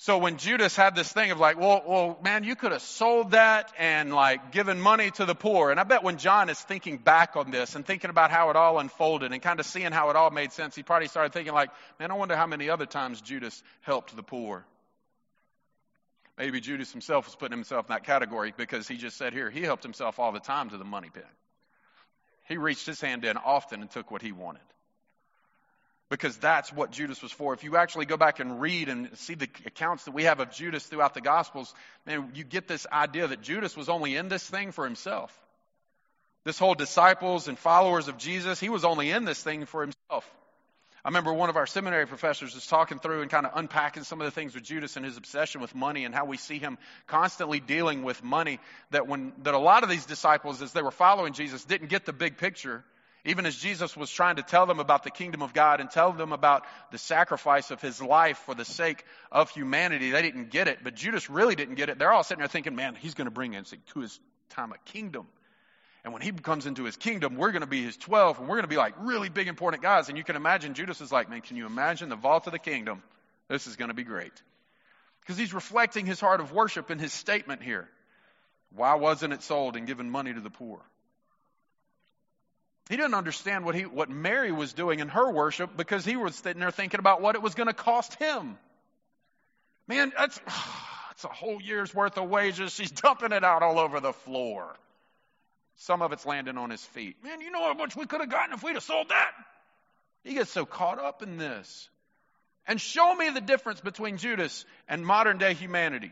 So 0.02 0.18
when 0.18 0.38
Judas 0.38 0.78
had 0.78 0.96
this 0.96 1.12
thing 1.12 1.32
of 1.32 1.42
like, 1.42 1.60
well, 1.60 1.84
well, 1.86 2.20
man, 2.24 2.46
you 2.46 2.56
could 2.56 2.72
have 2.72 2.82
sold 2.82 3.32
that 3.32 3.74
and 3.78 4.14
like 4.14 4.54
given 4.54 4.80
money 4.80 5.12
to 5.12 5.26
the 5.26 5.36
poor. 5.36 5.72
And 5.72 5.80
I 5.80 5.84
bet 5.84 6.04
when 6.04 6.18
John 6.18 6.50
is 6.50 6.58
thinking 6.58 6.96
back 6.96 7.36
on 7.36 7.52
this 7.52 7.76
and 7.76 7.86
thinking 7.86 8.10
about 8.10 8.32
how 8.32 8.50
it 8.50 8.56
all 8.56 8.80
unfolded 8.80 9.34
and 9.34 9.42
kind 9.42 9.60
of 9.60 9.66
seeing 9.66 9.92
how 9.92 10.10
it 10.10 10.16
all 10.16 10.32
made 10.32 10.54
sense, 10.54 10.74
he 10.74 10.84
probably 10.84 11.10
started 11.10 11.34
thinking 11.34 11.54
like, 11.54 11.70
man, 12.00 12.12
I 12.12 12.14
wonder 12.14 12.38
how 12.38 12.48
many 12.48 12.70
other 12.70 12.86
times 12.86 13.20
Judas 13.20 13.62
helped 13.82 14.16
the 14.16 14.24
poor. 14.24 14.66
Maybe 16.38 16.62
Judas 16.62 16.94
himself 16.94 17.26
was 17.26 17.36
putting 17.36 17.58
himself 17.58 17.88
in 17.88 17.94
that 17.94 18.06
category 18.06 18.54
because 18.56 18.88
he 18.88 18.96
just 18.96 19.18
said 19.18 19.34
here, 19.34 19.50
he 19.50 19.64
helped 19.64 19.84
himself 19.84 20.18
all 20.18 20.32
the 20.32 20.40
time 20.40 20.70
to 20.70 20.78
the 20.78 20.86
money 20.86 21.10
pit. 21.14 21.28
He 22.48 22.56
reached 22.56 22.86
his 22.86 23.02
hand 23.02 23.26
in 23.26 23.36
often 23.36 23.82
and 23.82 23.92
took 23.92 24.12
what 24.12 24.22
he 24.22 24.32
wanted 24.32 24.62
because 26.10 26.38
that's 26.38 26.74
what 26.74 26.92
Judas 26.92 27.22
was 27.22 27.32
for. 27.32 27.54
If 27.54 27.64
you 27.64 27.78
actually 27.78 28.06
go 28.06 28.18
back 28.18 28.40
and 28.40 28.60
read 28.60 28.90
and 28.90 29.16
see 29.18 29.36
the 29.36 29.48
accounts 29.66 30.06
that 30.06 30.12
we 30.12 30.24
have 30.24 30.40
of 30.40 30.52
Judas 30.52 30.86
throughout 30.86 31.14
the 31.14 31.22
Gospels, 31.22 31.74
man, 32.06 32.32
you 32.34 32.44
get 32.44 32.68
this 32.68 32.88
idea 32.92 33.28
that 33.28 33.42
Judas 33.42 33.78
was 33.78 33.90
only 33.90 34.16
in 34.16 34.28
this 34.28 34.48
thing 34.48 34.72
for 34.72 34.86
himself. 34.86 35.38
This 36.46 36.58
whole 36.58 36.74
disciples 36.74 37.48
and 37.48 37.60
followers 37.60 38.08
of 38.08 38.18
Jesus, 38.18 38.60
he 38.60 38.70
was 38.70 38.84
only 38.84 39.12
in 39.12 39.26
this 39.26 39.42
thing 39.42 39.66
for 39.66 39.82
himself. 39.82 40.30
I 41.06 41.10
remember 41.10 41.32
one 41.32 41.50
of 41.50 41.56
our 41.56 41.68
seminary 41.68 42.08
professors 42.08 42.56
was 42.56 42.66
talking 42.66 43.00
through 43.00 43.22
and 43.22 43.32
kind 43.32 43.46
of 43.46 43.54
unpacking 43.56 44.04
some 44.04 44.20
of 44.20 44.26
the 44.26 44.32
things 44.32 44.54
with 44.54 44.64
Judas 44.64 44.98
and 44.98 45.06
his 45.06 45.16
obsession 45.16 45.62
with 45.62 45.74
money 45.74 46.06
and 46.06 46.14
how 46.14 46.26
we 46.26 46.38
see 46.38 46.60
him 46.60 46.78
constantly 47.08 47.60
dealing 47.60 48.04
with 48.04 48.22
money. 48.22 48.60
That 48.92 49.08
when 49.08 49.32
that 49.44 49.54
a 49.54 49.60
lot 49.60 49.84
of 49.84 49.90
these 49.90 50.06
disciples, 50.06 50.62
as 50.62 50.74
they 50.74 50.82
were 50.82 50.92
following 50.92 51.34
Jesus, 51.34 51.64
didn't 51.64 51.88
get 51.88 52.06
the 52.06 52.14
big 52.14 52.38
picture 52.38 52.84
even 53.30 53.46
as 53.46 53.56
Jesus 53.56 53.96
was 53.96 54.10
trying 54.10 54.38
to 54.38 54.42
tell 54.42 54.66
them 54.66 54.80
about 54.80 55.04
the 55.04 55.12
kingdom 55.12 55.44
of 55.44 55.54
God 55.54 55.80
and 55.80 55.90
tell 55.90 56.12
them 56.12 56.34
about 56.34 56.66
the 56.92 56.98
sacrifice 56.98 57.70
of 57.70 57.80
his 57.80 58.02
life 58.02 58.40
for 58.40 58.56
the 58.56 58.66
sake 58.66 59.06
of 59.32 59.52
humanity, 59.52 60.10
they 60.10 60.24
didn't 60.24 60.50
get 60.50 60.68
it. 60.68 60.80
But 60.84 60.96
Judas 60.96 61.30
really 61.30 61.54
didn't 61.54 61.76
get 61.76 61.90
it. 61.90 62.00
They're 62.00 62.12
all 62.12 62.24
sitting 62.24 62.40
there 62.40 62.48
thinking, 62.48 62.76
man, 62.76 62.96
he's 62.96 63.14
going 63.14 63.28
to 63.28 63.32
bring 63.32 63.56
us 63.56 63.72
to 63.94 64.00
his 64.00 64.20
time 64.50 64.72
of 64.72 64.84
kingdom. 64.86 65.28
And 66.04 66.12
when 66.12 66.24
he 66.24 66.32
comes 66.32 66.66
into 66.66 66.86
his 66.86 66.98
kingdom, 66.98 67.36
we're 67.36 67.52
going 67.52 67.62
to 67.62 67.68
be 67.68 67.84
his 67.84 67.98
12 67.98 68.40
and 68.40 68.48
we're 68.48 68.56
going 68.56 68.64
to 68.64 68.68
be 68.68 68.78
like 68.78 68.96
really 69.00 69.30
big, 69.30 69.48
important 69.48 69.84
guys. 69.84 70.10
And 70.10 70.18
you 70.18 70.24
can 70.24 70.36
imagine 70.36 70.74
Judas 70.74 71.00
is 71.00 71.12
like, 71.12 71.30
man, 71.30 71.42
can 71.42 71.56
you 71.56 71.68
imagine 71.68 72.10
the 72.10 72.16
vault 72.16 72.48
of 72.48 72.54
the 72.54 72.60
kingdom? 72.60 73.04
This 73.48 73.68
is 73.68 73.76
going 73.76 73.90
to 73.90 73.96
be 73.96 74.04
great. 74.04 74.34
Because 75.22 75.38
he's 75.38 75.54
reflecting 75.54 76.08
his 76.08 76.20
heart 76.20 76.40
of 76.40 76.52
worship 76.52 76.90
in 76.90 76.98
his 76.98 77.14
statement 77.14 77.62
here. 77.62 77.88
Why 78.74 78.96
wasn't 78.96 79.34
it 79.34 79.44
sold 79.44 79.76
and 79.76 79.86
given 79.86 80.10
money 80.10 80.34
to 80.34 80.42
the 80.42 80.50
poor? 80.50 80.82
He 82.90 82.98
didn't 82.98 83.14
understand 83.14 83.66
what, 83.66 83.76
he, 83.76 83.84
what 83.84 84.10
Mary 84.10 84.52
was 84.52 84.74
doing 84.74 85.00
in 85.00 85.10
her 85.10 85.32
worship 85.32 85.78
because 85.78 86.04
he 86.04 86.18
was 86.18 86.36
sitting 86.36 86.60
there 86.60 86.72
thinking 86.72 87.00
about 87.00 87.22
what 87.22 87.36
it 87.36 87.42
was 87.42 87.54
going 87.54 87.68
to 87.68 87.74
cost 87.74 88.16
him. 88.16 88.58
Man, 89.88 90.12
that's, 90.18 90.40
that's 91.10 91.24
a 91.24 91.28
whole 91.28 91.62
year's 91.62 91.94
worth 91.94 92.18
of 92.18 92.28
wages. 92.30 92.74
She's 92.74 92.90
dumping 92.90 93.32
it 93.32 93.44
out 93.44 93.62
all 93.62 93.78
over 93.78 94.00
the 94.00 94.12
floor. 94.12 94.76
Some 95.76 96.02
of 96.02 96.12
it's 96.12 96.26
landing 96.26 96.58
on 96.58 96.72
his 96.72 96.84
feet. 96.84 97.24
Man, 97.24 97.42
you 97.42 97.52
know 97.52 97.62
how 97.62 97.76
much 97.76 97.96
we 97.96 98.08
could 98.08 98.22
have 98.22 98.30
gotten 98.30 98.54
if 98.54 98.64
we'd 98.64 98.74
have 98.74 98.84
sold 98.84 99.10
that? 99.10 99.32
He 100.24 100.34
gets 100.34 100.52
so 100.52 100.66
caught 100.66 101.00
up 101.00 101.22
in 101.22 101.38
this. 101.38 101.90
And 102.68 102.82
show 102.82 103.16
me 103.16 103.30
the 103.30 103.40
difference 103.40 103.82
between 103.82 104.18
Judas 104.18 104.66
and 104.88 105.06
modern 105.06 105.38
day 105.38 105.54
humanity. 105.54 106.12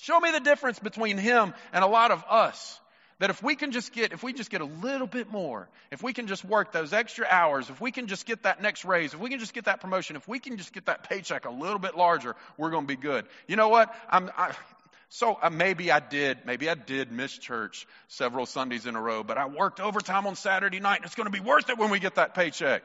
Show 0.00 0.18
me 0.18 0.30
the 0.30 0.40
difference 0.40 0.78
between 0.78 1.18
him 1.18 1.52
and 1.74 1.84
a 1.84 1.86
lot 1.86 2.10
of 2.10 2.24
us. 2.28 2.79
That 3.20 3.28
if 3.28 3.42
we 3.42 3.54
can 3.54 3.70
just 3.70 3.92
get, 3.92 4.14
if 4.14 4.22
we 4.22 4.32
just 4.32 4.48
get 4.48 4.62
a 4.62 4.64
little 4.64 5.06
bit 5.06 5.30
more, 5.30 5.68
if 5.90 6.02
we 6.02 6.14
can 6.14 6.26
just 6.26 6.42
work 6.42 6.72
those 6.72 6.94
extra 6.94 7.26
hours, 7.30 7.68
if 7.68 7.78
we 7.78 7.92
can 7.92 8.06
just 8.06 8.24
get 8.24 8.44
that 8.44 8.62
next 8.62 8.86
raise, 8.86 9.12
if 9.12 9.20
we 9.20 9.28
can 9.28 9.38
just 9.38 9.52
get 9.52 9.66
that 9.66 9.82
promotion, 9.82 10.16
if 10.16 10.26
we 10.26 10.38
can 10.38 10.56
just 10.56 10.72
get 10.72 10.86
that 10.86 11.06
paycheck 11.06 11.44
a 11.44 11.50
little 11.50 11.78
bit 11.78 11.98
larger, 11.98 12.34
we're 12.56 12.70
going 12.70 12.84
to 12.84 12.88
be 12.88 12.96
good. 12.96 13.26
You 13.46 13.56
know 13.56 13.68
what? 13.68 13.94
I'm, 14.08 14.30
I, 14.38 14.54
so 15.10 15.38
uh, 15.42 15.50
maybe 15.50 15.92
I 15.92 16.00
did, 16.00 16.38
maybe 16.46 16.70
I 16.70 16.74
did 16.74 17.12
miss 17.12 17.36
church 17.36 17.86
several 18.08 18.46
Sundays 18.46 18.86
in 18.86 18.96
a 18.96 19.00
row, 19.02 19.22
but 19.22 19.36
I 19.36 19.44
worked 19.48 19.80
overtime 19.80 20.26
on 20.26 20.34
Saturday 20.34 20.80
night 20.80 20.96
and 20.96 21.04
it's 21.04 21.14
going 21.14 21.30
to 21.30 21.30
be 21.30 21.40
worth 21.40 21.68
it 21.68 21.76
when 21.76 21.90
we 21.90 22.00
get 22.00 22.14
that 22.14 22.34
paycheck. 22.34 22.82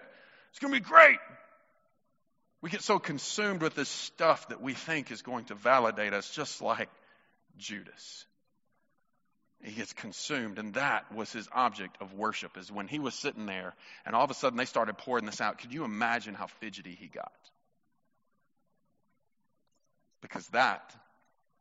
It's 0.50 0.60
going 0.60 0.74
to 0.74 0.80
be 0.82 0.86
great. 0.86 1.20
We 2.62 2.70
get 2.70 2.82
so 2.82 3.00
consumed 3.00 3.62
with 3.62 3.76
this 3.76 3.88
stuff 3.88 4.50
that 4.50 4.62
we 4.62 4.74
think 4.74 5.12
is 5.12 5.22
going 5.22 5.46
to 5.46 5.56
validate 5.56 6.14
us, 6.14 6.30
just 6.30 6.62
like 6.62 6.90
Judas 7.58 8.26
he 9.66 9.72
gets 9.72 9.94
consumed 9.94 10.60
and 10.60 10.76
that 10.76 11.12
was 11.12 11.32
his 11.32 11.50
object 11.52 11.98
of 12.00 12.14
worship 12.14 12.56
is 12.56 12.72
when 12.72 12.88
he 12.88 13.00
was 13.00 13.16
sitting 13.16 13.48
there 13.48 13.74
and 14.06 14.16
all 14.16 14.24
of 14.24 14.30
a 14.30 14.36
sudden 14.36 14.58
they 14.58 14.66
started 14.66 14.98
pouring 14.98 15.26
this 15.26 15.42
out. 15.42 15.58
Could 15.58 15.74
you 15.74 15.84
imagine 15.84 16.36
how 16.36 16.46
fidgety 16.48 16.96
he 17.00 17.08
got? 17.08 17.32
Because 20.22 20.48
that 20.50 20.94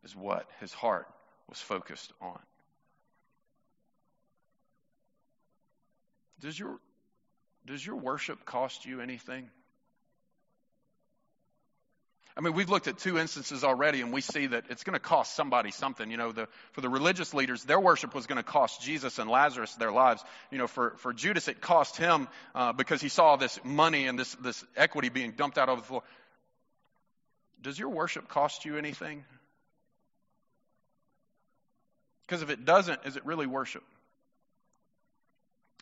is 0.05 0.15
what 0.15 0.47
his 0.61 0.73
heart 0.73 1.09
was 1.49 1.59
focused 1.59 2.13
on. 2.21 2.39
Does 6.41 6.59
your 6.59 6.79
does 7.67 7.85
your 7.85 7.97
worship 7.97 8.45
cost 8.45 8.85
you 8.85 9.01
anything 9.01 9.49
I 12.37 12.41
mean, 12.41 12.53
we've 12.55 12.69
looked 12.69 12.89
at 12.89 12.99
two 12.99 13.17
instances 13.17 13.63
already, 13.63 14.01
and 14.01 14.13
we 14.13 14.21
see 14.21 14.47
that 14.47 14.65
it's 14.69 14.83
going 14.83 14.95
to 14.95 15.01
cost 15.01 15.37
somebody 15.37 15.71
something. 15.71 16.11
You 16.11 16.17
know, 16.17 16.33
the, 16.33 16.49
for 16.73 16.81
the 16.81 16.89
religious 16.89 17.33
leaders, 17.33 17.63
their 17.63 17.79
worship 17.79 18.13
was 18.13 18.27
going 18.27 18.39
to 18.39 18.43
cost 18.43 18.83
Jesus 18.83 19.21
and 19.21 19.31
Lazarus 19.31 19.73
their 19.75 19.93
lives. 19.93 20.25
You 20.51 20.59
know, 20.59 20.67
for, 20.67 20.95
for 20.99 21.13
Judas, 21.13 21.47
it 21.47 21.61
cost 21.61 21.97
him 21.97 22.27
uh, 22.55 22.73
because 22.73 23.01
he 23.01 23.09
saw 23.09 23.37
this 23.37 23.61
money 23.63 24.09
and 24.09 24.19
this, 24.19 24.35
this 24.37 24.65
equity 24.77 25.11
being 25.11 25.33
dumped 25.33 25.59
out 25.59 25.69
over 25.69 25.81
the 25.81 25.87
floor. 25.87 26.03
Does 27.63 27.79
your 27.79 27.91
worship 27.91 28.29
cost 28.29 28.65
you 28.65 28.77
anything? 28.79 29.25
Because 32.27 32.43
if 32.43 32.51
it 32.51 32.65
doesn't, 32.65 33.01
is 33.07 33.17
it 33.17 33.25
really 33.25 33.47
worship? 33.47 33.85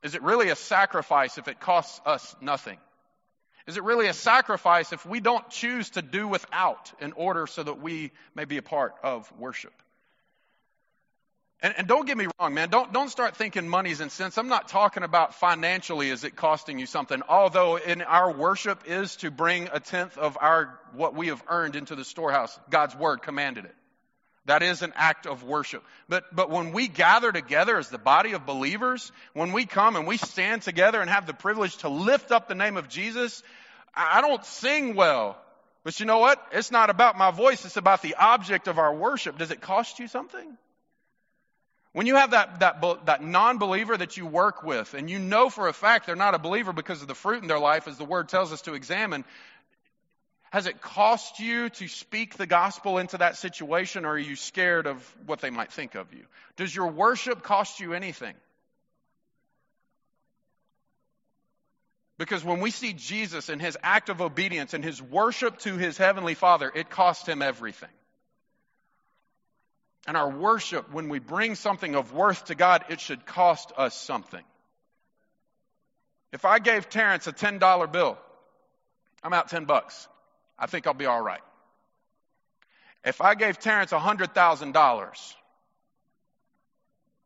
Is 0.03 0.15
it 0.15 0.23
really 0.23 0.51
a 0.51 0.57
sacrifice 0.57 1.39
if 1.39 1.49
it 1.49 1.61
costs 1.61 1.99
us 2.05 2.37
nothing? 2.43 2.77
Is 3.67 3.77
it 3.77 3.85
really 3.85 4.07
a 4.07 4.13
sacrifice 4.13 4.93
if 4.93 5.07
we 5.07 5.21
don't 5.21 5.49
choose 5.51 5.91
to 5.91 6.03
do 6.03 6.27
without 6.27 6.93
in 7.01 7.13
order 7.13 7.47
so 7.47 7.63
that 7.63 7.81
we 7.81 8.11
may 8.35 8.45
be 8.45 8.57
a 8.57 8.63
part 8.63 8.95
of 9.03 9.31
worship? 9.39 9.73
And, 11.63 11.75
and, 11.79 11.87
don't 11.87 12.07
get 12.07 12.17
me 12.19 12.27
wrong, 12.41 12.55
man. 12.55 12.71
Don't, 12.71 12.93
don't 12.93 13.09
start 13.09 13.37
thinking 13.37 13.69
money's 13.69 14.01
and 14.01 14.11
cents. 14.11 14.37
I'm 14.37 14.49
not 14.49 14.67
talking 14.67 15.05
about 15.05 15.37
financially 15.37 16.11
is 16.11 16.25
it 16.25 16.35
costing 16.35 16.81
you 16.81 16.87
something. 16.87 17.23
Although 17.29 17.77
in 17.77 18.03
our 18.03 18.33
worship 18.33 18.83
is 18.87 19.15
to 19.17 19.31
bring 19.31 19.69
a 19.73 19.79
tenth 19.79 20.19
of 20.19 20.37
our, 20.41 20.77
what 20.93 21.15
we 21.15 21.29
have 21.29 21.41
earned 21.47 21.77
into 21.77 21.95
the 21.95 22.05
storehouse. 22.05 22.59
God's 22.69 22.97
word 22.97 23.23
commanded 23.23 23.67
it. 23.67 23.77
That 24.47 24.63
is 24.63 24.83
an 24.83 24.93
act 24.97 25.27
of 25.27 25.45
worship. 25.45 25.85
But, 26.09 26.25
but 26.35 26.51
when 26.51 26.73
we 26.73 26.89
gather 26.89 27.31
together 27.31 27.79
as 27.79 27.89
the 27.89 27.99
body 27.99 28.33
of 28.33 28.45
believers, 28.45 29.13
when 29.35 29.53
we 29.53 29.67
come 29.67 29.95
and 29.95 30.07
we 30.07 30.17
stand 30.17 30.63
together 30.63 31.01
and 31.01 31.09
have 31.09 31.27
the 31.27 31.35
privilege 31.35 31.77
to 31.79 31.89
lift 31.89 32.33
up 32.33 32.49
the 32.49 32.57
name 32.57 32.77
of 32.77 32.89
Jesus, 32.89 33.43
I 33.95 34.21
don't 34.21 34.45
sing 34.45 34.97
well. 34.97 35.39
But 35.85 36.01
you 36.01 36.07
know 36.07 36.19
what? 36.19 36.45
It's 36.53 36.71
not 36.71 36.91
about 36.91 37.17
my 37.17 37.31
voice, 37.31 37.65
it's 37.65 37.77
about 37.77 38.03
the 38.03 38.17
object 38.17 38.67
of 38.67 38.79
our 38.79 38.95
worship. 38.95 39.39
Does 39.39 39.51
it 39.51 39.61
cost 39.61 39.99
you 39.99 40.09
something? 40.09 40.57
When 41.93 42.07
you 42.07 42.17
have 42.17 42.31
that, 42.31 42.61
that, 42.61 43.05
that 43.05 43.23
non 43.23 43.59
believer 43.59 43.97
that 43.97 44.17
you 44.17 44.25
work 44.27 44.63
with, 44.63 44.95
and 44.95 45.11
you 45.11 45.19
know 45.19 45.51
for 45.51 45.69
a 45.69 45.75
fact 45.75 46.07
they're 46.07 46.17
not 46.17 46.35
a 46.35 46.39
believer 46.39 46.73
because 46.73 47.03
of 47.03 47.09
the 47.09 47.15
fruit 47.15 47.43
in 47.43 47.49
their 47.49 47.59
life, 47.59 47.87
as 47.87 47.99
the 47.99 48.05
word 48.05 48.31
tells 48.31 48.51
us 48.51 48.63
to 48.63 48.73
examine, 48.73 49.25
has 50.53 50.67
it 50.67 50.83
cost 50.83 51.41
you 51.41 51.71
to 51.71 51.89
speak 51.89 52.37
the 52.37 52.47
gospel 52.47 52.99
into 52.99 53.17
that 53.17 53.37
situation, 53.37 54.05
or 54.05 54.11
are 54.11 54.19
you 54.19 54.37
scared 54.37 54.87
of 54.87 55.03
what 55.25 55.41
they 55.41 55.49
might 55.49 55.73
think 55.73 55.95
of 55.95 56.13
you? 56.13 56.27
Does 56.57 56.77
your 56.77 56.89
worship 56.89 57.43
cost 57.43 57.81
you 57.81 57.95
anything? 57.95 58.35
Because 62.19 62.45
when 62.45 62.61
we 62.61 62.71
see 62.71 62.93
Jesus 62.93 63.49
and 63.49 63.63
his 63.63 63.79
act 63.83 64.11
of 64.11 64.21
obedience 64.21 64.75
and 64.75 64.85
his 64.85 65.01
worship 65.01 65.57
to 65.61 65.79
his 65.79 65.97
heavenly 65.97 66.35
Father, 66.35 66.71
it 66.75 66.91
cost 66.91 67.27
him 67.27 67.41
everything. 67.41 67.89
And 70.07 70.19
our 70.19 70.29
worship, 70.29 70.93
when 70.93 71.09
we 71.09 71.19
bring 71.19 71.55
something 71.55 71.95
of 71.95 72.13
worth 72.13 72.45
to 72.47 72.55
God, 72.55 72.85
it 72.91 73.01
should 73.01 73.25
cost 73.25 73.73
us 73.79 73.95
something. 73.99 74.45
If 76.31 76.45
I 76.45 76.59
gave 76.59 76.91
Terrence 76.91 77.27
a 77.27 77.33
$10 77.33 77.91
bill 77.91 78.19
I'm 79.23 79.33
out 79.33 79.49
10 79.49 79.65
bucks. 79.65 80.09
I 80.63 80.67
think 80.67 80.87
I'll 80.87 80.95
be 80.95 81.07
all 81.07 81.21
right. 81.21 81.41
If 83.05 83.21
I 83.21 83.35
gave 83.35 83.59
Terrence 83.59 83.91
$100,000, 83.91 85.35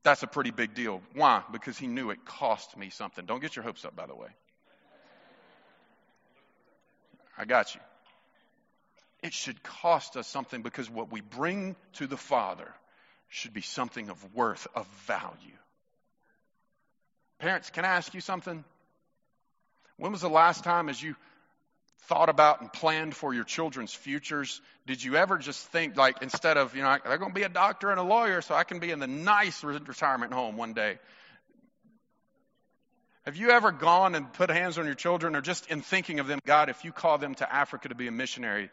that's 0.02 0.22
a 0.22 0.26
pretty 0.26 0.52
big 0.52 0.74
deal. 0.74 1.02
Why? 1.14 1.42
Because 1.52 1.76
he 1.76 1.86
knew 1.86 2.08
it 2.08 2.24
cost 2.24 2.78
me 2.78 2.88
something. 2.88 3.26
Don't 3.26 3.40
get 3.40 3.54
your 3.54 3.62
hopes 3.62 3.84
up, 3.84 3.94
by 3.94 4.06
the 4.06 4.14
way. 4.14 4.28
I 7.36 7.44
got 7.44 7.74
you. 7.74 7.80
It 9.22 9.34
should 9.34 9.62
cost 9.62 10.16
us 10.16 10.26
something 10.26 10.62
because 10.62 10.88
what 10.88 11.12
we 11.12 11.20
bring 11.20 11.76
to 11.94 12.06
the 12.06 12.16
Father 12.16 12.72
should 13.28 13.52
be 13.52 13.60
something 13.60 14.08
of 14.08 14.34
worth, 14.34 14.66
of 14.74 14.86
value. 15.06 15.58
Parents, 17.38 17.68
can 17.68 17.84
I 17.84 17.88
ask 17.88 18.14
you 18.14 18.22
something? 18.22 18.64
When 19.98 20.12
was 20.12 20.22
the 20.22 20.30
last 20.30 20.64
time, 20.64 20.88
as 20.88 21.02
you 21.02 21.16
thought 22.02 22.28
about 22.28 22.60
and 22.60 22.72
planned 22.72 23.14
for 23.14 23.34
your 23.34 23.44
children's 23.44 23.92
futures, 23.92 24.60
did 24.86 25.02
you 25.02 25.16
ever 25.16 25.38
just 25.38 25.66
think, 25.68 25.96
like, 25.96 26.22
instead 26.22 26.56
of, 26.56 26.76
you 26.76 26.82
know, 26.82 26.96
they're 27.04 27.18
going 27.18 27.32
to 27.32 27.34
be 27.34 27.42
a 27.42 27.48
doctor 27.48 27.90
and 27.90 27.98
a 27.98 28.02
lawyer 28.02 28.42
so 28.42 28.54
I 28.54 28.64
can 28.64 28.78
be 28.78 28.90
in 28.90 28.98
the 28.98 29.06
nice 29.06 29.64
retirement 29.64 30.32
home 30.32 30.56
one 30.56 30.72
day? 30.72 30.98
Have 33.24 33.36
you 33.36 33.50
ever 33.50 33.72
gone 33.72 34.14
and 34.14 34.32
put 34.32 34.50
hands 34.50 34.78
on 34.78 34.86
your 34.86 34.94
children 34.94 35.34
or 35.34 35.40
just 35.40 35.68
in 35.68 35.82
thinking 35.82 36.20
of 36.20 36.28
them, 36.28 36.38
God, 36.46 36.68
if 36.68 36.84
you 36.84 36.92
call 36.92 37.18
them 37.18 37.34
to 37.36 37.52
Africa 37.52 37.88
to 37.88 37.96
be 37.96 38.06
a 38.06 38.12
missionary, 38.12 38.70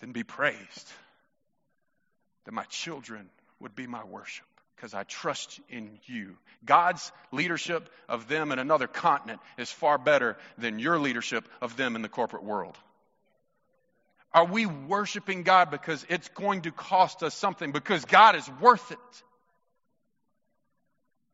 then 0.00 0.12
be 0.12 0.24
praised 0.24 0.88
that 2.46 2.52
my 2.52 2.64
children 2.64 3.28
would 3.60 3.74
be 3.76 3.86
my 3.86 4.02
worship 4.04 4.46
because 4.80 4.94
I 4.94 5.02
trust 5.02 5.60
in 5.68 5.98
you. 6.06 6.36
God's 6.64 7.12
leadership 7.32 7.90
of 8.08 8.28
them 8.28 8.50
in 8.50 8.58
another 8.58 8.86
continent 8.86 9.40
is 9.58 9.70
far 9.70 9.98
better 9.98 10.38
than 10.56 10.78
your 10.78 10.98
leadership 10.98 11.46
of 11.60 11.76
them 11.76 11.96
in 11.96 12.02
the 12.02 12.08
corporate 12.08 12.44
world. 12.44 12.78
Are 14.32 14.46
we 14.46 14.64
worshiping 14.64 15.42
God 15.42 15.70
because 15.70 16.06
it's 16.08 16.28
going 16.30 16.62
to 16.62 16.72
cost 16.72 17.22
us 17.22 17.34
something? 17.34 17.72
Because 17.72 18.06
God 18.06 18.36
is 18.36 18.48
worth 18.58 18.90
it. 18.90 19.22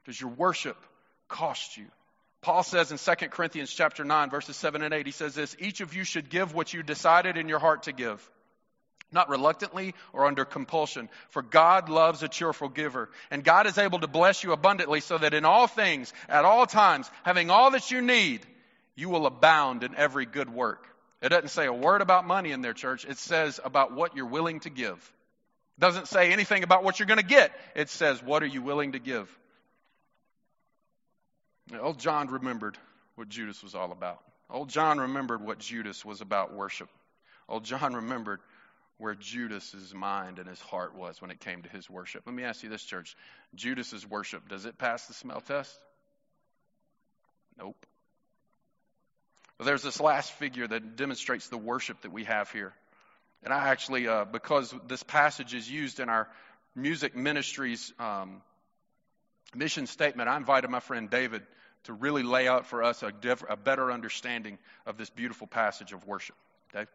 Does 0.06 0.20
your 0.20 0.30
worship 0.30 0.76
cost 1.28 1.76
you? 1.76 1.86
Paul 2.40 2.64
says 2.64 2.90
in 2.90 2.98
2 2.98 3.28
Corinthians 3.28 3.70
chapter 3.72 4.02
9 4.04 4.30
verses 4.30 4.56
7 4.56 4.82
and 4.82 4.92
8 4.92 5.06
he 5.06 5.12
says 5.12 5.34
this 5.34 5.56
each 5.60 5.80
of 5.80 5.94
you 5.94 6.04
should 6.04 6.30
give 6.30 6.54
what 6.54 6.72
you 6.72 6.82
decided 6.82 7.36
in 7.36 7.48
your 7.48 7.58
heart 7.58 7.84
to 7.84 7.92
give 7.92 8.28
not 9.12 9.28
reluctantly 9.28 9.94
or 10.12 10.26
under 10.26 10.44
compulsion. 10.44 11.08
For 11.30 11.42
God 11.42 11.88
loves 11.88 12.22
a 12.22 12.28
cheerful 12.28 12.68
giver. 12.68 13.08
And 13.30 13.44
God 13.44 13.66
is 13.66 13.78
able 13.78 14.00
to 14.00 14.06
bless 14.06 14.42
you 14.44 14.52
abundantly 14.52 15.00
so 15.00 15.18
that 15.18 15.34
in 15.34 15.44
all 15.44 15.66
things, 15.66 16.12
at 16.28 16.44
all 16.44 16.66
times, 16.66 17.10
having 17.22 17.50
all 17.50 17.70
that 17.70 17.90
you 17.90 18.02
need, 18.02 18.44
you 18.94 19.08
will 19.08 19.26
abound 19.26 19.82
in 19.82 19.94
every 19.94 20.26
good 20.26 20.52
work. 20.52 20.86
It 21.22 21.30
doesn't 21.30 21.48
say 21.48 21.66
a 21.66 21.72
word 21.72 22.02
about 22.02 22.26
money 22.26 22.50
in 22.52 22.60
their 22.60 22.74
church. 22.74 23.04
It 23.04 23.18
says 23.18 23.60
about 23.64 23.92
what 23.94 24.16
you're 24.16 24.26
willing 24.26 24.60
to 24.60 24.70
give. 24.70 24.96
It 25.78 25.80
doesn't 25.80 26.08
say 26.08 26.32
anything 26.32 26.62
about 26.62 26.84
what 26.84 26.98
you're 26.98 27.06
going 27.06 27.20
to 27.20 27.24
get. 27.24 27.52
It 27.74 27.88
says, 27.88 28.22
what 28.22 28.42
are 28.42 28.46
you 28.46 28.62
willing 28.62 28.92
to 28.92 28.98
give? 28.98 29.28
Old 31.80 31.98
John 31.98 32.28
remembered 32.28 32.78
what 33.16 33.28
Judas 33.28 33.62
was 33.62 33.74
all 33.74 33.92
about. 33.92 34.20
Old 34.48 34.68
John 34.68 34.98
remembered 34.98 35.42
what 35.42 35.58
Judas 35.58 36.04
was 36.04 36.20
about 36.20 36.54
worship. 36.54 36.88
Old 37.48 37.64
John 37.64 37.94
remembered 37.94 38.40
where 38.98 39.14
Judas's 39.14 39.94
mind 39.94 40.38
and 40.38 40.48
his 40.48 40.60
heart 40.60 40.94
was 40.94 41.20
when 41.20 41.30
it 41.30 41.40
came 41.40 41.62
to 41.62 41.68
his 41.68 41.88
worship. 41.90 42.22
Let 42.26 42.34
me 42.34 42.44
ask 42.44 42.62
you 42.62 42.70
this, 42.70 42.82
church. 42.82 43.16
Judas's 43.54 44.08
worship, 44.08 44.48
does 44.48 44.64
it 44.64 44.78
pass 44.78 45.06
the 45.06 45.14
smell 45.14 45.40
test? 45.40 45.76
Nope. 47.58 47.76
Well, 49.58 49.66
there's 49.66 49.82
this 49.82 50.00
last 50.00 50.32
figure 50.32 50.66
that 50.66 50.96
demonstrates 50.96 51.48
the 51.48 51.58
worship 51.58 52.02
that 52.02 52.12
we 52.12 52.24
have 52.24 52.50
here. 52.50 52.74
And 53.42 53.52
I 53.52 53.68
actually, 53.68 54.08
uh, 54.08 54.24
because 54.24 54.74
this 54.86 55.02
passage 55.02 55.54
is 55.54 55.70
used 55.70 56.00
in 56.00 56.08
our 56.08 56.28
music 56.74 57.14
ministry's 57.16 57.92
um, 57.98 58.42
mission 59.54 59.86
statement, 59.86 60.28
I 60.28 60.36
invited 60.36 60.68
my 60.70 60.80
friend 60.80 61.08
David 61.08 61.42
to 61.84 61.92
really 61.92 62.22
lay 62.22 62.48
out 62.48 62.66
for 62.66 62.82
us 62.82 63.02
a, 63.02 63.12
diff- 63.12 63.44
a 63.48 63.56
better 63.56 63.92
understanding 63.92 64.58
of 64.86 64.98
this 64.98 65.08
beautiful 65.10 65.46
passage 65.46 65.92
of 65.92 66.06
worship. 66.06 66.36
Dave? 66.72 66.88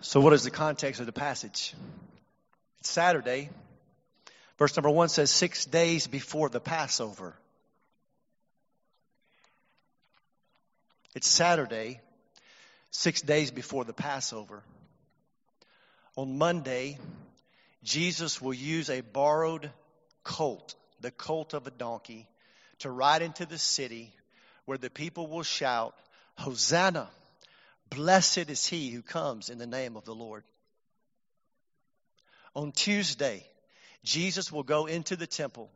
So, 0.00 0.20
what 0.20 0.32
is 0.32 0.44
the 0.44 0.50
context 0.52 1.00
of 1.00 1.06
the 1.06 1.12
passage? 1.12 1.74
It's 2.78 2.90
Saturday. 2.90 3.50
Verse 4.56 4.76
number 4.76 4.90
one 4.90 5.08
says, 5.08 5.30
six 5.30 5.64
days 5.64 6.06
before 6.06 6.48
the 6.48 6.60
Passover. 6.60 7.34
It's 11.16 11.26
Saturday, 11.26 12.00
six 12.92 13.22
days 13.22 13.50
before 13.50 13.84
the 13.84 13.92
Passover. 13.92 14.62
On 16.16 16.38
Monday, 16.38 16.98
Jesus 17.82 18.40
will 18.40 18.54
use 18.54 18.90
a 18.90 19.00
borrowed 19.00 19.70
colt, 20.22 20.76
the 21.00 21.10
colt 21.10 21.54
of 21.54 21.66
a 21.66 21.72
donkey, 21.72 22.28
to 22.80 22.90
ride 22.90 23.22
into 23.22 23.46
the 23.46 23.58
city 23.58 24.12
where 24.64 24.78
the 24.78 24.90
people 24.90 25.26
will 25.26 25.42
shout, 25.42 25.94
Hosanna! 26.36 27.08
Blessed 27.90 28.50
is 28.50 28.66
he 28.66 28.90
who 28.90 29.02
comes 29.02 29.50
in 29.50 29.58
the 29.58 29.66
name 29.66 29.96
of 29.96 30.04
the 30.04 30.14
Lord. 30.14 30.44
On 32.54 32.72
Tuesday, 32.72 33.46
Jesus 34.04 34.50
will 34.50 34.62
go 34.62 34.86
into 34.86 35.16
the 35.16 35.26
temple 35.26 35.70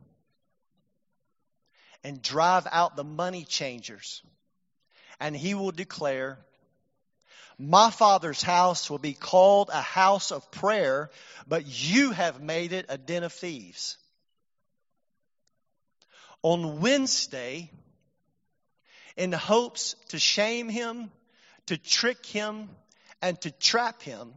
and 2.03 2.21
drive 2.21 2.67
out 2.71 2.95
the 2.95 3.03
money 3.03 3.45
changers. 3.45 4.21
And 5.19 5.35
he 5.35 5.53
will 5.53 5.71
declare, 5.71 6.37
My 7.57 7.89
Father's 7.89 8.41
house 8.41 8.89
will 8.89 8.99
be 8.99 9.13
called 9.13 9.69
a 9.71 9.81
house 9.81 10.31
of 10.31 10.51
prayer, 10.51 11.09
but 11.47 11.65
you 11.65 12.11
have 12.11 12.41
made 12.41 12.73
it 12.73 12.87
a 12.89 12.97
den 12.97 13.23
of 13.23 13.31
thieves. 13.31 13.97
On 16.41 16.81
Wednesday, 16.81 17.71
in 19.15 19.31
hopes 19.31 19.95
to 20.09 20.19
shame 20.19 20.67
him 20.67 21.09
to 21.67 21.77
trick 21.77 22.25
him 22.25 22.69
and 23.21 23.39
to 23.41 23.51
trap 23.51 24.01
him 24.01 24.33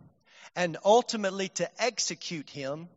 and 0.54 0.76
ultimately 0.84 1.48
to 1.48 1.68
execute 1.82 2.48
him, 2.50 2.88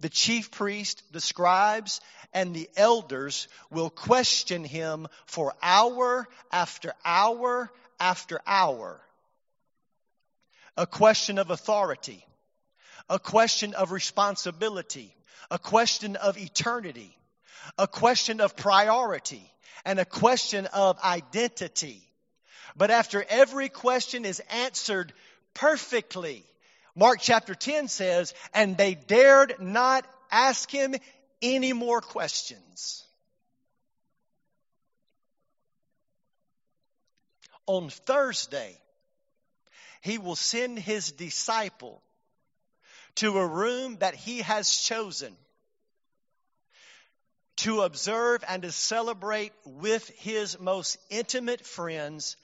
the 0.00 0.08
chief 0.08 0.50
priest, 0.50 1.02
the 1.12 1.20
scribes, 1.20 2.00
and 2.32 2.54
the 2.54 2.68
elders 2.76 3.48
will 3.70 3.90
question 3.90 4.64
him 4.64 5.08
for 5.26 5.54
hour 5.62 6.28
after 6.52 6.92
hour 7.04 7.70
after 7.98 8.40
hour. 8.46 9.00
A 10.76 10.86
question 10.86 11.38
of 11.38 11.50
authority, 11.50 12.24
a 13.08 13.18
question 13.18 13.74
of 13.74 13.90
responsibility, 13.90 15.12
a 15.50 15.58
question 15.58 16.14
of 16.16 16.38
eternity, 16.38 17.16
a 17.76 17.88
question 17.88 18.40
of 18.40 18.56
priority, 18.56 19.42
and 19.84 19.98
a 19.98 20.04
question 20.04 20.66
of 20.66 20.98
identity. 21.02 22.07
But 22.78 22.92
after 22.92 23.24
every 23.28 23.68
question 23.68 24.24
is 24.24 24.40
answered 24.50 25.12
perfectly, 25.52 26.44
Mark 26.94 27.18
chapter 27.20 27.56
10 27.56 27.88
says, 27.88 28.32
and 28.54 28.76
they 28.76 28.94
dared 28.94 29.56
not 29.58 30.06
ask 30.30 30.70
him 30.70 30.94
any 31.42 31.72
more 31.72 32.00
questions. 32.00 33.04
On 37.66 37.90
Thursday, 37.90 38.78
he 40.00 40.18
will 40.18 40.36
send 40.36 40.78
his 40.78 41.10
disciple 41.10 42.00
to 43.16 43.38
a 43.38 43.46
room 43.46 43.96
that 43.98 44.14
he 44.14 44.42
has 44.42 44.70
chosen 44.70 45.36
to 47.56 47.82
observe 47.82 48.44
and 48.48 48.62
to 48.62 48.70
celebrate 48.70 49.52
with 49.64 50.08
his 50.20 50.60
most 50.60 50.96
intimate 51.10 51.66
friends 51.66 52.36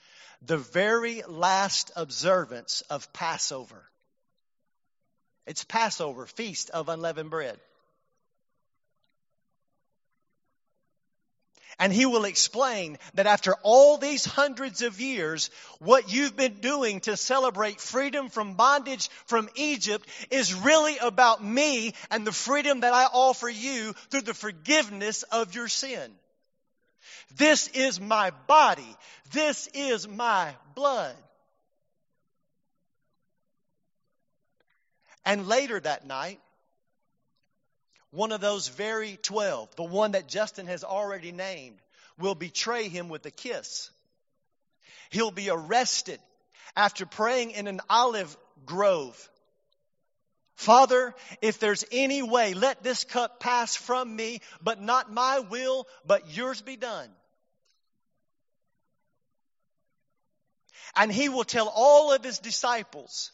the 0.45 0.57
very 0.57 1.23
last 1.27 1.91
observance 1.95 2.81
of 2.89 3.11
Passover. 3.13 3.83
It's 5.45 5.63
Passover, 5.63 6.25
Feast 6.25 6.69
of 6.71 6.89
Unleavened 6.89 7.29
Bread. 7.29 7.59
And 11.77 11.91
he 11.91 12.05
will 12.05 12.23
explain 12.23 12.97
that 13.15 13.27
after 13.27 13.53
all 13.61 13.97
these 13.97 14.23
hundreds 14.23 14.81
of 14.81 15.01
years, 15.01 15.49
what 15.79 16.11
you've 16.11 16.35
been 16.35 16.61
doing 16.61 17.01
to 17.01 17.17
celebrate 17.17 17.81
freedom 17.81 18.29
from 18.29 18.53
bondage 18.53 19.09
from 19.25 19.49
Egypt 19.55 20.07
is 20.31 20.53
really 20.53 20.97
about 20.99 21.43
me 21.43 21.93
and 22.09 22.25
the 22.25 22.31
freedom 22.31 22.79
that 22.79 22.93
I 22.93 23.05
offer 23.05 23.49
you 23.49 23.93
through 24.09 24.21
the 24.21 24.33
forgiveness 24.33 25.23
of 25.23 25.53
your 25.53 25.67
sin. 25.67 26.11
This 27.35 27.67
is 27.69 27.99
my 27.99 28.31
body. 28.47 28.95
This 29.31 29.67
is 29.73 30.07
my 30.07 30.53
blood. 30.75 31.15
And 35.25 35.47
later 35.47 35.79
that 35.79 36.05
night, 36.05 36.39
one 38.11 38.31
of 38.31 38.41
those 38.41 38.67
very 38.67 39.17
12, 39.21 39.75
the 39.75 39.83
one 39.83 40.11
that 40.11 40.27
Justin 40.27 40.67
has 40.67 40.83
already 40.83 41.31
named, 41.31 41.77
will 42.17 42.35
betray 42.35 42.87
him 42.87 43.09
with 43.09 43.25
a 43.25 43.31
kiss. 43.31 43.89
He'll 45.09 45.31
be 45.31 45.49
arrested 45.49 46.19
after 46.75 47.05
praying 47.05 47.51
in 47.51 47.67
an 47.67 47.81
olive 47.89 48.35
grove. 48.65 49.29
Father, 50.55 51.13
if 51.41 51.59
there's 51.59 51.83
any 51.91 52.23
way, 52.23 52.53
let 52.53 52.81
this 52.81 53.03
cup 53.03 53.39
pass 53.39 53.75
from 53.75 54.15
me, 54.15 54.39
but 54.61 54.81
not 54.81 55.11
my 55.11 55.39
will, 55.39 55.87
but 56.05 56.35
yours 56.35 56.61
be 56.61 56.77
done. 56.77 57.09
And 60.95 61.11
he 61.11 61.27
will 61.27 61.43
tell 61.43 61.67
all 61.67 62.13
of 62.13 62.23
his 62.23 62.39
disciples, 62.39 63.31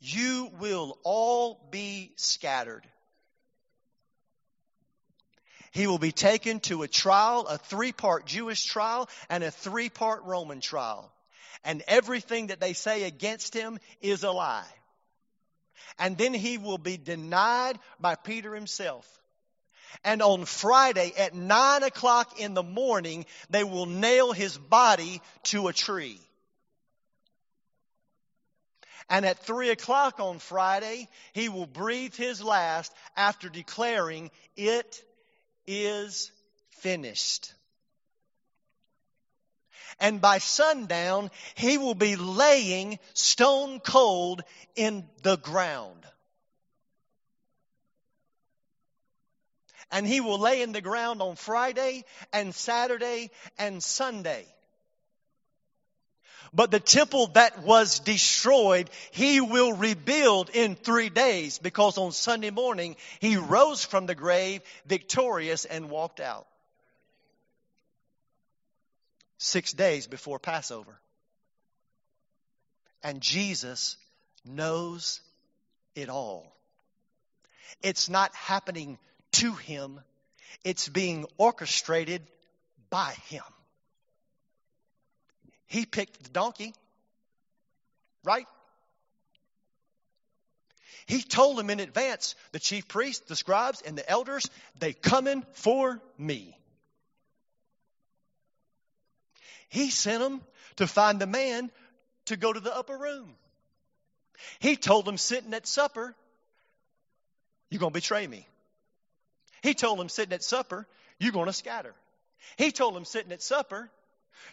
you 0.00 0.50
will 0.58 0.98
all 1.04 1.68
be 1.70 2.12
scattered. 2.16 2.86
He 5.70 5.86
will 5.86 5.98
be 5.98 6.12
taken 6.12 6.60
to 6.60 6.82
a 6.82 6.88
trial, 6.88 7.46
a 7.46 7.58
three 7.58 7.92
part 7.92 8.24
Jewish 8.24 8.64
trial 8.64 9.10
and 9.28 9.44
a 9.44 9.50
three 9.50 9.90
part 9.90 10.22
Roman 10.24 10.60
trial. 10.60 11.12
And 11.62 11.82
everything 11.86 12.46
that 12.46 12.60
they 12.60 12.72
say 12.72 13.02
against 13.02 13.52
him 13.52 13.78
is 14.00 14.22
a 14.22 14.30
lie. 14.30 14.64
And 15.98 16.16
then 16.16 16.34
he 16.34 16.58
will 16.58 16.78
be 16.78 16.96
denied 16.96 17.78
by 18.00 18.14
Peter 18.14 18.54
himself. 18.54 19.06
And 20.04 20.22
on 20.22 20.44
Friday 20.44 21.12
at 21.16 21.34
nine 21.34 21.82
o'clock 21.82 22.38
in 22.38 22.54
the 22.54 22.62
morning, 22.62 23.26
they 23.50 23.64
will 23.64 23.86
nail 23.86 24.32
his 24.32 24.58
body 24.58 25.22
to 25.44 25.68
a 25.68 25.72
tree. 25.72 26.20
And 29.08 29.24
at 29.24 29.38
three 29.38 29.70
o'clock 29.70 30.18
on 30.18 30.40
Friday, 30.40 31.08
he 31.32 31.48
will 31.48 31.66
breathe 31.66 32.14
his 32.14 32.42
last 32.42 32.92
after 33.16 33.48
declaring, 33.48 34.30
It 34.56 35.02
is 35.66 36.32
finished. 36.80 37.52
And 39.98 40.20
by 40.20 40.38
sundown, 40.38 41.30
he 41.54 41.78
will 41.78 41.94
be 41.94 42.16
laying 42.16 42.98
stone 43.14 43.80
cold 43.80 44.42
in 44.74 45.08
the 45.22 45.36
ground. 45.36 46.04
And 49.90 50.06
he 50.06 50.20
will 50.20 50.38
lay 50.38 50.62
in 50.62 50.72
the 50.72 50.80
ground 50.80 51.22
on 51.22 51.36
Friday 51.36 52.04
and 52.32 52.54
Saturday 52.54 53.30
and 53.58 53.82
Sunday. 53.82 54.46
But 56.52 56.70
the 56.70 56.80
temple 56.80 57.28
that 57.34 57.62
was 57.62 58.00
destroyed, 58.00 58.90
he 59.10 59.40
will 59.40 59.72
rebuild 59.72 60.50
in 60.50 60.74
three 60.74 61.08
days 61.08 61.58
because 61.58 61.98
on 61.98 62.12
Sunday 62.12 62.50
morning 62.50 62.96
he 63.20 63.36
rose 63.36 63.84
from 63.84 64.06
the 64.06 64.14
grave 64.14 64.62
victorious 64.86 65.64
and 65.64 65.90
walked 65.90 66.20
out. 66.20 66.46
Six 69.38 69.72
days 69.72 70.06
before 70.06 70.38
Passover. 70.38 70.98
And 73.02 73.20
Jesus 73.20 73.96
knows 74.44 75.20
it 75.94 76.08
all. 76.08 76.56
It's 77.82 78.08
not 78.08 78.34
happening 78.34 78.98
to 79.32 79.52
him, 79.52 80.00
it's 80.64 80.88
being 80.88 81.26
orchestrated 81.36 82.22
by 82.90 83.14
him. 83.28 83.42
He 85.66 85.84
picked 85.84 86.22
the 86.22 86.30
donkey, 86.30 86.74
right? 88.24 88.46
He 91.06 91.22
told 91.22 91.56
them 91.56 91.70
in 91.70 91.80
advance, 91.80 92.34
the 92.52 92.58
chief 92.58 92.88
priests, 92.88 93.26
the 93.28 93.36
scribes, 93.36 93.82
and 93.82 93.96
the 93.96 94.08
elders, 94.08 94.48
they 94.78 94.92
coming 94.92 95.44
for 95.52 96.00
me. 96.18 96.56
He 99.68 99.90
sent 99.90 100.22
them 100.22 100.40
to 100.76 100.86
find 100.86 101.20
the 101.20 101.26
man 101.26 101.70
to 102.26 102.36
go 102.36 102.52
to 102.52 102.60
the 102.60 102.74
upper 102.74 102.96
room. 102.96 103.34
He 104.58 104.76
told 104.76 105.04
them 105.04 105.16
sitting 105.16 105.54
at 105.54 105.66
supper, 105.66 106.14
you're 107.70 107.80
going 107.80 107.92
to 107.92 107.98
betray 107.98 108.26
me. 108.26 108.46
He 109.62 109.74
told 109.74 109.98
them 109.98 110.08
sitting 110.08 110.32
at 110.32 110.44
supper, 110.44 110.86
you're 111.18 111.32
going 111.32 111.46
to 111.46 111.52
scatter. 111.52 111.94
He 112.56 112.70
told 112.70 112.94
them 112.94 113.04
sitting 113.04 113.32
at 113.32 113.42
supper, 113.42 113.90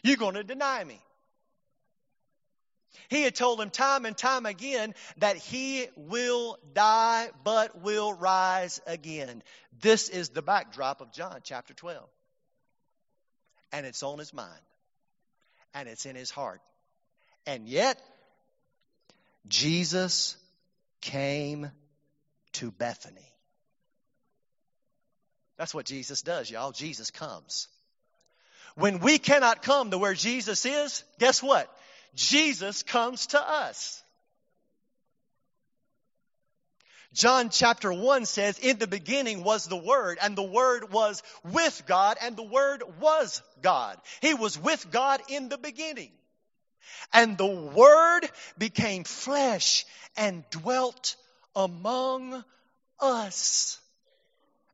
you're 0.02 0.17
going 0.17 0.36
to 0.36 0.43
deny 0.43 0.84
me. 0.84 0.99
He 3.10 3.23
had 3.23 3.36
told 3.36 3.60
him 3.60 3.69
time 3.69 4.06
and 4.06 4.17
time 4.17 4.45
again 4.45 4.95
that 5.17 5.38
he 5.38 5.88
will 5.95 6.58
die 6.73 7.30
but 7.43 7.82
will 7.82 8.13
rise 8.13 8.82
again. 8.88 9.43
This 9.82 10.10
is 10.10 10.30
the 10.30 10.41
backdrop 10.41 11.02
of 11.02 11.12
John 11.12 11.39
chapter 11.43 11.73
12. 11.73 12.08
And 13.71 13.86
it's 13.86 14.04
on 14.04 14.19
his 14.19 14.34
mind. 14.34 14.49
And 15.74 15.90
it's 15.90 16.06
in 16.06 16.16
his 16.16 16.30
heart. 16.30 16.62
And 17.46 17.68
yet, 17.68 18.00
Jesus 19.48 20.38
came 21.02 21.72
to 22.54 22.72
Bethany. 22.72 23.34
That's 25.58 25.74
what 25.74 25.86
Jesus 25.86 26.22
does, 26.22 26.50
y'all. 26.50 26.72
Jesus 26.72 27.12
comes. 27.12 27.68
When 28.76 29.00
we 29.00 29.18
cannot 29.20 29.62
come 29.62 29.92
to 29.92 29.98
where 29.98 30.14
Jesus 30.14 30.66
is, 30.66 31.04
guess 31.20 31.44
what? 31.44 31.70
Jesus 32.16 32.84
comes 32.84 33.28
to 33.28 33.42
us. 33.42 34.03
John 37.13 37.49
chapter 37.49 37.93
1 37.93 38.26
says, 38.26 38.60
In 38.60 38.78
the 38.78 38.88
beginning 38.88 39.43
was 39.43 39.65
the 39.65 39.78
Word, 39.78 40.17
and 40.21 40.36
the 40.36 40.43
Word 40.43 40.91
was 40.91 41.21
with 41.43 41.84
God, 41.86 42.17
and 42.21 42.36
the 42.36 42.43
Word 42.43 42.84
was 42.99 43.41
God. 43.62 43.97
He 44.21 44.34
was 44.34 44.58
with 44.58 44.89
God 44.91 45.21
in 45.30 45.49
the 45.49 45.58
beginning. 45.58 46.12
And 47.13 47.38
the 47.38 47.45
Word 47.45 48.21
became 48.58 49.04
flesh 49.04 49.86
and 50.17 50.43
dwelt 50.49 51.15
among 51.56 52.43
us 52.99 53.80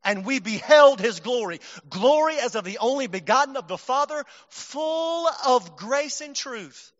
and 0.04 0.25
we 0.25 0.39
beheld 0.39 0.99
his 0.99 1.19
glory. 1.19 1.60
Glory 1.89 2.39
as 2.39 2.56
of 2.56 2.63
the 2.63 2.78
only 2.80 3.08
begotten 3.08 3.58
of 3.58 3.67
the 3.67 3.78
Father, 3.78 4.23
full 4.47 5.28
of 5.45 5.75
grace 5.75 6.21
and 6.21 6.36
truth. 6.36 6.91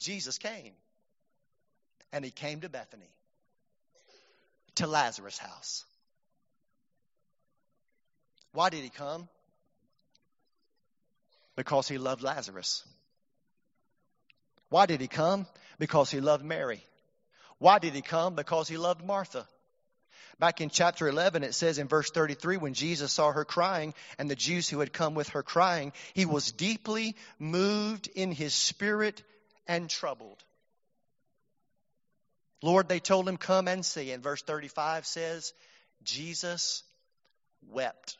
Jesus 0.00 0.38
came. 0.38 0.72
And 2.12 2.24
he 2.24 2.30
came 2.30 2.62
to 2.62 2.68
Bethany, 2.68 3.10
to 4.78 4.86
Lazarus' 4.86 5.38
house. 5.38 5.84
Why 8.52 8.70
did 8.70 8.82
he 8.82 8.90
come? 8.90 9.28
Because 11.54 11.86
he 11.88 11.98
loved 11.98 12.22
Lazarus. 12.22 12.84
Why 14.70 14.86
did 14.86 15.00
he 15.00 15.08
come? 15.08 15.46
Because 15.78 16.10
he 16.10 16.20
loved 16.20 16.44
Mary. 16.44 16.82
Why 17.58 17.78
did 17.78 17.94
he 17.94 18.02
come? 18.02 18.34
Because 18.34 18.68
he 18.68 18.76
loved 18.76 19.04
Martha. 19.04 19.46
Back 20.38 20.60
in 20.60 20.70
chapter 20.70 21.08
11, 21.08 21.42
it 21.42 21.54
says 21.54 21.78
in 21.78 21.88
verse 21.88 22.10
33, 22.10 22.58
when 22.58 22.74
Jesus 22.74 23.12
saw 23.12 23.32
her 23.32 23.44
crying 23.44 23.92
and 24.18 24.30
the 24.30 24.36
Jews 24.36 24.68
who 24.68 24.78
had 24.78 24.92
come 24.92 25.14
with 25.14 25.30
her 25.30 25.42
crying, 25.42 25.92
he 26.14 26.26
was 26.26 26.52
deeply 26.52 27.16
moved 27.40 28.08
in 28.14 28.30
his 28.30 28.54
spirit 28.54 29.22
and 29.66 29.90
troubled. 29.90 30.42
Lord, 32.62 32.88
they 32.88 33.00
told 33.00 33.28
him, 33.28 33.36
Come 33.36 33.68
and 33.68 33.84
see. 33.84 34.10
And 34.10 34.22
verse 34.22 34.42
35 34.42 35.06
says, 35.06 35.52
Jesus 36.02 36.82
wept. 37.70 38.16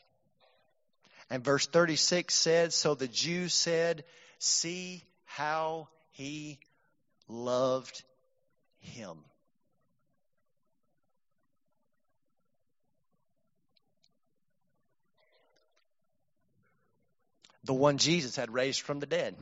And 1.30 1.44
verse 1.44 1.66
36 1.66 2.34
said, 2.34 2.72
So 2.72 2.94
the 2.94 3.08
Jews 3.08 3.54
said, 3.54 4.04
See 4.38 5.02
how 5.24 5.88
he 6.12 6.58
loved 7.28 8.02
him. 8.80 9.18
the 17.68 17.74
one 17.74 17.98
Jesus 17.98 18.34
had 18.34 18.50
raised 18.50 18.80
from 18.80 18.98
the 18.98 19.06
dead. 19.06 19.36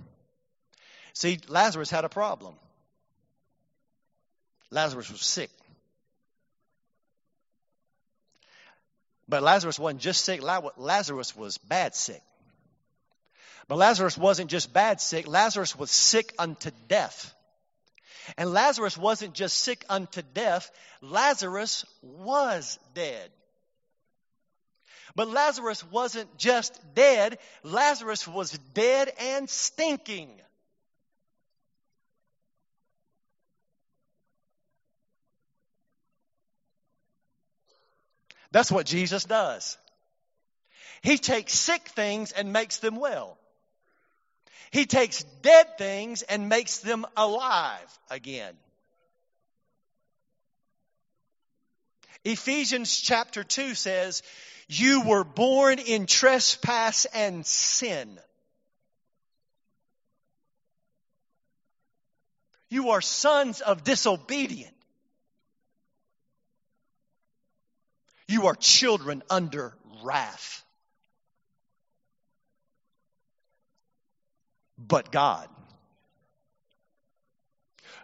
See, 1.13 1.39
Lazarus 1.47 1.91
had 1.91 2.05
a 2.05 2.09
problem. 2.09 2.57
Lazarus 4.71 5.11
was 5.11 5.21
sick. 5.21 5.51
But 9.29 9.43
Lazarus 9.43 9.79
wasn't 9.79 10.03
just 10.03 10.25
sick, 10.25 10.41
Lazarus 10.43 11.37
was 11.37 11.59
bad 11.59 11.95
sick. 11.95 12.23
But 13.69 13.79
Lazarus 13.79 14.17
wasn't 14.17 14.51
just 14.51 14.73
bad 14.73 15.01
sick, 15.01 15.27
Lazarus 15.27 15.77
was 15.77 15.91
sick 15.91 16.33
unto 16.39 16.71
death. 16.89 17.35
And 18.37 18.53
Lazarus 18.53 18.97
wasn't 18.97 19.35
just 19.35 19.59
sick 19.59 19.85
unto 19.89 20.23
death, 20.35 20.71
Lazarus 21.01 21.85
was 22.03 22.79
dead. 22.95 23.31
But 25.17 25.29
Lazarus 25.29 25.83
wasn't 25.85 26.37
just 26.37 26.79
dead, 26.95 27.39
Lazarus 27.63 28.29
was 28.29 28.53
dead 28.75 29.13
and 29.19 29.49
stinking. 29.49 30.31
That's 38.57 38.73
what 38.73 38.87
Jesus 38.87 39.25
does. 39.25 39.77
He 41.03 41.19
takes 41.19 41.53
sick 41.53 41.89
things 41.89 42.33
and 42.33 42.55
makes 42.55 42.79
them 42.79 42.97
well. 42.97 43.37
He 44.71 44.87
takes 44.87 45.25
dead 45.43 45.77
things 45.77 46.23
and 46.23 46.49
makes 46.49 46.79
them 46.79 47.05
alive 47.19 47.99
again. 48.11 48.55
Ephesians 52.25 52.99
chapter 52.99 53.45
2 53.45 53.75
says, 53.75 54.23
You 54.69 55.03
were 55.03 55.25
born 55.25 55.79
in 55.79 56.07
trespass 56.07 57.05
and 57.13 57.45
sin. 57.45 58.19
You 62.71 62.93
are 62.93 63.03
sons 63.03 63.61
of 63.61 63.85
disobedience. 63.85 64.76
You 68.29 68.47
are 68.47 68.55
children 68.55 69.23
under 69.31 69.75
wrath. 70.03 70.65
But 74.79 75.11
God, 75.11 75.49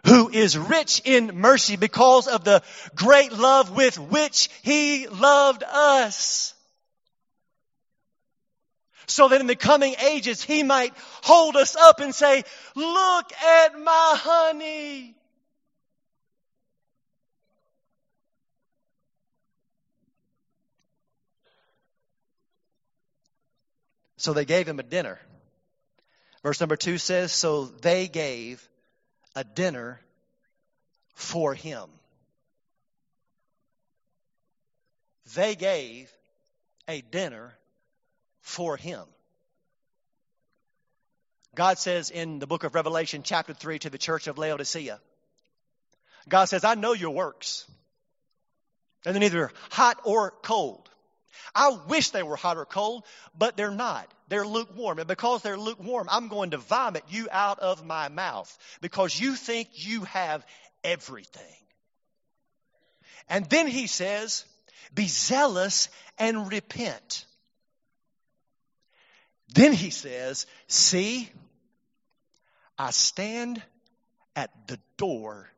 who 0.05 0.29
is 0.29 0.57
rich 0.57 1.01
in 1.05 1.39
mercy 1.39 1.75
because 1.75 2.27
of 2.27 2.43
the 2.43 2.61
great 2.95 3.31
love 3.31 3.75
with 3.75 3.97
which 3.97 4.49
He 4.63 5.07
loved 5.07 5.63
us. 5.63 6.53
So 9.05 9.27
that 9.27 9.41
in 9.41 9.47
the 9.47 9.55
coming 9.55 9.95
ages 10.03 10.41
He 10.41 10.63
might 10.63 10.93
hold 11.21 11.55
us 11.55 11.75
up 11.75 11.99
and 11.99 12.13
say, 12.13 12.43
look 12.75 13.33
at 13.33 13.79
my 13.79 14.17
honey. 14.17 15.15
So 24.23 24.31
they 24.31 24.45
gave 24.45 24.69
him 24.69 24.79
a 24.79 24.83
dinner. 24.83 25.19
Verse 26.43 26.61
number 26.61 26.77
two 26.77 26.97
says, 26.97 27.33
So 27.33 27.65
they 27.65 28.07
gave 28.07 28.65
a 29.35 29.43
dinner 29.43 29.99
for 31.13 31.53
him. 31.53 31.89
They 35.35 35.55
gave 35.55 36.09
a 36.87 37.01
dinner 37.01 37.53
for 38.39 38.77
him. 38.77 39.03
God 41.53 41.77
says 41.77 42.09
in 42.09 42.39
the 42.39 42.47
book 42.47 42.63
of 42.63 42.75
Revelation, 42.75 43.23
chapter 43.25 43.53
3, 43.53 43.79
to 43.79 43.89
the 43.89 43.97
church 43.97 44.27
of 44.27 44.37
Laodicea, 44.37 45.01
God 46.29 46.45
says, 46.45 46.63
I 46.63 46.75
know 46.75 46.93
your 46.93 47.11
works. 47.11 47.69
And 49.05 49.13
they're 49.13 49.19
neither 49.19 49.51
hot 49.69 49.99
or 50.05 50.31
cold. 50.43 50.89
I 51.55 51.77
wish 51.87 52.09
they 52.09 52.23
were 52.23 52.35
hot 52.35 52.57
or 52.57 52.65
cold, 52.65 53.03
but 53.37 53.57
they're 53.57 53.71
not. 53.71 54.11
They're 54.27 54.45
lukewarm. 54.45 54.99
And 54.99 55.07
because 55.07 55.41
they're 55.41 55.57
lukewarm, 55.57 56.07
I'm 56.09 56.27
going 56.27 56.51
to 56.51 56.57
vomit 56.57 57.03
you 57.09 57.27
out 57.31 57.59
of 57.59 57.85
my 57.85 58.09
mouth 58.09 58.57
because 58.81 59.19
you 59.19 59.35
think 59.35 59.69
you 59.73 60.03
have 60.05 60.45
everything. 60.83 61.43
And 63.29 63.49
then 63.49 63.67
he 63.67 63.87
says, 63.87 64.45
be 64.93 65.07
zealous 65.07 65.89
and 66.17 66.51
repent. 66.51 67.25
Then 69.53 69.73
he 69.73 69.91
says, 69.91 70.45
see, 70.67 71.29
I 72.77 72.91
stand 72.91 73.61
at 74.35 74.67
the 74.67 74.79
door 74.97 75.49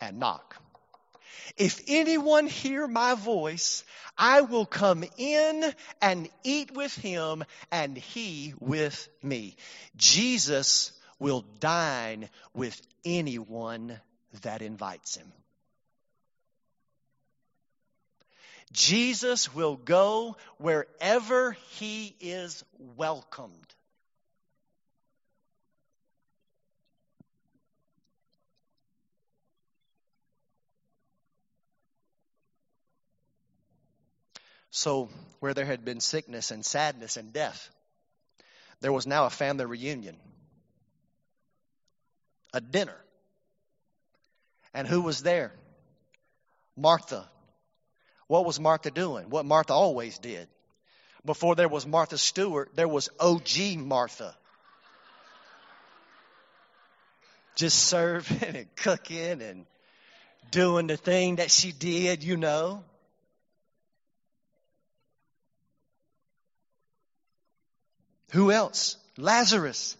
and 0.00 0.18
knock. 0.18 0.56
If 1.56 1.80
anyone 1.86 2.46
hear 2.46 2.86
my 2.86 3.14
voice, 3.14 3.84
I 4.16 4.42
will 4.42 4.66
come 4.66 5.04
in 5.16 5.72
and 6.00 6.28
eat 6.44 6.72
with 6.72 6.94
him 6.94 7.44
and 7.70 7.96
he 7.96 8.54
with 8.58 9.08
me. 9.22 9.56
Jesus 9.96 10.92
will 11.18 11.42
dine 11.60 12.28
with 12.54 12.80
anyone 13.04 14.00
that 14.42 14.62
invites 14.62 15.16
him. 15.16 15.32
Jesus 18.72 19.54
will 19.54 19.76
go 19.76 20.36
wherever 20.58 21.52
he 21.78 22.14
is 22.20 22.64
welcomed. 22.96 23.74
So, 34.70 35.08
where 35.40 35.54
there 35.54 35.64
had 35.64 35.84
been 35.84 36.00
sickness 36.00 36.50
and 36.50 36.64
sadness 36.64 37.16
and 37.16 37.32
death, 37.32 37.70
there 38.80 38.92
was 38.92 39.06
now 39.06 39.24
a 39.26 39.30
family 39.30 39.64
reunion, 39.64 40.16
a 42.52 42.60
dinner. 42.60 42.96
And 44.74 44.86
who 44.86 45.00
was 45.00 45.22
there? 45.22 45.52
Martha. 46.76 47.28
What 48.26 48.44
was 48.44 48.60
Martha 48.60 48.90
doing? 48.90 49.30
What 49.30 49.46
Martha 49.46 49.72
always 49.72 50.18
did. 50.18 50.48
Before 51.24 51.56
there 51.56 51.68
was 51.68 51.86
Martha 51.86 52.18
Stewart, 52.18 52.70
there 52.74 52.86
was 52.86 53.08
OG 53.18 53.78
Martha. 53.78 54.36
Just 57.56 57.78
serving 57.84 58.56
and 58.56 58.76
cooking 58.76 59.42
and 59.42 59.66
doing 60.50 60.86
the 60.86 60.96
thing 60.96 61.36
that 61.36 61.50
she 61.50 61.72
did, 61.72 62.22
you 62.22 62.36
know. 62.36 62.84
Who 68.32 68.52
else? 68.52 68.96
Lazarus. 69.16 69.96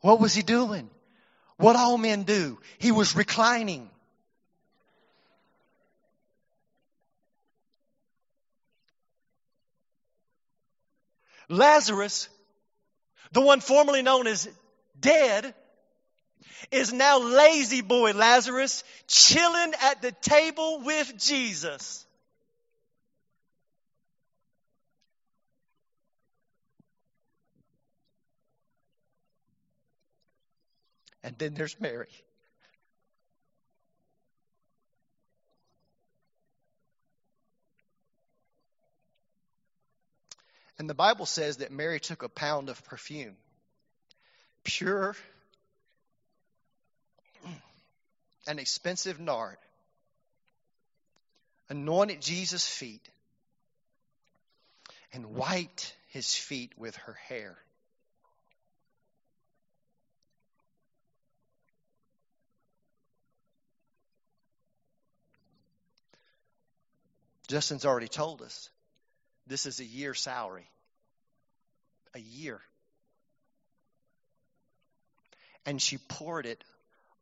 What 0.00 0.20
was 0.20 0.34
he 0.34 0.42
doing? 0.42 0.88
What 1.56 1.76
all 1.76 1.98
men 1.98 2.22
do. 2.22 2.58
He 2.78 2.92
was 2.92 3.16
reclining. 3.16 3.90
Lazarus, 11.48 12.28
the 13.32 13.40
one 13.40 13.60
formerly 13.60 14.02
known 14.02 14.26
as 14.26 14.48
dead, 14.98 15.54
is 16.70 16.92
now 16.92 17.18
lazy 17.18 17.80
boy 17.80 18.12
Lazarus 18.12 18.82
chilling 19.06 19.72
at 19.82 20.02
the 20.02 20.12
table 20.12 20.80
with 20.80 21.16
Jesus. 21.18 22.05
And 31.26 31.36
then 31.38 31.54
there's 31.54 31.80
Mary. 31.80 32.06
And 40.78 40.88
the 40.88 40.94
Bible 40.94 41.26
says 41.26 41.56
that 41.56 41.72
Mary 41.72 41.98
took 41.98 42.22
a 42.22 42.28
pound 42.28 42.68
of 42.68 42.84
perfume, 42.84 43.34
pure 44.62 45.16
and 48.46 48.60
expensive 48.60 49.18
nard, 49.18 49.56
anointed 51.68 52.22
Jesus' 52.22 52.68
feet, 52.68 53.08
and 55.12 55.34
wiped 55.34 55.92
his 56.10 56.32
feet 56.36 56.70
with 56.78 56.94
her 56.94 57.14
hair. 57.14 57.58
Justin's 67.46 67.84
already 67.84 68.08
told 68.08 68.42
us 68.42 68.70
this 69.46 69.66
is 69.66 69.80
a 69.80 69.84
year 69.84 70.14
salary. 70.14 70.68
A 72.14 72.18
year. 72.18 72.60
And 75.64 75.80
she 75.80 75.98
poured 75.98 76.46
it 76.46 76.62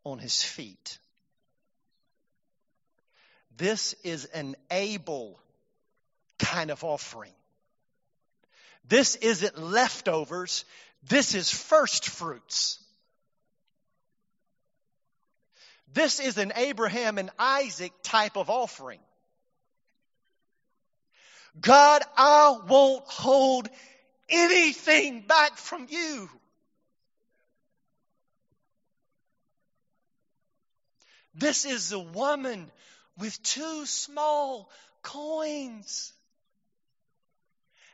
on 0.05 0.19
his 0.19 0.43
feet. 0.43 0.99
This 3.57 3.95
is 4.05 4.25
an 4.27 4.57
Abel 4.71 5.39
kind 6.39 6.71
of 6.71 6.85
offering. 6.85 7.33
This 8.87 9.17
isn't 9.17 9.59
leftovers. 9.59 10.65
This 11.09 11.35
is 11.35 11.51
first 11.51 12.09
fruits. 12.09 12.79
This 15.93 16.19
is 16.19 16.39
an 16.39 16.53
Abraham 16.57 17.19
and 17.19 17.31
Isaac 17.39 17.93
type 18.03 18.37
of 18.37 18.51
offering. 18.51 18.99
God, 21.61 22.03
I 22.17 22.59
won't 22.69 23.05
hold 23.07 23.69
anything 24.29 25.21
back 25.27 25.57
from 25.57 25.87
you. 25.89 26.29
This 31.35 31.65
is 31.65 31.91
the 31.91 31.99
woman 31.99 32.71
with 33.19 33.43
two 33.43 33.87
small 33.87 34.71
coins. 35.03 36.13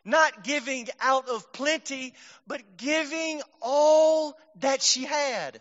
Not 0.04 0.44
giving 0.44 0.88
out 1.00 1.28
of 1.28 1.52
plenty, 1.52 2.14
but 2.46 2.76
giving 2.78 3.42
all 3.61 4.38
that 4.61 4.82
she 4.82 5.04
had. 5.04 5.61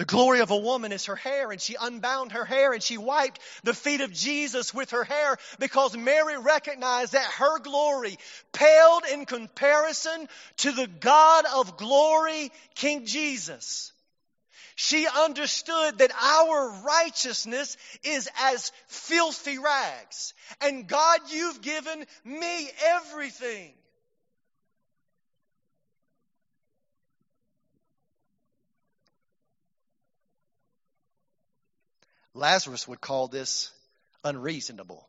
The 0.00 0.06
glory 0.06 0.40
of 0.40 0.50
a 0.50 0.56
woman 0.56 0.92
is 0.92 1.04
her 1.04 1.14
hair, 1.14 1.50
and 1.50 1.60
she 1.60 1.76
unbound 1.78 2.32
her 2.32 2.46
hair 2.46 2.72
and 2.72 2.82
she 2.82 2.96
wiped 2.96 3.38
the 3.64 3.74
feet 3.74 4.00
of 4.00 4.14
Jesus 4.14 4.72
with 4.72 4.92
her 4.92 5.04
hair 5.04 5.36
because 5.58 5.94
Mary 5.94 6.38
recognized 6.38 7.12
that 7.12 7.30
her 7.32 7.58
glory 7.58 8.16
paled 8.50 9.02
in 9.12 9.26
comparison 9.26 10.26
to 10.56 10.72
the 10.72 10.86
God 10.86 11.44
of 11.54 11.76
glory, 11.76 12.50
King 12.74 13.04
Jesus. 13.04 13.92
She 14.74 15.06
understood 15.06 15.98
that 15.98 16.12
our 16.18 16.80
righteousness 16.82 17.76
is 18.02 18.26
as 18.40 18.72
filthy 18.86 19.58
rags. 19.58 20.32
And 20.62 20.88
God, 20.88 21.20
you've 21.28 21.60
given 21.60 22.06
me 22.24 22.70
everything. 22.86 23.74
Lazarus 32.40 32.88
would 32.88 33.02
call 33.02 33.28
this 33.28 33.70
unreasonable. 34.24 35.06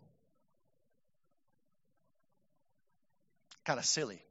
Kind 3.63 3.79
of 3.79 3.85
silly. 3.85 4.21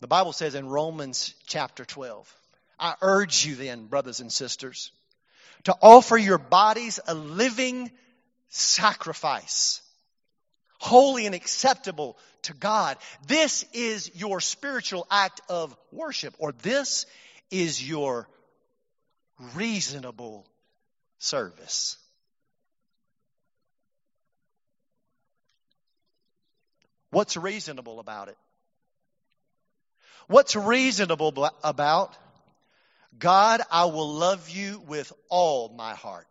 The 0.00 0.06
Bible 0.06 0.32
says 0.32 0.54
in 0.54 0.68
Romans 0.68 1.34
chapter 1.46 1.84
12, 1.84 2.32
I 2.78 2.94
urge 3.02 3.44
you 3.44 3.56
then, 3.56 3.86
brothers 3.86 4.20
and 4.20 4.32
sisters, 4.32 4.92
to 5.64 5.74
offer 5.82 6.16
your 6.16 6.38
bodies 6.38 7.00
a 7.08 7.14
living 7.14 7.90
sacrifice, 8.50 9.82
holy 10.78 11.26
and 11.26 11.34
acceptable 11.34 12.16
to 12.42 12.54
God. 12.54 12.98
This 13.26 13.64
is 13.72 14.12
your 14.14 14.40
spiritual 14.40 15.08
act 15.10 15.40
of 15.48 15.76
worship, 15.90 16.34
or 16.38 16.52
this 16.52 17.06
is 17.52 17.86
your 17.86 18.26
reasonable 19.54 20.46
service. 21.18 21.98
What's 27.10 27.36
reasonable 27.36 28.00
about 28.00 28.28
it? 28.28 28.38
What's 30.28 30.56
reasonable 30.56 31.50
about 31.62 32.16
God, 33.18 33.60
I 33.70 33.84
will 33.84 34.14
love 34.14 34.48
you 34.48 34.80
with 34.86 35.12
all 35.28 35.68
my 35.68 35.94
heart? 35.94 36.26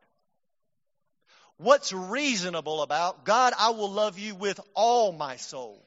What's 1.57 1.93
reasonable 1.93 2.81
about 2.81 3.25
God, 3.25 3.53
I 3.59 3.69
will 3.69 3.91
love 3.91 4.17
you 4.17 4.33
with 4.33 4.59
all 4.73 5.11
my 5.11 5.35
soul? 5.35 5.85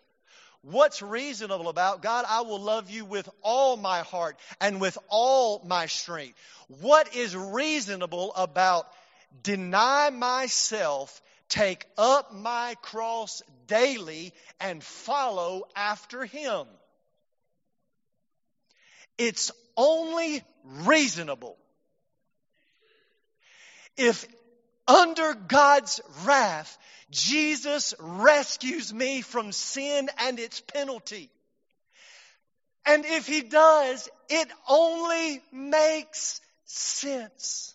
What's 0.64 1.02
reasonable 1.02 1.68
about 1.68 2.00
God? 2.00 2.24
I 2.26 2.40
will 2.40 2.58
love 2.58 2.88
you 2.88 3.04
with 3.04 3.28
all 3.42 3.76
my 3.76 4.00
heart 4.00 4.38
and 4.62 4.80
with 4.80 4.96
all 5.08 5.62
my 5.66 5.86
strength. 5.86 6.38
What 6.80 7.14
is 7.14 7.36
reasonable 7.36 8.32
about 8.34 8.86
deny 9.42 10.08
myself, 10.08 11.20
take 11.50 11.84
up 11.98 12.32
my 12.32 12.76
cross 12.80 13.42
daily, 13.66 14.32
and 14.58 14.82
follow 14.82 15.64
after 15.76 16.24
Him? 16.24 16.66
It's 19.18 19.52
only 19.76 20.42
reasonable 20.64 21.58
if 23.98 24.26
under 24.86 25.34
God's 25.34 26.00
wrath, 26.24 26.78
Jesus 27.10 27.94
rescues 27.98 28.92
me 28.92 29.22
from 29.22 29.52
sin 29.52 30.08
and 30.18 30.38
its 30.38 30.60
penalty. 30.60 31.30
And 32.86 33.04
if 33.04 33.26
he 33.26 33.42
does, 33.42 34.08
it 34.28 34.48
only 34.68 35.40
makes 35.52 36.40
sense. 36.64 37.74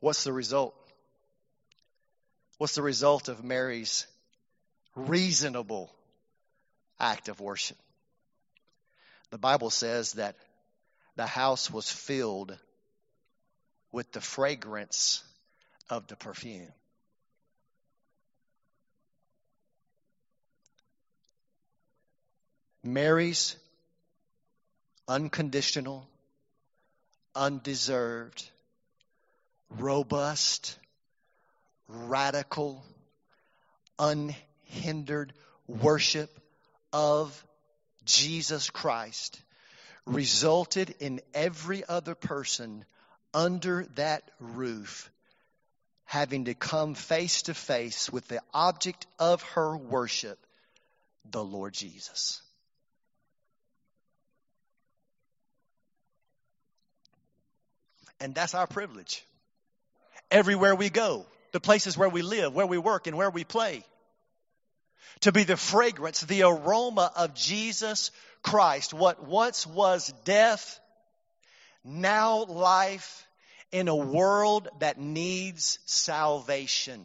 What's 0.00 0.24
the 0.24 0.32
result? 0.32 0.74
What's 2.58 2.74
the 2.74 2.82
result 2.82 3.28
of 3.28 3.42
Mary's 3.42 4.06
reasonable 4.94 5.90
act 7.00 7.28
of 7.28 7.40
worship? 7.40 7.76
The 9.30 9.38
Bible 9.38 9.70
says 9.70 10.14
that 10.14 10.36
the 11.16 11.26
house 11.26 11.70
was 11.70 11.90
filled 11.90 12.56
with 13.92 14.10
the 14.12 14.20
fragrance 14.20 15.22
of 15.90 16.06
the 16.06 16.16
perfume. 16.16 16.72
Mary's 22.84 23.56
unconditional, 25.06 26.06
undeserved, 27.34 28.48
robust, 29.70 30.78
radical, 31.88 32.84
unhindered 33.98 35.32
worship 35.66 36.37
of 36.92 37.44
Jesus 38.04 38.70
Christ 38.70 39.40
resulted 40.06 40.94
in 41.00 41.20
every 41.34 41.84
other 41.86 42.14
person 42.14 42.84
under 43.34 43.84
that 43.96 44.30
roof 44.40 45.10
having 46.04 46.46
to 46.46 46.54
come 46.54 46.94
face 46.94 47.42
to 47.42 47.54
face 47.54 48.10
with 48.10 48.26
the 48.28 48.40
object 48.54 49.06
of 49.18 49.42
her 49.42 49.76
worship, 49.76 50.38
the 51.30 51.44
Lord 51.44 51.74
Jesus. 51.74 52.40
And 58.20 58.34
that's 58.34 58.54
our 58.54 58.66
privilege. 58.66 59.22
Everywhere 60.30 60.74
we 60.74 60.88
go, 60.88 61.26
the 61.52 61.60
places 61.60 61.96
where 61.96 62.08
we 62.08 62.22
live, 62.22 62.54
where 62.54 62.66
we 62.66 62.78
work, 62.78 63.06
and 63.06 63.16
where 63.16 63.30
we 63.30 63.44
play. 63.44 63.84
To 65.20 65.32
be 65.32 65.44
the 65.44 65.56
fragrance, 65.56 66.20
the 66.20 66.42
aroma 66.42 67.12
of 67.16 67.34
Jesus 67.34 68.10
Christ. 68.42 68.94
What 68.94 69.26
once 69.26 69.66
was 69.66 70.12
death, 70.24 70.80
now 71.84 72.44
life 72.44 73.26
in 73.72 73.88
a 73.88 73.96
world 73.96 74.68
that 74.80 74.98
needs 74.98 75.78
salvation. 75.86 77.04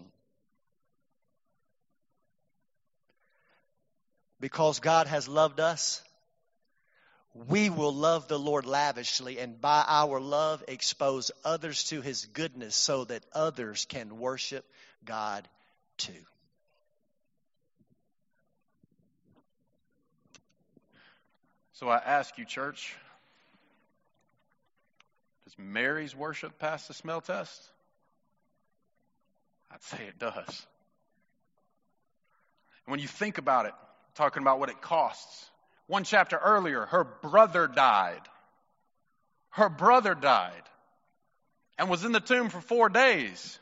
Because 4.39 4.79
God 4.79 5.07
has 5.07 5.27
loved 5.27 5.59
us, 5.59 6.01
we 7.33 7.69
will 7.69 7.93
love 7.93 8.27
the 8.27 8.37
Lord 8.37 8.65
lavishly 8.65 9.39
and 9.39 9.59
by 9.59 9.83
our 9.87 10.19
love 10.19 10.63
expose 10.67 11.31
others 11.43 11.85
to 11.85 12.01
his 12.01 12.25
goodness 12.25 12.75
so 12.75 13.05
that 13.05 13.23
others 13.33 13.85
can 13.85 14.19
worship 14.19 14.65
God 15.03 15.47
too. 15.97 16.13
So 21.73 21.89
I 21.89 21.97
ask 21.97 22.37
you, 22.37 22.45
church, 22.45 22.95
does 25.45 25.53
Mary's 25.57 26.15
worship 26.15 26.59
pass 26.59 26.87
the 26.87 26.93
smell 26.93 27.21
test? 27.21 27.61
I'd 29.71 29.81
say 29.83 30.03
it 30.07 30.19
does. 30.19 30.67
And 32.85 32.91
when 32.91 32.99
you 32.99 33.07
think 33.07 33.39
about 33.39 33.65
it, 33.65 33.73
talking 34.15 34.43
about 34.43 34.59
what 34.59 34.69
it 34.69 34.81
costs, 34.81 35.49
one 35.87 36.03
chapter 36.03 36.37
earlier, 36.37 36.85
her 36.85 37.03
brother 37.03 37.67
died. 37.67 38.21
Her 39.49 39.69
brother 39.69 40.15
died 40.15 40.61
and 41.77 41.89
was 41.89 42.03
in 42.03 42.11
the 42.11 42.19
tomb 42.19 42.49
for 42.49 42.61
four 42.61 42.89
days. 42.89 43.59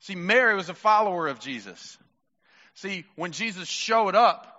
See, 0.00 0.14
Mary 0.14 0.54
was 0.54 0.68
a 0.68 0.74
follower 0.74 1.28
of 1.28 1.40
Jesus. 1.40 1.98
See, 2.74 3.04
when 3.16 3.32
Jesus 3.32 3.68
showed 3.68 4.14
up, 4.14 4.51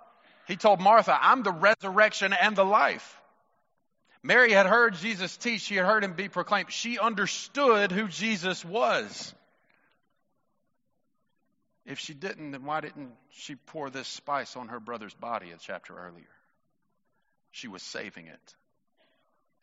he 0.47 0.55
told 0.55 0.79
Martha, 0.79 1.17
I'm 1.19 1.43
the 1.43 1.51
resurrection 1.51 2.33
and 2.33 2.55
the 2.55 2.65
life. 2.65 3.19
Mary 4.21 4.51
had 4.51 4.65
heard 4.65 4.95
Jesus 4.95 5.35
teach, 5.35 5.61
she 5.61 5.75
had 5.75 5.85
heard 5.85 6.03
him 6.03 6.13
be 6.13 6.29
proclaimed. 6.29 6.71
She 6.71 6.97
understood 6.97 7.91
who 7.91 8.07
Jesus 8.07 8.63
was. 8.63 9.33
If 11.85 11.99
she 11.99 12.13
didn't, 12.13 12.51
then 12.51 12.63
why 12.63 12.79
didn't 12.79 13.11
she 13.31 13.55
pour 13.55 13.89
this 13.89 14.07
spice 14.07 14.55
on 14.55 14.69
her 14.69 14.79
brother's 14.79 15.13
body 15.13 15.51
a 15.51 15.57
chapter 15.59 15.93
earlier? 15.97 16.23
she 17.53 17.67
was 17.67 17.83
saving 17.83 18.27
it. 18.27 18.55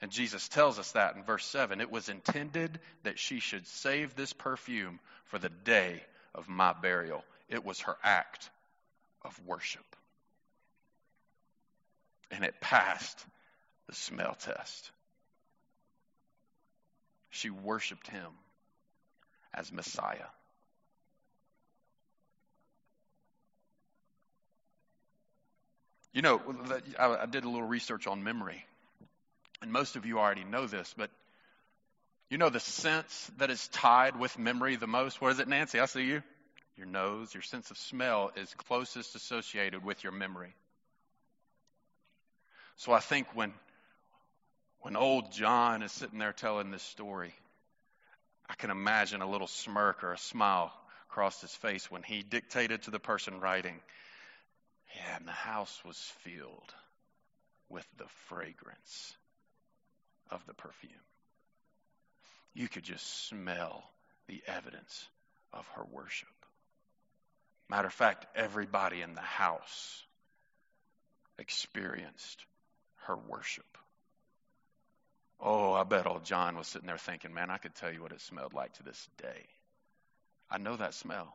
And 0.01 0.11
Jesus 0.11 0.49
tells 0.49 0.79
us 0.79 0.93
that 0.93 1.17
in 1.17 1.25
verse 1.25 1.45
7 1.45 1.83
it 1.83 1.91
was 1.91 2.09
intended 2.09 2.81
that 3.03 3.19
she 3.19 3.41
should 3.41 3.67
save 3.67 4.15
this 4.15 4.33
perfume 4.33 4.99
for 5.27 5.39
the 5.39 5.51
day 5.51 6.03
of 6.35 6.49
my 6.49 6.73
burial. 6.73 7.23
It 7.51 7.65
was 7.65 7.81
her 7.81 7.97
act 8.03 8.49
of 9.23 9.39
worship. 9.45 9.85
And 12.41 12.49
it 12.49 12.59
passed 12.59 13.23
the 13.87 13.95
smell 13.95 14.35
test. 14.35 14.91
She 17.29 17.51
worshiped 17.51 18.09
him 18.09 18.29
as 19.53 19.71
Messiah. 19.71 20.25
You 26.15 26.23
know, 26.23 26.41
I 26.99 27.27
did 27.27 27.45
a 27.45 27.51
little 27.51 27.69
research 27.69 28.07
on 28.07 28.25
memory, 28.25 28.65
and 29.61 29.71
most 29.71 29.97
of 29.97 30.07
you 30.07 30.19
already 30.19 30.45
know 30.45 30.67
this, 30.67 30.95
but 30.97 31.11
you 32.31 32.39
know 32.39 32.49
the 32.49 32.59
sense 32.59 33.31
that 33.37 33.51
is 33.51 33.69
tied 33.69 34.19
with 34.19 34.39
memory 34.39 34.77
the 34.77 34.87
most? 34.87 35.21
What 35.21 35.33
is 35.33 35.41
it, 35.41 35.49
Nancy? 35.49 35.79
I 35.79 35.85
see 35.85 36.05
you. 36.05 36.23
Your 36.79 36.87
nose, 36.87 37.35
your 37.35 37.43
sense 37.43 37.71
of 37.71 37.77
smell 37.77 38.31
is 38.35 38.55
closest 38.55 39.15
associated 39.15 39.85
with 39.85 40.03
your 40.03 40.13
memory. 40.15 40.55
So 42.81 42.93
I 42.93 43.01
think 43.01 43.27
when 43.35 43.53
when 44.79 44.97
old 44.97 45.33
John 45.33 45.83
is 45.83 45.93
sitting 45.93 46.19
there 46.19 46.33
telling 46.33 46.71
this 46.71 46.83
story, 46.83 47.35
I 48.49 48.55
can 48.55 48.71
imagine 48.71 49.21
a 49.21 49.29
little 49.29 49.49
smirk 49.49 50.03
or 50.03 50.15
a 50.15 50.19
smile 50.19 50.73
across 51.11 51.43
his 51.43 51.55
face 51.57 51.91
when 51.91 52.03
he 52.03 52.23
dictated 52.23 52.85
to 52.85 52.91
the 52.91 52.99
person 52.99 53.39
writing, 53.39 53.79
yeah, 54.97 55.17
and 55.19 55.29
the 55.29 55.33
house 55.33 55.79
was 55.85 55.99
filled 56.21 56.75
with 57.69 57.87
the 57.99 58.09
fragrance 58.29 59.13
of 60.31 60.41
the 60.47 60.55
perfume. 60.55 60.93
You 62.55 62.67
could 62.67 62.85
just 62.85 63.27
smell 63.29 63.85
the 64.27 64.43
evidence 64.47 65.07
of 65.53 65.67
her 65.75 65.85
worship. 65.93 66.29
Matter 67.69 67.89
of 67.89 67.93
fact, 67.93 68.25
everybody 68.35 69.03
in 69.03 69.15
the 69.15 69.21
house 69.21 70.03
experienced 71.39 72.47
her 73.07 73.17
worship. 73.17 73.79
Oh, 75.41 75.73
I 75.73 75.85
bet 75.85 76.07
old 76.07 76.25
John 76.25 76.57
was 76.57 76.67
sitting 76.69 76.87
there 76.87 76.99
thinking, 76.99 77.33
man, 77.33 77.51
I 77.51 77.57
could 77.57 77.75
tell 77.75 77.93
you 77.93 78.03
what 78.03 78.13
it 78.13 78.21
smelled 78.21 78.53
like 78.53 78.75
to 78.75 78.83
this 78.83 79.09
day. 79.17 79.47
I 80.51 80.59
know 80.59 80.77
that 80.77 80.95
smell. 80.95 81.35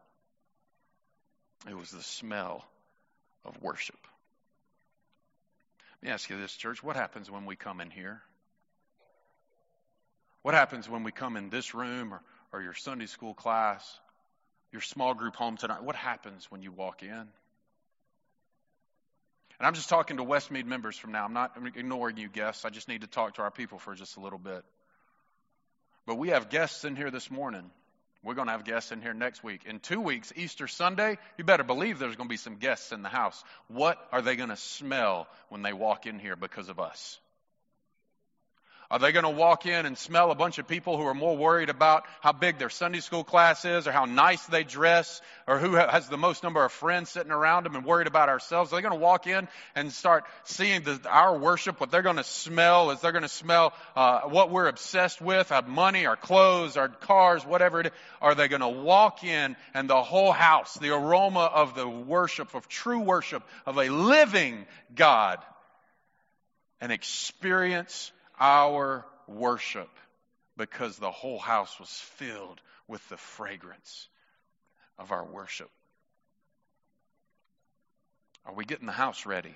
It 1.68 1.76
was 1.76 1.89
the 1.89 2.03
smell 2.03 2.63
of 3.43 3.59
worship. 3.61 3.97
Let 6.01 6.07
me 6.07 6.13
ask 6.13 6.30
you 6.30 6.38
this, 6.38 6.55
church. 6.55 6.84
What 6.84 6.95
happens 6.95 7.32
when 7.32 7.45
we 7.45 7.55
come 7.55 7.82
in 7.82 7.89
here? 7.89 8.22
What 10.43 10.53
happens 10.53 10.88
when 10.88 11.03
we 11.03 11.11
come 11.11 11.38
in 11.38 11.49
this 11.49 11.74
room 11.74 12.13
or, 12.13 12.22
or 12.53 12.61
your 12.61 12.76
Sunday 12.76 13.07
school 13.07 13.34
class, 13.34 13.99
your 14.72 14.82
small 14.82 15.16
group 15.16 15.36
home 15.36 15.57
tonight? 15.57 15.82
What 15.82 15.95
happens 15.95 16.51
when 16.51 16.61
you 16.61 16.72
walk 16.72 17.01
in? 17.01 17.28
And 19.60 19.68
I'm 19.68 19.74
just 19.74 19.89
talking 19.89 20.18
to 20.18 20.24
Westmead 20.24 20.66
members 20.66 20.97
from 20.97 21.12
now. 21.12 21.26
I'm 21.26 21.34
not 21.34 21.58
ignoring 21.76 22.18
you 22.18 22.28
guests. 22.28 22.66
I 22.66 22.70
just 22.70 22.88
need 22.88 23.01
to 23.01 23.08
talk 23.08 23.36
to 23.36 23.41
our 23.41 23.51
people 23.51 23.80
for 23.80 23.95
just 23.95 24.18
a 24.18 24.20
little 24.20 24.39
bit. 24.39 24.64
But 26.06 26.16
we 26.16 26.30
have 26.30 26.49
guests 26.49 26.84
in 26.84 26.95
here 26.95 27.10
this 27.10 27.32
morning. 27.32 27.70
We're 28.24 28.34
going 28.34 28.47
to 28.47 28.53
have 28.53 28.66
guests 28.66 28.91
in 28.91 29.01
here 29.01 29.14
next 29.14 29.43
week. 29.43 29.62
In 29.66 29.80
two 29.80 30.01
weeks, 30.01 30.34
Easter 30.36 30.68
Sunday, 30.68 31.18
you 31.38 31.43
better 31.43 31.64
believe 31.64 31.99
there's 31.99 32.16
going 32.16 32.28
to 32.28 32.34
be 32.34 32.38
some 32.38 32.56
guests 32.56 32.91
in 32.91 33.03
the 33.03 33.10
house. 33.10 33.43
What 33.68 33.99
are 34.12 34.22
they 34.22 34.36
going 34.36 34.49
to 34.49 34.58
smell 34.58 35.28
when 35.49 35.62
they 35.62 35.74
walk 35.74 36.08
in 36.08 36.18
here 36.18 36.36
because 36.36 36.70
of 36.70 36.80
us? 36.80 37.20
Are 38.91 38.99
they 38.99 39.11
going 39.11 39.23
to 39.25 39.31
walk 39.31 39.65
in 39.65 39.86
and 39.88 39.97
smell 39.97 40.29
a 40.29 40.36
bunch 40.36 40.59
of 40.59 40.67
people 40.67 40.95
who 40.95 41.03
are 41.03 41.15
more 41.15 41.36
worried 41.36 41.69
about 41.69 42.03
how 42.21 42.33
big 42.33 42.59
their 42.59 42.69
Sunday 42.69 42.99
school 42.99 43.23
class 43.23 43.65
is 43.65 43.88
or 43.88 43.91
how 43.91 44.05
nice 44.05 44.45
they 44.45 44.63
dress 44.63 45.21
or 45.47 45.57
who 45.57 45.73
has 45.73 46.07
the 46.07 46.17
most 46.17 46.43
number 46.43 46.63
of 46.63 46.71
friends 46.71 47.09
sitting 47.09 47.31
around 47.31 47.65
them 47.65 47.75
and 47.75 47.83
worried 47.83 48.05
about 48.05 48.29
ourselves? 48.29 48.71
Are 48.71 48.75
they 48.75 48.83
going 48.83 48.93
to 48.93 48.99
walk 48.99 49.25
in 49.25 49.47
and 49.73 49.91
start 49.91 50.25
seeing 50.43 50.83
the, 50.83 50.99
our 51.09 51.36
worship? 51.36 51.79
What 51.79 51.89
they're 51.89 52.03
going 52.03 52.17
to 52.17 52.23
smell 52.23 52.91
is 52.91 53.01
they're 53.01 53.11
going 53.11 53.23
to 53.23 53.27
smell 53.29 53.73
uh, 53.95 54.21
what 54.21 54.51
we're 54.51 54.67
obsessed 54.67 55.19
with, 55.19 55.51
our 55.51 55.63
money, 55.63 56.05
our 56.05 56.15
clothes, 56.15 56.77
our 56.77 56.89
cars, 56.89 57.43
whatever 57.43 57.79
it 57.79 57.88
is. 57.88 57.91
Are 58.21 58.36
they 58.36 58.47
going 58.47 58.61
to 58.61 58.69
walk 58.69 59.23
in 59.23 59.55
and 59.73 59.89
the 59.89 60.03
whole 60.03 60.31
house, 60.31 60.75
the 60.75 60.93
aroma 60.93 61.49
of 61.53 61.73
the 61.73 61.88
worship, 61.88 62.53
of 62.53 62.67
true 62.67 62.99
worship, 62.99 63.41
of 63.65 63.77
a 63.77 63.89
living 63.89 64.67
God, 64.93 65.39
and 66.79 66.91
experience 66.91 68.11
our 68.39 69.05
worship 69.27 69.89
because 70.57 70.97
the 70.97 71.11
whole 71.11 71.39
house 71.39 71.79
was 71.79 71.89
filled 71.89 72.61
with 72.88 73.07
the 73.09 73.17
fragrance 73.17 74.07
of 74.97 75.11
our 75.11 75.25
worship. 75.25 75.69
Are 78.45 78.53
we 78.53 78.65
getting 78.65 78.86
the 78.86 78.91
house 78.91 79.25
ready 79.25 79.55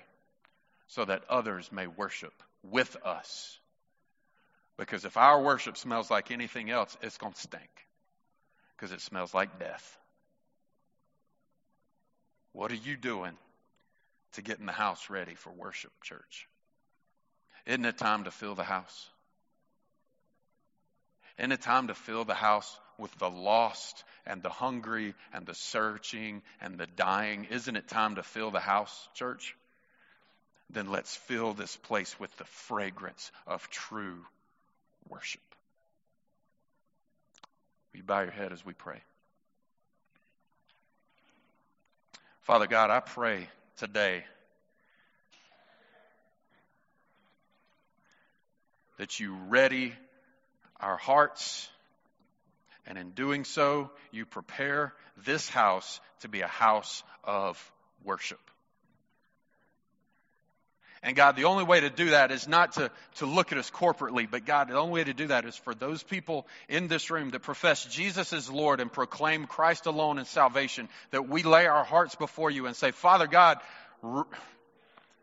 so 0.88 1.04
that 1.04 1.22
others 1.28 1.70
may 1.72 1.86
worship 1.86 2.34
with 2.62 2.96
us? 3.04 3.58
Because 4.76 5.04
if 5.04 5.16
our 5.16 5.40
worship 5.42 5.76
smells 5.76 6.10
like 6.10 6.30
anything 6.30 6.70
else, 6.70 6.96
it's 7.02 7.18
going 7.18 7.32
to 7.32 7.40
stink 7.40 7.70
because 8.76 8.92
it 8.92 9.00
smells 9.00 9.34
like 9.34 9.58
death. 9.58 9.98
What 12.52 12.72
are 12.72 12.76
you 12.76 12.96
doing 12.96 13.36
to 14.32 14.42
get 14.42 14.58
in 14.58 14.66
the 14.66 14.72
house 14.72 15.10
ready 15.10 15.34
for 15.34 15.50
worship, 15.50 15.92
church? 16.02 16.48
Isn't 17.66 17.84
it 17.84 17.98
time 17.98 18.24
to 18.24 18.30
fill 18.30 18.54
the 18.54 18.64
house? 18.64 19.08
Isn't 21.38 21.52
it 21.52 21.62
time 21.62 21.88
to 21.88 21.94
fill 21.94 22.24
the 22.24 22.34
house 22.34 22.78
with 22.98 23.16
the 23.18 23.30
lost 23.30 24.04
and 24.26 24.42
the 24.42 24.50
hungry 24.50 25.14
and 25.32 25.46
the 25.46 25.54
searching 25.54 26.42
and 26.60 26.78
the 26.78 26.86
dying? 26.86 27.46
Isn't 27.50 27.76
it 27.76 27.88
time 27.88 28.16
to 28.16 28.22
fill 28.22 28.50
the 28.50 28.60
house, 28.60 29.08
church? 29.14 29.56
Then 30.68 30.90
let's 30.90 31.16
fill 31.16 31.54
this 31.54 31.76
place 31.76 32.18
with 32.20 32.34
the 32.36 32.44
fragrance 32.44 33.32
of 33.46 33.68
true 33.70 34.24
worship. 35.08 35.40
Will 37.92 37.98
you 37.98 38.04
bow 38.04 38.20
your 38.20 38.30
head 38.30 38.52
as 38.52 38.64
we 38.64 38.72
pray? 38.72 39.00
Father 42.42 42.66
God, 42.66 42.90
I 42.90 43.00
pray 43.00 43.48
today 43.78 44.24
that 49.00 49.18
you 49.18 49.34
ready 49.48 49.94
our 50.78 50.98
hearts, 50.98 51.70
and 52.86 52.98
in 52.98 53.12
doing 53.12 53.44
so, 53.44 53.90
you 54.12 54.26
prepare 54.26 54.92
this 55.24 55.48
house 55.48 56.02
to 56.20 56.28
be 56.28 56.42
a 56.42 56.46
house 56.46 57.02
of 57.24 57.72
worship. 58.04 58.38
And 61.02 61.16
God, 61.16 61.34
the 61.34 61.44
only 61.44 61.64
way 61.64 61.80
to 61.80 61.88
do 61.88 62.10
that 62.10 62.30
is 62.30 62.46
not 62.46 62.72
to, 62.72 62.90
to 63.16 63.24
look 63.24 63.52
at 63.52 63.58
us 63.58 63.70
corporately, 63.70 64.30
but 64.30 64.44
God, 64.44 64.68
the 64.68 64.76
only 64.76 64.92
way 64.92 65.04
to 65.04 65.14
do 65.14 65.28
that 65.28 65.46
is 65.46 65.56
for 65.56 65.74
those 65.74 66.02
people 66.02 66.46
in 66.68 66.86
this 66.86 67.10
room 67.10 67.30
that 67.30 67.40
profess 67.40 67.86
Jesus 67.86 68.34
as 68.34 68.50
Lord 68.50 68.80
and 68.80 68.92
proclaim 68.92 69.46
Christ 69.46 69.86
alone 69.86 70.18
in 70.18 70.26
salvation, 70.26 70.90
that 71.10 71.26
we 71.26 71.42
lay 71.42 71.66
our 71.66 71.84
hearts 71.84 72.16
before 72.16 72.50
you 72.50 72.66
and 72.66 72.76
say, 72.76 72.90
Father 72.90 73.26
God, 73.26 73.60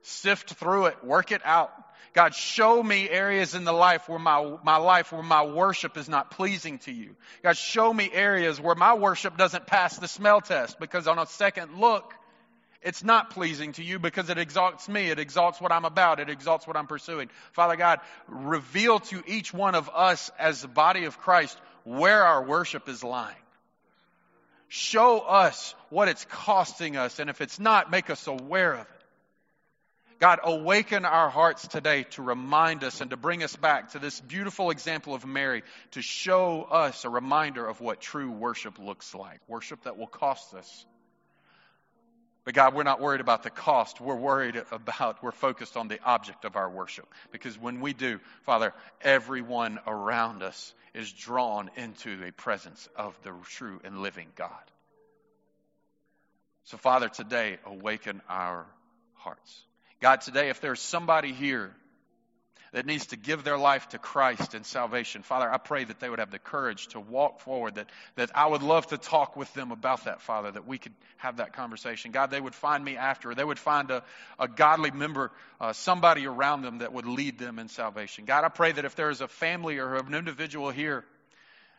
sift 0.02 0.54
through 0.54 0.88
it, 0.88 1.04
work 1.04 1.32
it 1.32 1.42
out. 1.46 1.72
God, 2.14 2.34
show 2.34 2.82
me 2.82 3.08
areas 3.10 3.54
in 3.54 3.64
the 3.64 3.74
life 3.74 4.10
where 4.10 4.18
my, 4.18 4.58
my 4.64 4.78
life 4.78 5.12
where 5.12 5.22
my 5.22 5.46
worship 5.46 5.98
is 5.98 6.10
not 6.10 6.32
pleasing 6.32 6.80
to 6.80 6.92
you. 6.92 7.16
God, 7.44 7.58
show 7.58 7.94
me 7.94 8.10
areas 8.12 8.60
where 8.60 8.76
my 8.76 8.96
worship 8.96 9.38
doesn't 9.38 9.68
pass 9.68 9.98
the 9.98 10.08
smell 10.08 10.42
test 10.42 10.80
because 10.80 11.08
on 11.08 11.20
a 11.20 11.28
second 11.28 11.80
look, 11.80 12.14
it's 12.82 13.04
not 13.04 13.32
pleasing 13.32 13.74
to 13.74 13.84
you 13.84 14.00
because 14.00 14.30
it 14.30 14.38
exalts 14.38 14.88
me. 14.88 15.10
It 15.10 15.20
exalts 15.20 15.60
what 15.60 15.72
I'm 15.72 15.86
about. 15.86 16.20
It 16.20 16.30
exalts 16.30 16.66
what 16.66 16.78
I'm 16.78 16.88
pursuing. 16.88 17.30
Father 17.52 17.76
God, 17.76 18.00
reveal 18.28 19.00
to 19.00 19.22
each 19.28 19.54
one 19.54 19.76
of 19.76 19.90
us 19.94 20.32
as 20.40 20.62
the 20.62 20.68
body 20.68 21.06
of 21.06 21.18
Christ 21.20 21.60
where 21.84 22.24
our 22.24 22.44
worship 22.44 22.88
is 22.90 23.04
lying. 23.04 23.36
Show 24.70 25.20
us 25.20 25.76
what 25.90 26.08
it's 26.08 26.26
costing 26.26 26.98
us, 26.98 27.20
and 27.20 27.30
if 27.30 27.42
it's 27.42 27.60
not, 27.60 27.90
make 27.90 28.10
us 28.10 28.28
aware 28.28 28.74
of 28.74 28.82
it. 28.82 28.97
God, 30.20 30.40
awaken 30.44 31.06
our 31.06 31.30
hearts 31.30 31.68
today 31.68 32.04
to 32.12 32.24
remind 32.24 32.84
us 32.84 33.02
and 33.02 33.12
to 33.12 33.18
bring 33.18 33.44
us 33.44 33.56
back 33.56 33.92
to 33.92 34.00
this 34.00 34.20
beautiful 34.20 34.72
example 34.72 35.14
of 35.14 35.26
Mary, 35.26 35.62
to 35.92 36.02
show 36.02 36.64
us 36.64 37.06
a 37.06 37.10
reminder 37.10 37.68
of 37.68 37.82
what 37.82 38.02
true 38.02 38.32
worship 38.32 38.80
looks 38.80 39.14
like. 39.14 39.40
Worship 39.48 39.84
that 39.84 39.98
will 39.98 40.08
cost 40.08 40.56
us. 40.56 40.86
But 42.46 42.56
God, 42.56 42.74
we're 42.74 42.84
not 42.84 43.00
worried 43.00 43.22
about 43.22 43.44
the 43.44 43.52
cost. 43.52 44.02
We're 44.02 44.16
worried 44.16 44.60
about, 44.72 45.22
we're 45.22 45.32
focused 45.32 45.78
on 45.78 45.88
the 45.88 46.00
object 46.04 46.46
of 46.46 46.56
our 46.56 46.70
worship. 46.70 47.06
Because 47.32 47.60
when 47.60 47.80
we 47.80 47.94
do, 47.94 48.20
Father, 48.44 48.74
everyone 49.02 49.80
around 49.86 50.42
us 50.42 50.74
is 50.96 51.12
drawn 51.12 51.70
into 51.76 52.24
a 52.26 52.32
presence 52.32 52.90
of 52.96 53.16
the 53.22 53.34
true 53.44 53.82
and 53.84 54.02
living 54.02 54.30
God. 54.36 54.50
So, 56.64 56.78
Father, 56.78 57.08
today, 57.08 57.58
awaken 57.66 58.22
our 58.28 58.66
hearts. 59.16 59.62
God, 60.00 60.22
today, 60.22 60.50
if 60.50 60.62
there's 60.62 60.82
somebody 60.82 61.34
here 61.34 61.74
that 62.74 62.86
needs 62.86 63.08
to 63.08 63.16
give 63.16 63.44
their 63.44 63.58
life 63.58 63.88
to 63.90 63.98
Christ 63.98 64.54
and 64.54 64.66
salvation, 64.66 65.24
Father, 65.24 65.52
I 65.52 65.58
pray 65.58 65.86
that 65.86 66.00
they 66.00 66.10
would 66.10 66.20
have 66.20 66.32
the 66.32 66.40
courage 66.40 66.88
to 66.90 67.00
walk 67.00 67.40
forward, 67.40 67.76
that, 67.76 67.90
that 68.16 68.30
I 68.36 68.46
would 68.46 68.62
love 68.62 68.88
to 68.88 68.98
talk 68.98 69.36
with 69.36 69.52
them 69.54 69.72
about 69.72 70.06
that, 70.06 70.22
Father, 70.22 70.52
that 70.52 70.68
we 70.68 70.78
could 70.78 70.94
have 71.18 71.38
that 71.38 71.54
conversation. 71.54 72.12
God, 72.12 72.30
they 72.30 72.42
would 72.42 72.54
find 72.54 72.84
me 72.84 72.98
after, 72.98 73.34
they 73.34 73.44
would 73.44 73.58
find 73.58 73.90
a, 73.90 74.04
a 74.38 74.48
godly 74.48 74.92
member, 74.92 75.32
uh, 75.60 75.74
somebody 75.74 76.28
around 76.28 76.62
them 76.62 76.80
that 76.80 76.94
would 76.94 77.08
lead 77.08 77.40
them 77.40 77.58
in 77.58 77.70
salvation. 77.70 78.26
God, 78.26 78.44
I 78.44 78.50
pray 78.50 78.72
that 78.74 78.86
if 78.86 78.96
there 78.96 79.10
is 79.10 79.22
a 79.22 79.28
family 79.28 79.80
or 79.80 79.96
an 79.96 80.14
individual 80.14 80.70
here 80.70 81.06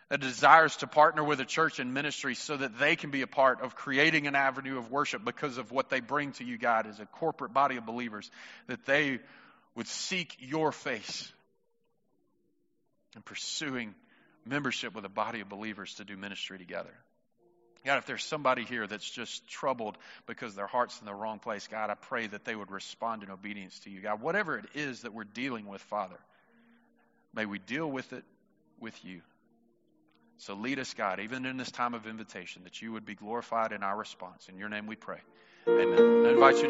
that 0.09 0.21
desires 0.21 0.77
to 0.77 0.87
partner 0.87 1.23
with 1.23 1.41
a 1.41 1.45
church 1.45 1.81
in 1.81 1.93
ministry 1.93 2.35
so 2.35 2.57
that 2.57 2.79
they 2.79 2.97
can 2.97 3.11
be 3.11 3.23
a 3.23 3.27
part 3.27 3.61
of 3.61 3.75
creating 3.75 4.27
an 4.27 4.35
avenue 4.35 4.79
of 4.79 4.91
worship 4.91 5.25
because 5.25 5.59
of 5.59 5.71
what 5.71 5.91
they 5.91 6.01
bring 6.01 6.33
to 6.33 6.45
you, 6.45 6.57
God, 6.57 6.87
as 6.87 6.99
a 6.99 7.07
corporate 7.07 7.53
body 7.53 7.77
of 7.77 7.85
believers, 7.85 8.31
that 8.69 8.87
they 8.87 9.19
would 9.75 9.87
seek 9.87 10.35
your 10.41 10.73
face 10.73 11.31
and 13.15 13.25
pursuing 13.25 13.95
membership 14.47 14.95
with 14.95 15.05
a 15.05 15.11
body 15.11 15.41
of 15.41 15.49
believers 15.49 15.95
to 15.95 16.05
do 16.05 16.17
ministry 16.17 16.59
together. 16.59 16.95
God, 17.85 17.99
if 17.99 18.07
there's 18.07 18.25
somebody 18.25 18.65
here 18.65 18.87
that's 18.87 19.09
just 19.09 19.47
troubled 19.49 19.97
because 20.27 20.55
their 20.55 20.67
heart's 20.67 20.99
in 21.01 21.07
the 21.07 21.15
wrong 21.15 21.39
place, 21.39 21.69
God, 21.69 21.91
I 21.91 21.95
pray 21.95 22.27
that 22.27 22.45
they 22.45 22.55
would 22.55 22.71
respond 22.71 23.23
in 23.23 23.31
obedience 23.31 23.79
to 23.81 23.91
you. 23.91 24.01
God, 24.01 24.21
whatever 24.21 24.59
it 24.59 24.65
is 24.75 25.03
that 25.03 25.15
we're 25.15 25.25
dealing 25.25 25.67
with, 25.67 25.81
Father, 25.83 26.19
may 27.35 27.47
we 27.47 27.59
deal 27.59 27.89
with 27.89 28.13
it 28.13 28.25
with 28.81 29.05
you. 29.05 29.21
So 30.39 30.55
lead 30.55 30.79
us, 30.79 30.95
God, 30.95 31.21
even 31.21 31.47
in 31.47 31.57
this 31.57 31.71
time 31.71 31.95
of 31.95 32.07
invitation, 32.07 32.63
that 32.65 32.81
you 32.81 32.93
would 32.93 33.05
be 33.05 33.15
glorified 33.15 33.73
in 33.73 33.83
our 33.83 33.97
response. 33.97 34.49
In 34.49 34.57
your 34.57 34.69
name 34.69 34.87
we 34.87 34.97
pray. 34.97 35.19
Amen. 35.69 36.27
I 36.27 36.31
invite 36.31 36.57
you 36.57 36.67